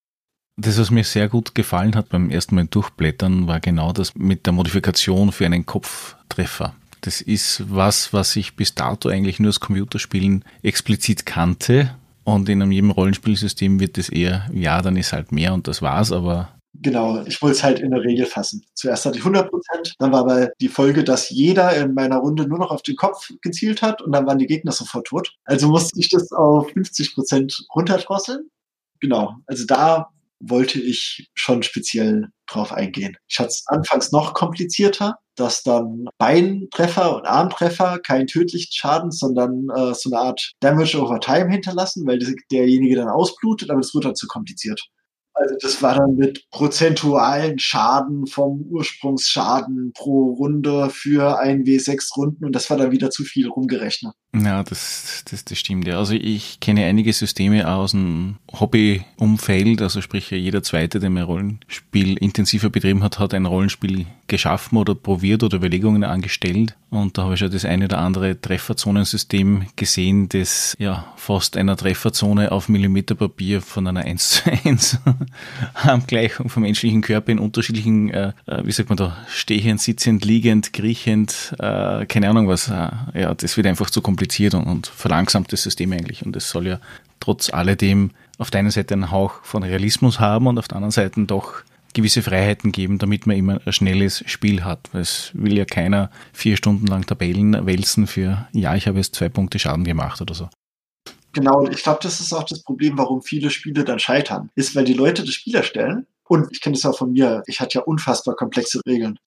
[0.58, 4.46] Das, was mir sehr gut gefallen hat beim ersten Mal durchblättern, war genau das mit
[4.46, 6.76] der Modifikation für einen Kopftreffer.
[7.02, 11.96] Das ist was, was ich bis dato eigentlich nur aus Computerspielen explizit kannte.
[12.26, 16.12] Und in jedem Rollenspielsystem wird es eher, ja, dann ist halt mehr und das war's,
[16.12, 18.66] aber Genau, ich wollte es halt in der Regel fassen.
[18.74, 22.48] Zuerst hatte ich 100 Prozent, dann war aber die Folge, dass jeder in meiner Runde
[22.48, 25.34] nur noch auf den Kopf gezielt hat und dann waren die Gegner sofort tot.
[25.44, 28.50] Also musste ich das auf 50 Prozent runterdrosseln.
[29.02, 33.18] Genau, also da wollte ich schon speziell drauf eingehen.
[33.28, 39.68] Ich hatte es anfangs noch komplizierter, dass dann Beintreffer und Armtreffer keinen tödlichen Schaden, sondern
[39.76, 42.20] äh, so eine Art Damage over Time hinterlassen, weil
[42.52, 44.82] derjenige dann ausblutet, aber das wird dann zu kompliziert.
[45.40, 52.44] Also das war dann mit prozentualen Schaden vom Ursprungsschaden pro Runde für ein W6 Runden
[52.44, 54.14] und das war dann wieder zu viel rumgerechnet.
[54.32, 55.98] Ja, das, das, das stimmt ja.
[55.98, 62.16] Also ich kenne einige Systeme aus dem Hobby-Umfeld, also sprich jeder Zweite, der ein Rollenspiel
[62.18, 66.76] intensiver betrieben hat, hat ein Rollenspiel geschaffen oder probiert oder Überlegungen angestellt.
[66.92, 71.76] Und da habe ich ja das eine oder andere Trefferzonensystem gesehen, das ja fast einer
[71.76, 75.00] Trefferzone auf Millimeterpapier von einer 1 zu 1
[75.74, 80.24] am Gleichung vom menschlichen Körper in unterschiedlichen, äh, äh, wie sagt man da, stehend, sitzend,
[80.24, 82.70] liegend, kriechend, äh, keine Ahnung was.
[82.70, 84.19] Äh, ja, das wird einfach zu kompliziert
[84.54, 86.26] und, und verlangsamt das System eigentlich.
[86.26, 86.80] Und es soll ja
[87.20, 90.92] trotz alledem auf der einen Seite einen Hauch von Realismus haben und auf der anderen
[90.92, 91.64] Seite doch
[91.94, 94.90] gewisse Freiheiten geben, damit man immer ein schnelles Spiel hat.
[94.94, 99.30] Es will ja keiner vier Stunden lang Tabellen wälzen für, ja, ich habe jetzt zwei
[99.30, 100.50] Punkte Schaden gemacht oder so.
[101.34, 104.50] Genau, und ich glaube, das ist auch das Problem, warum viele Spiele dann scheitern.
[104.56, 107.60] Ist, weil die Leute das Spiel erstellen, und ich kenne das auch von mir, ich
[107.60, 109.18] hatte ja unfassbar komplexe Regeln.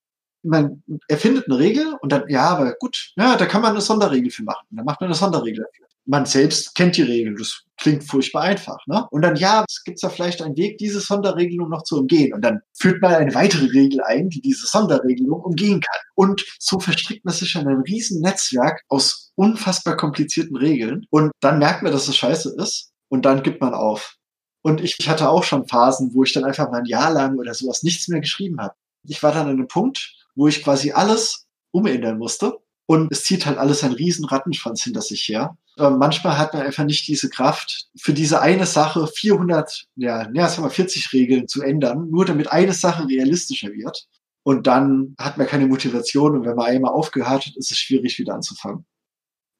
[0.42, 4.30] Man erfindet eine Regel und dann, ja, aber gut, ja, da kann man eine Sonderregel
[4.30, 4.66] für machen.
[4.70, 7.36] Dann macht man eine Sonderregel dafür man selbst kennt die Regeln.
[7.36, 8.78] Das klingt furchtbar einfach.
[8.86, 9.06] Ne?
[9.10, 12.32] Und dann, ja, es gibt da vielleicht einen Weg, diese Sonderregelung noch zu umgehen.
[12.34, 16.00] Und dann führt man eine weitere Regel ein, die diese Sonderregelung umgehen kann.
[16.14, 21.06] Und so verstrickt man sich in ein riesen Netzwerk aus unfassbar komplizierten Regeln.
[21.10, 22.90] Und dann merkt man, dass es scheiße ist.
[23.08, 24.16] Und dann gibt man auf.
[24.62, 27.38] Und ich, ich hatte auch schon Phasen, wo ich dann einfach mal ein Jahr lang
[27.38, 28.74] oder sowas nichts mehr geschrieben habe.
[29.04, 32.58] Ich war dann an einem Punkt, wo ich quasi alles umändern musste.
[32.86, 35.56] Und es zieht halt alles einen riesen Rattenschwanz hinter sich her.
[35.78, 40.48] Äh, manchmal hat man einfach nicht diese Kraft, für diese eine Sache 400, ja, ja,
[40.48, 44.06] sagen wir 40 Regeln zu ändern, nur damit eine Sache realistischer wird.
[44.42, 48.18] Und dann hat man keine Motivation und wenn man einmal aufgehört hat, ist es schwierig
[48.18, 48.84] wieder anzufangen.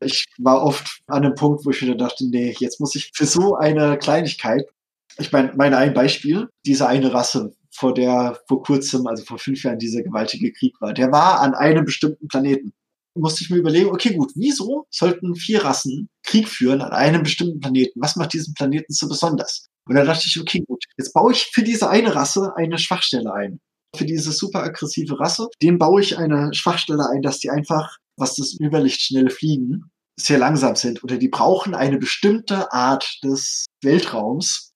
[0.01, 3.27] Ich war oft an einem Punkt, wo ich wieder dachte, nee, jetzt muss ich für
[3.27, 4.67] so eine Kleinigkeit,
[5.19, 9.63] ich meine, mein ein Beispiel, diese eine Rasse, vor der vor kurzem, also vor fünf
[9.63, 12.73] Jahren dieser gewaltige Krieg war, der war an einem bestimmten Planeten.
[13.15, 17.61] musste ich mir überlegen, okay, gut, wieso sollten vier Rassen Krieg führen an einem bestimmten
[17.61, 18.01] Planeten?
[18.01, 19.67] Was macht diesen Planeten so besonders?
[19.87, 23.33] Und dann dachte ich, okay, gut, jetzt baue ich für diese eine Rasse eine Schwachstelle
[23.35, 23.61] ein.
[23.95, 28.37] Für diese super aggressive Rasse, dem baue ich eine Schwachstelle ein, dass die einfach, was
[28.37, 34.72] das überlichtschnelle Fliegen, sehr langsam sind oder die brauchen eine bestimmte Art des Weltraums,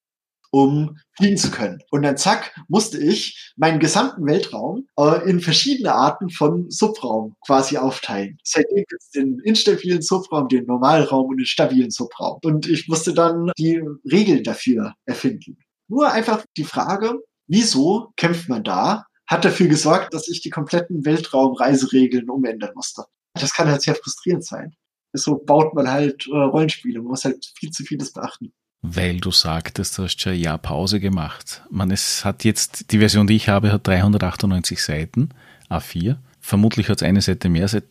[0.51, 1.81] um fliegen zu können.
[1.90, 7.78] Und dann zack, musste ich meinen gesamten Weltraum äh, in verschiedene Arten von Subraum quasi
[7.78, 8.39] aufteilen.
[8.43, 12.39] Seitdem gibt es den instabilen Subraum, den Normalraum und den stabilen Subraum.
[12.44, 15.59] Und ich musste dann die Regeln dafür erfinden.
[15.89, 21.05] Nur einfach die Frage, wieso kämpft man da, hat dafür gesorgt, dass ich die kompletten
[21.05, 23.05] Weltraumreiseregeln umändern musste.
[23.35, 24.74] Das kann halt sehr frustrierend sein.
[25.12, 27.01] So baut man halt äh, Rollenspiele.
[27.01, 28.52] Man muss halt viel zu vieles beachten
[28.94, 31.62] weil du sagtest, du hast schon ein Jahr Pause gemacht.
[31.70, 35.30] Man, es hat jetzt, die Version, die ich habe, hat 398 Seiten,
[35.68, 36.16] A4.
[36.40, 37.84] Vermutlich hat es eine Seite mehr seit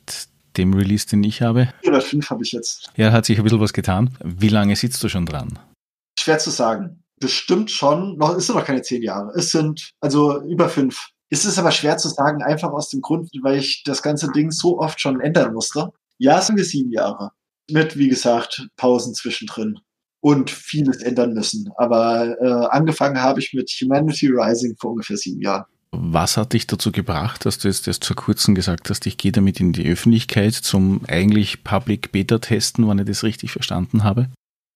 [0.57, 1.69] dem Release, den ich habe.
[1.81, 2.89] 405 habe ich jetzt.
[2.95, 4.17] Ja, hat sich ein bisschen was getan.
[4.23, 5.59] Wie lange sitzt du schon dran?
[6.17, 7.03] Schwer zu sagen.
[7.19, 9.31] Bestimmt schon, noch, es sind noch keine zehn Jahre.
[9.35, 11.09] Es sind also über fünf.
[11.29, 14.51] Es ist aber schwer zu sagen, einfach aus dem Grund, weil ich das ganze Ding
[14.51, 15.89] so oft schon ändern musste.
[16.17, 17.31] Ja, es sind wir sieben Jahre.
[17.69, 19.79] Mit, wie gesagt, Pausen zwischendrin
[20.25, 21.69] und vieles ändern müssen.
[21.77, 25.65] Aber äh, angefangen habe ich mit Humanity Rising vor ungefähr sieben Jahren.
[25.91, 29.31] Was hat dich dazu gebracht, dass du jetzt erst vor kurzem gesagt hast, ich gehe
[29.31, 34.31] damit in die Öffentlichkeit zum eigentlich Public Beta testen, wenn ich das richtig verstanden habe?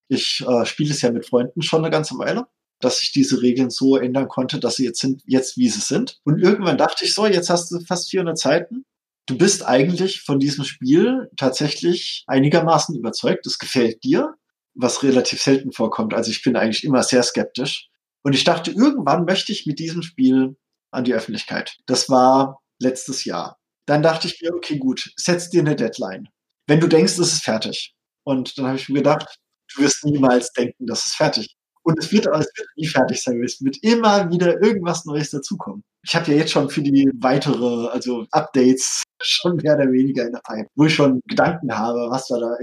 [0.07, 2.45] Ich äh, spiele es ja mit Freunden schon eine ganze Weile,
[2.79, 6.19] dass ich diese Regeln so ändern konnte, dass sie jetzt sind, jetzt wie sie sind.
[6.25, 8.83] Und irgendwann dachte ich so, jetzt hast du fast 400 Seiten.
[9.25, 13.47] Du bist eigentlich von diesem Spiel tatsächlich einigermaßen überzeugt.
[13.47, 14.35] Es gefällt dir
[14.79, 16.13] was relativ selten vorkommt.
[16.13, 17.89] Also ich bin eigentlich immer sehr skeptisch.
[18.23, 20.57] Und ich dachte, irgendwann möchte ich mit diesem Spiel
[20.91, 21.77] an die Öffentlichkeit.
[21.85, 23.57] Das war letztes Jahr.
[23.85, 26.29] Dann dachte ich mir, okay, gut, setz dir eine Deadline.
[26.67, 27.93] Wenn du denkst, es ist fertig.
[28.23, 29.39] Und dann habe ich mir gedacht,
[29.73, 31.45] du wirst niemals denken, dass es fertig.
[31.45, 31.55] ist.
[31.83, 33.41] Und es wird, es wird nie fertig sein.
[33.43, 35.83] Es wird immer wieder irgendwas Neues dazukommen.
[36.03, 40.33] Ich habe ja jetzt schon für die weitere, also Updates schon mehr oder weniger in
[40.33, 42.55] der Pipe, wo ich schon Gedanken habe, was wir da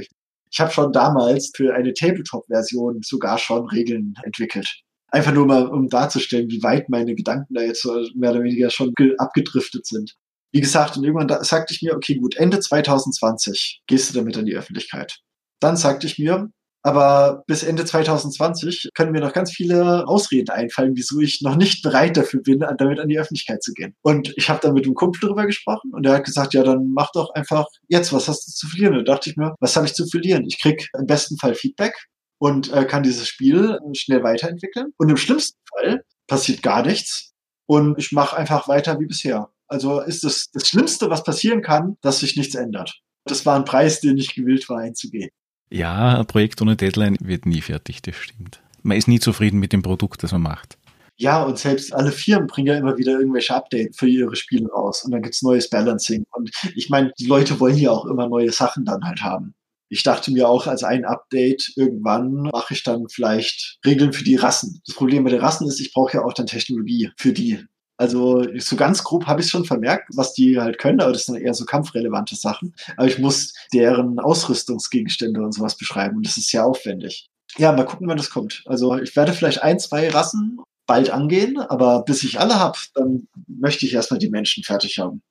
[0.50, 4.68] ich habe schon damals für eine Tabletop-Version sogar schon Regeln entwickelt.
[5.08, 8.92] Einfach nur mal, um darzustellen, wie weit meine Gedanken da jetzt mehr oder weniger schon
[9.18, 10.16] abgedriftet sind.
[10.52, 14.46] Wie gesagt, und irgendwann sagte ich mir, okay, gut, Ende 2020 gehst du damit an
[14.46, 15.18] die Öffentlichkeit.
[15.60, 16.48] Dann sagte ich mir,
[16.86, 21.82] aber bis Ende 2020 können mir noch ganz viele Ausreden einfallen, wieso ich noch nicht
[21.82, 23.96] bereit dafür bin, damit an die Öffentlichkeit zu gehen.
[24.02, 26.92] Und ich habe dann mit einem Kumpel darüber gesprochen und er hat gesagt, ja, dann
[26.94, 28.94] mach doch einfach jetzt, was hast du zu verlieren?
[28.94, 30.44] Da dachte ich mir, was habe ich zu verlieren?
[30.46, 31.92] Ich krieg im besten Fall Feedback
[32.38, 34.92] und äh, kann dieses Spiel schnell weiterentwickeln.
[34.96, 37.32] Und im schlimmsten Fall passiert gar nichts
[37.66, 39.50] und ich mache einfach weiter wie bisher.
[39.66, 43.00] Also ist das das Schlimmste, was passieren kann, dass sich nichts ändert.
[43.24, 45.30] Das war ein Preis, den ich gewillt war einzugehen.
[45.70, 48.60] Ja, ein Projekt ohne Deadline wird nie fertig, das stimmt.
[48.82, 50.78] Man ist nie zufrieden mit dem Produkt, das man macht.
[51.18, 55.02] Ja, und selbst alle Firmen bringen ja immer wieder irgendwelche Updates für ihre Spiele raus.
[55.02, 56.24] Und dann gibt's neues Balancing.
[56.32, 59.54] Und ich meine, die Leute wollen ja auch immer neue Sachen dann halt haben.
[59.88, 64.36] Ich dachte mir auch, als ein Update, irgendwann mache ich dann vielleicht Regeln für die
[64.36, 64.80] Rassen.
[64.84, 67.64] Das Problem mit den Rassen ist, ich brauche ja auch dann Technologie für die.
[67.98, 71.36] Also so ganz grob habe ich schon vermerkt, was die halt können, aber das sind
[71.36, 72.74] eher so kampfrelevante Sachen.
[72.96, 77.28] Aber ich muss deren Ausrüstungsgegenstände und sowas beschreiben und das ist sehr aufwendig.
[77.56, 78.62] Ja, mal gucken, wann das kommt.
[78.66, 83.28] Also ich werde vielleicht ein, zwei Rassen bald angehen, aber bis ich alle habe, dann
[83.46, 85.22] möchte ich erstmal die Menschen fertig haben.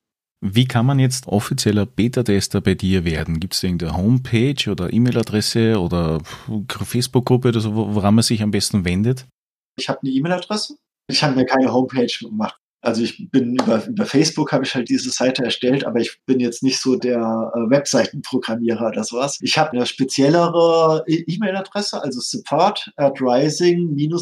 [0.41, 3.39] Wie kann man jetzt offizieller Beta-Tester bei dir werden?
[3.39, 6.21] Gibt es irgendeine Homepage oder E-Mail-Adresse oder
[6.67, 9.25] Facebook-Gruppe oder so, woran man sich am besten wendet?
[9.77, 10.77] Ich habe eine E-Mail-Adresse
[11.07, 12.55] ich habe mir keine Homepage gemacht.
[12.85, 16.39] Also ich bin über, über Facebook habe ich halt diese Seite erstellt, aber ich bin
[16.39, 19.39] jetzt nicht so der äh, Webseitenprogrammierer oder sowas.
[19.41, 24.13] Ich habe eine speziellere e- E-Mail-Adresse, also support at rising-rpg.de,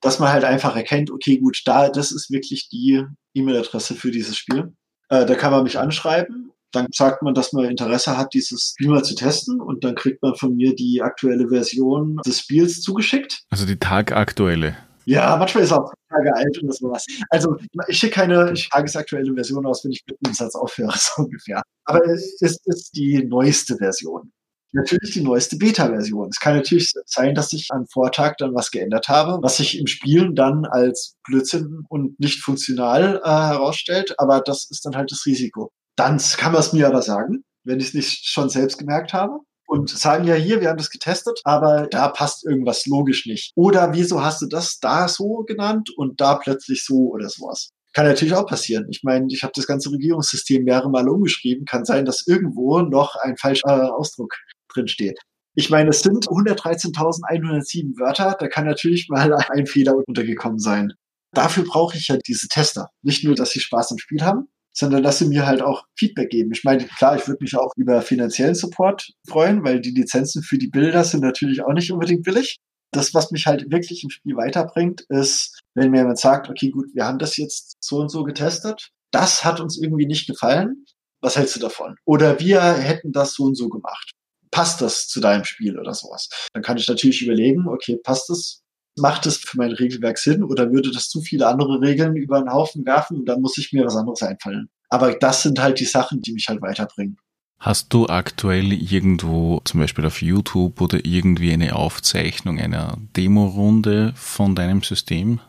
[0.00, 3.04] dass man halt einfach erkennt, okay, gut, da, das ist wirklich die
[3.34, 4.72] E-Mail-Adresse für dieses Spiel.
[5.10, 6.52] Äh, da kann man mich anschreiben.
[6.72, 10.22] Dann sagt man, dass man Interesse hat, dieses Spiel mal zu testen und dann kriegt
[10.22, 13.42] man von mir die aktuelle Version des Spiels zugeschickt.
[13.50, 14.76] Also die tagaktuelle.
[15.08, 17.06] Ja, manchmal ist auch Tage alt oder sowas.
[17.30, 17.56] Also
[17.88, 21.62] ich schicke keine tagesaktuelle Version aus, wenn ich mit dem Satz aufhöre, so ungefähr.
[21.86, 24.30] Aber es ist die neueste Version.
[24.72, 26.28] Natürlich die neueste Beta-Version.
[26.28, 29.86] Es kann natürlich sein, dass ich am Vortag dann was geändert habe, was sich im
[29.86, 35.24] Spielen dann als Blödsinn und nicht funktional äh, herausstellt, aber das ist dann halt das
[35.24, 35.70] Risiko.
[35.96, 39.40] Dann kann man es mir aber sagen, wenn ich es nicht schon selbst gemerkt habe
[39.68, 43.52] und sagen ja hier, wir haben das getestet, aber da passt irgendwas logisch nicht.
[43.54, 47.68] Oder wieso hast du das da so genannt und da plötzlich so oder sowas?
[47.92, 48.86] Kann natürlich auch passieren.
[48.88, 51.66] Ich meine, ich habe das ganze Regierungssystem mehrere Mal umgeschrieben.
[51.66, 54.34] Kann sein, dass irgendwo noch ein falscher äh, Ausdruck
[54.72, 55.20] drin steht.
[55.54, 58.36] Ich meine, es sind 113.107 Wörter.
[58.38, 60.94] Da kann natürlich mal ein Fehler untergekommen sein.
[61.32, 62.88] Dafür brauche ich ja diese Tester.
[63.02, 64.48] Nicht nur, dass sie Spaß am Spiel haben,
[64.78, 66.52] sondern dass sie mir halt auch Feedback geben.
[66.52, 70.56] Ich meine, klar, ich würde mich auch über finanziellen Support freuen, weil die Lizenzen für
[70.56, 72.58] die Bilder sind natürlich auch nicht unbedingt billig.
[72.92, 76.86] Das, was mich halt wirklich im Spiel weiterbringt, ist, wenn mir jemand sagt, okay, gut,
[76.94, 80.84] wir haben das jetzt so und so getestet, das hat uns irgendwie nicht gefallen.
[81.20, 81.96] Was hältst du davon?
[82.04, 84.12] Oder wir hätten das so und so gemacht.
[84.52, 86.28] Passt das zu deinem Spiel oder sowas?
[86.52, 88.62] Dann kann ich natürlich überlegen, okay, passt das
[88.98, 92.52] macht es für mein Regelwerk Sinn oder würde das zu viele andere Regeln über den
[92.52, 94.68] Haufen werfen und dann muss ich mir was anderes einfallen.
[94.88, 97.18] Aber das sind halt die Sachen, die mich halt weiterbringen.
[97.60, 104.54] Hast du aktuell irgendwo, zum Beispiel auf YouTube oder irgendwie eine Aufzeichnung einer Demorunde von
[104.54, 105.40] deinem System?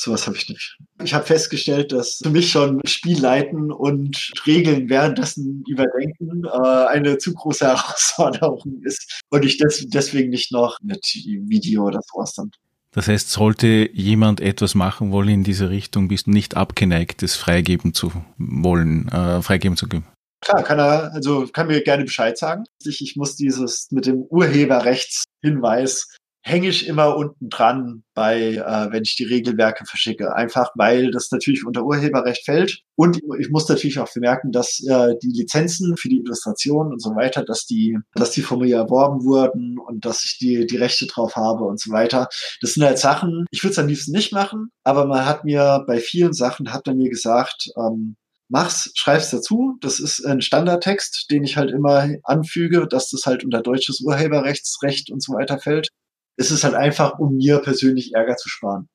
[0.00, 0.78] Sowas habe ich nicht.
[1.04, 7.34] Ich habe festgestellt, dass für mich schon Spielleiten und Regeln währenddessen überdenken äh, eine zu
[7.34, 12.50] große Herausforderung ist und ich des deswegen nicht noch mit Video oder sowas dann
[12.92, 17.36] das heißt, sollte jemand etwas machen wollen in diese Richtung, bist du nicht abgeneigt, das
[17.36, 20.06] freigeben zu wollen, äh, freigeben zu geben?
[20.42, 22.64] Klar, kann er, also kann mir gerne Bescheid sagen.
[22.82, 29.02] Ich, ich muss dieses mit dem Urheberrechtshinweis hänge ich immer unten dran bei, äh, wenn
[29.02, 30.34] ich die Regelwerke verschicke.
[30.34, 32.80] Einfach weil das natürlich unter Urheberrecht fällt.
[32.96, 37.14] Und ich muss natürlich auch vermerken, dass äh, die Lizenzen für die Illustration und so
[37.14, 41.06] weiter, dass die, dass die von mir erworben wurden und dass ich die, die Rechte
[41.06, 42.28] drauf habe und so weiter.
[42.60, 45.84] Das sind halt Sachen, ich würde es am liebsten nicht machen, aber man hat mir
[45.86, 48.16] bei vielen Sachen, hat er mir gesagt, ähm,
[48.48, 49.76] mach's, schreib's dazu.
[49.80, 55.10] Das ist ein Standardtext, den ich halt immer anfüge, dass das halt unter deutsches Urheberrechtsrecht
[55.10, 55.88] und so weiter fällt
[56.40, 58.88] es ist halt einfach, um mir persönlich Ärger zu sparen.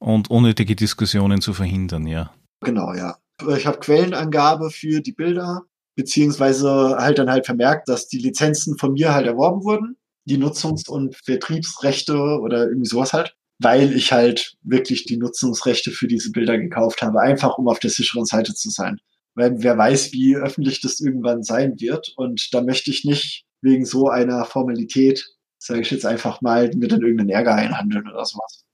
[0.00, 2.34] Und unnötige Diskussionen zu verhindern, ja.
[2.62, 3.16] Genau, ja.
[3.56, 5.62] Ich habe Quellenangabe für die Bilder,
[5.94, 10.88] beziehungsweise halt dann halt vermerkt, dass die Lizenzen von mir halt erworben wurden, die Nutzungs-
[10.88, 16.58] und Vertriebsrechte oder irgendwie sowas halt, weil ich halt wirklich die Nutzungsrechte für diese Bilder
[16.58, 18.98] gekauft habe, einfach um auf der sicheren Seite zu sein.
[19.36, 22.12] Weil wer weiß, wie öffentlich das irgendwann sein wird.
[22.16, 25.24] Und da möchte ich nicht wegen so einer Formalität
[25.60, 28.64] sage ich jetzt einfach mal, mir dann irgendeinen Ärger einhandeln oder sowas.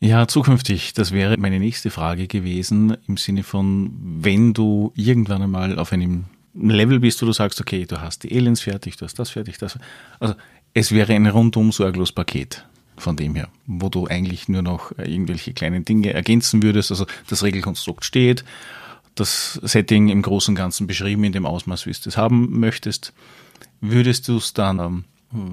[0.00, 5.76] Ja, zukünftig, das wäre meine nächste Frage gewesen, im Sinne von, wenn du irgendwann einmal
[5.78, 9.18] auf einem Level bist, wo du sagst, okay, du hast die Aliens fertig, du hast
[9.18, 9.78] das fertig, das.
[10.20, 10.34] Also
[10.74, 12.64] es wäre ein rundum sorglos Paket
[12.96, 16.90] von dem her, wo du eigentlich nur noch irgendwelche kleinen Dinge ergänzen würdest.
[16.90, 18.44] Also das Regelkonstrukt steht,
[19.14, 23.12] das Setting im Großen und Ganzen beschrieben in dem Ausmaß, wie du es haben möchtest.
[23.80, 25.04] Würdest du es dann ähm,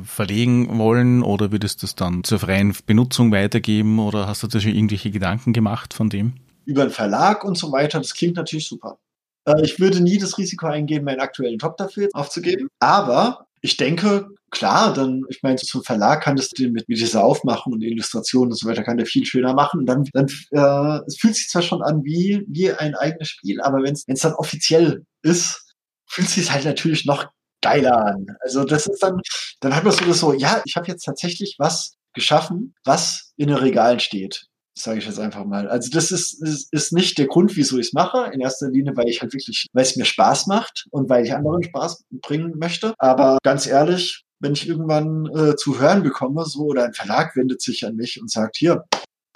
[0.06, 4.60] verlegen wollen oder würdest du es dann zur freien Benutzung weitergeben oder hast du da
[4.60, 6.34] schon irgendwelche Gedanken gemacht von dem?
[6.66, 8.98] Über einen Verlag und so weiter, das klingt natürlich super.
[9.46, 12.68] Äh, ich würde nie das Risiko eingehen, meinen aktuellen Top dafür aufzugeben.
[12.80, 17.74] Aber ich denke, klar, dann, ich meine, zum Verlag kann das mit, mit dieser Aufmachung
[17.74, 19.82] und Illustration und so weiter, kann der viel schöner machen.
[19.82, 23.62] Und dann, dann äh, es fühlt sich zwar schon an wie, wie ein eigenes Spiel,
[23.62, 25.74] aber wenn es dann offiziell ist,
[26.08, 27.28] fühlt sich halt natürlich noch
[27.66, 28.28] geiler an.
[28.42, 29.20] Also das ist dann,
[29.60, 33.48] dann hat man so das so, ja, ich habe jetzt tatsächlich was geschaffen, was in
[33.48, 34.46] den Regalen steht.
[34.78, 35.70] Sage ich jetzt einfach mal.
[35.70, 38.30] Also das ist, ist, ist nicht der Grund, wieso ich es mache.
[38.34, 41.34] In erster Linie, weil ich halt wirklich, weil es mir Spaß macht und weil ich
[41.34, 42.94] anderen Spaß bringen möchte.
[42.98, 47.62] Aber ganz ehrlich, wenn ich irgendwann äh, zu hören bekomme, so oder ein Verlag wendet
[47.62, 48.84] sich an mich und sagt, hier,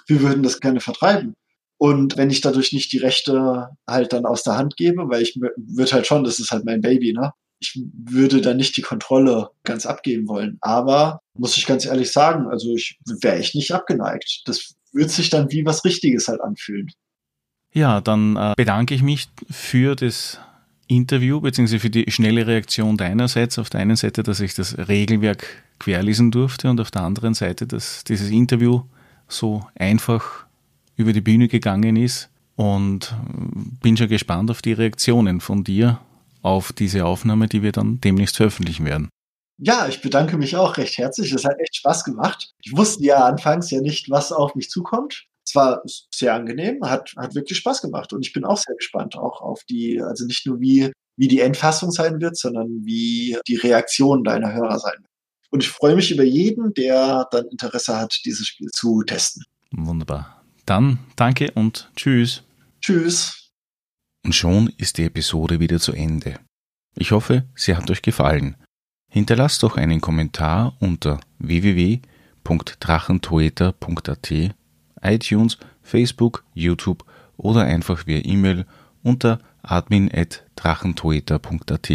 [0.06, 1.34] wir würden das gerne vertreiben.
[1.78, 5.40] Und wenn ich dadurch nicht die Rechte halt dann aus der Hand gebe, weil ich
[5.56, 7.32] würde halt schon, das ist halt mein Baby, ne?
[7.60, 10.58] Ich würde da nicht die Kontrolle ganz abgeben wollen.
[10.62, 14.42] Aber muss ich ganz ehrlich sagen, also ich wäre echt nicht abgeneigt.
[14.46, 16.90] Das wird sich dann wie was Richtiges halt anfühlen.
[17.72, 20.38] Ja, dann äh, bedanke ich mich für das
[20.88, 23.58] Interview beziehungsweise für die schnelle Reaktion deinerseits.
[23.58, 25.46] Auf der einen Seite, dass ich das Regelwerk
[25.78, 28.82] querlesen durfte und auf der anderen Seite, dass dieses Interview
[29.28, 30.46] so einfach
[30.96, 33.14] über die Bühne gegangen ist und
[33.82, 36.00] bin schon gespannt auf die Reaktionen von dir
[36.42, 39.08] auf diese Aufnahme, die wir dann demnächst veröffentlichen werden.
[39.58, 41.32] Ja, ich bedanke mich auch recht herzlich.
[41.32, 42.52] Es hat echt Spaß gemacht.
[42.62, 45.26] Ich wusste ja anfangs ja nicht, was auf mich zukommt.
[45.44, 45.82] Es war
[46.14, 49.64] sehr angenehm, hat, hat wirklich Spaß gemacht und ich bin auch sehr gespannt auch auf
[49.64, 54.52] die, also nicht nur wie, wie die Endfassung sein wird, sondern wie die Reaktion deiner
[54.52, 55.10] Hörer sein wird.
[55.50, 59.42] Und ich freue mich über jeden, der dann Interesse hat, dieses Spiel zu testen.
[59.72, 60.42] Wunderbar.
[60.66, 62.44] Dann danke und tschüss.
[62.80, 63.39] Tschüss.
[64.24, 66.38] Und schon ist die Episode wieder zu Ende.
[66.96, 68.56] Ich hoffe, sie hat euch gefallen.
[69.08, 74.32] Hinterlasst doch einen Kommentar unter www.drachentoeter.at,
[75.02, 77.04] iTunes, Facebook, YouTube
[77.36, 78.64] oder einfach via E-Mail
[79.02, 81.90] unter admin.drachentoeter.at.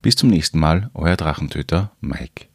[0.00, 2.51] Bis zum nächsten Mal, euer Drachentöter Mike.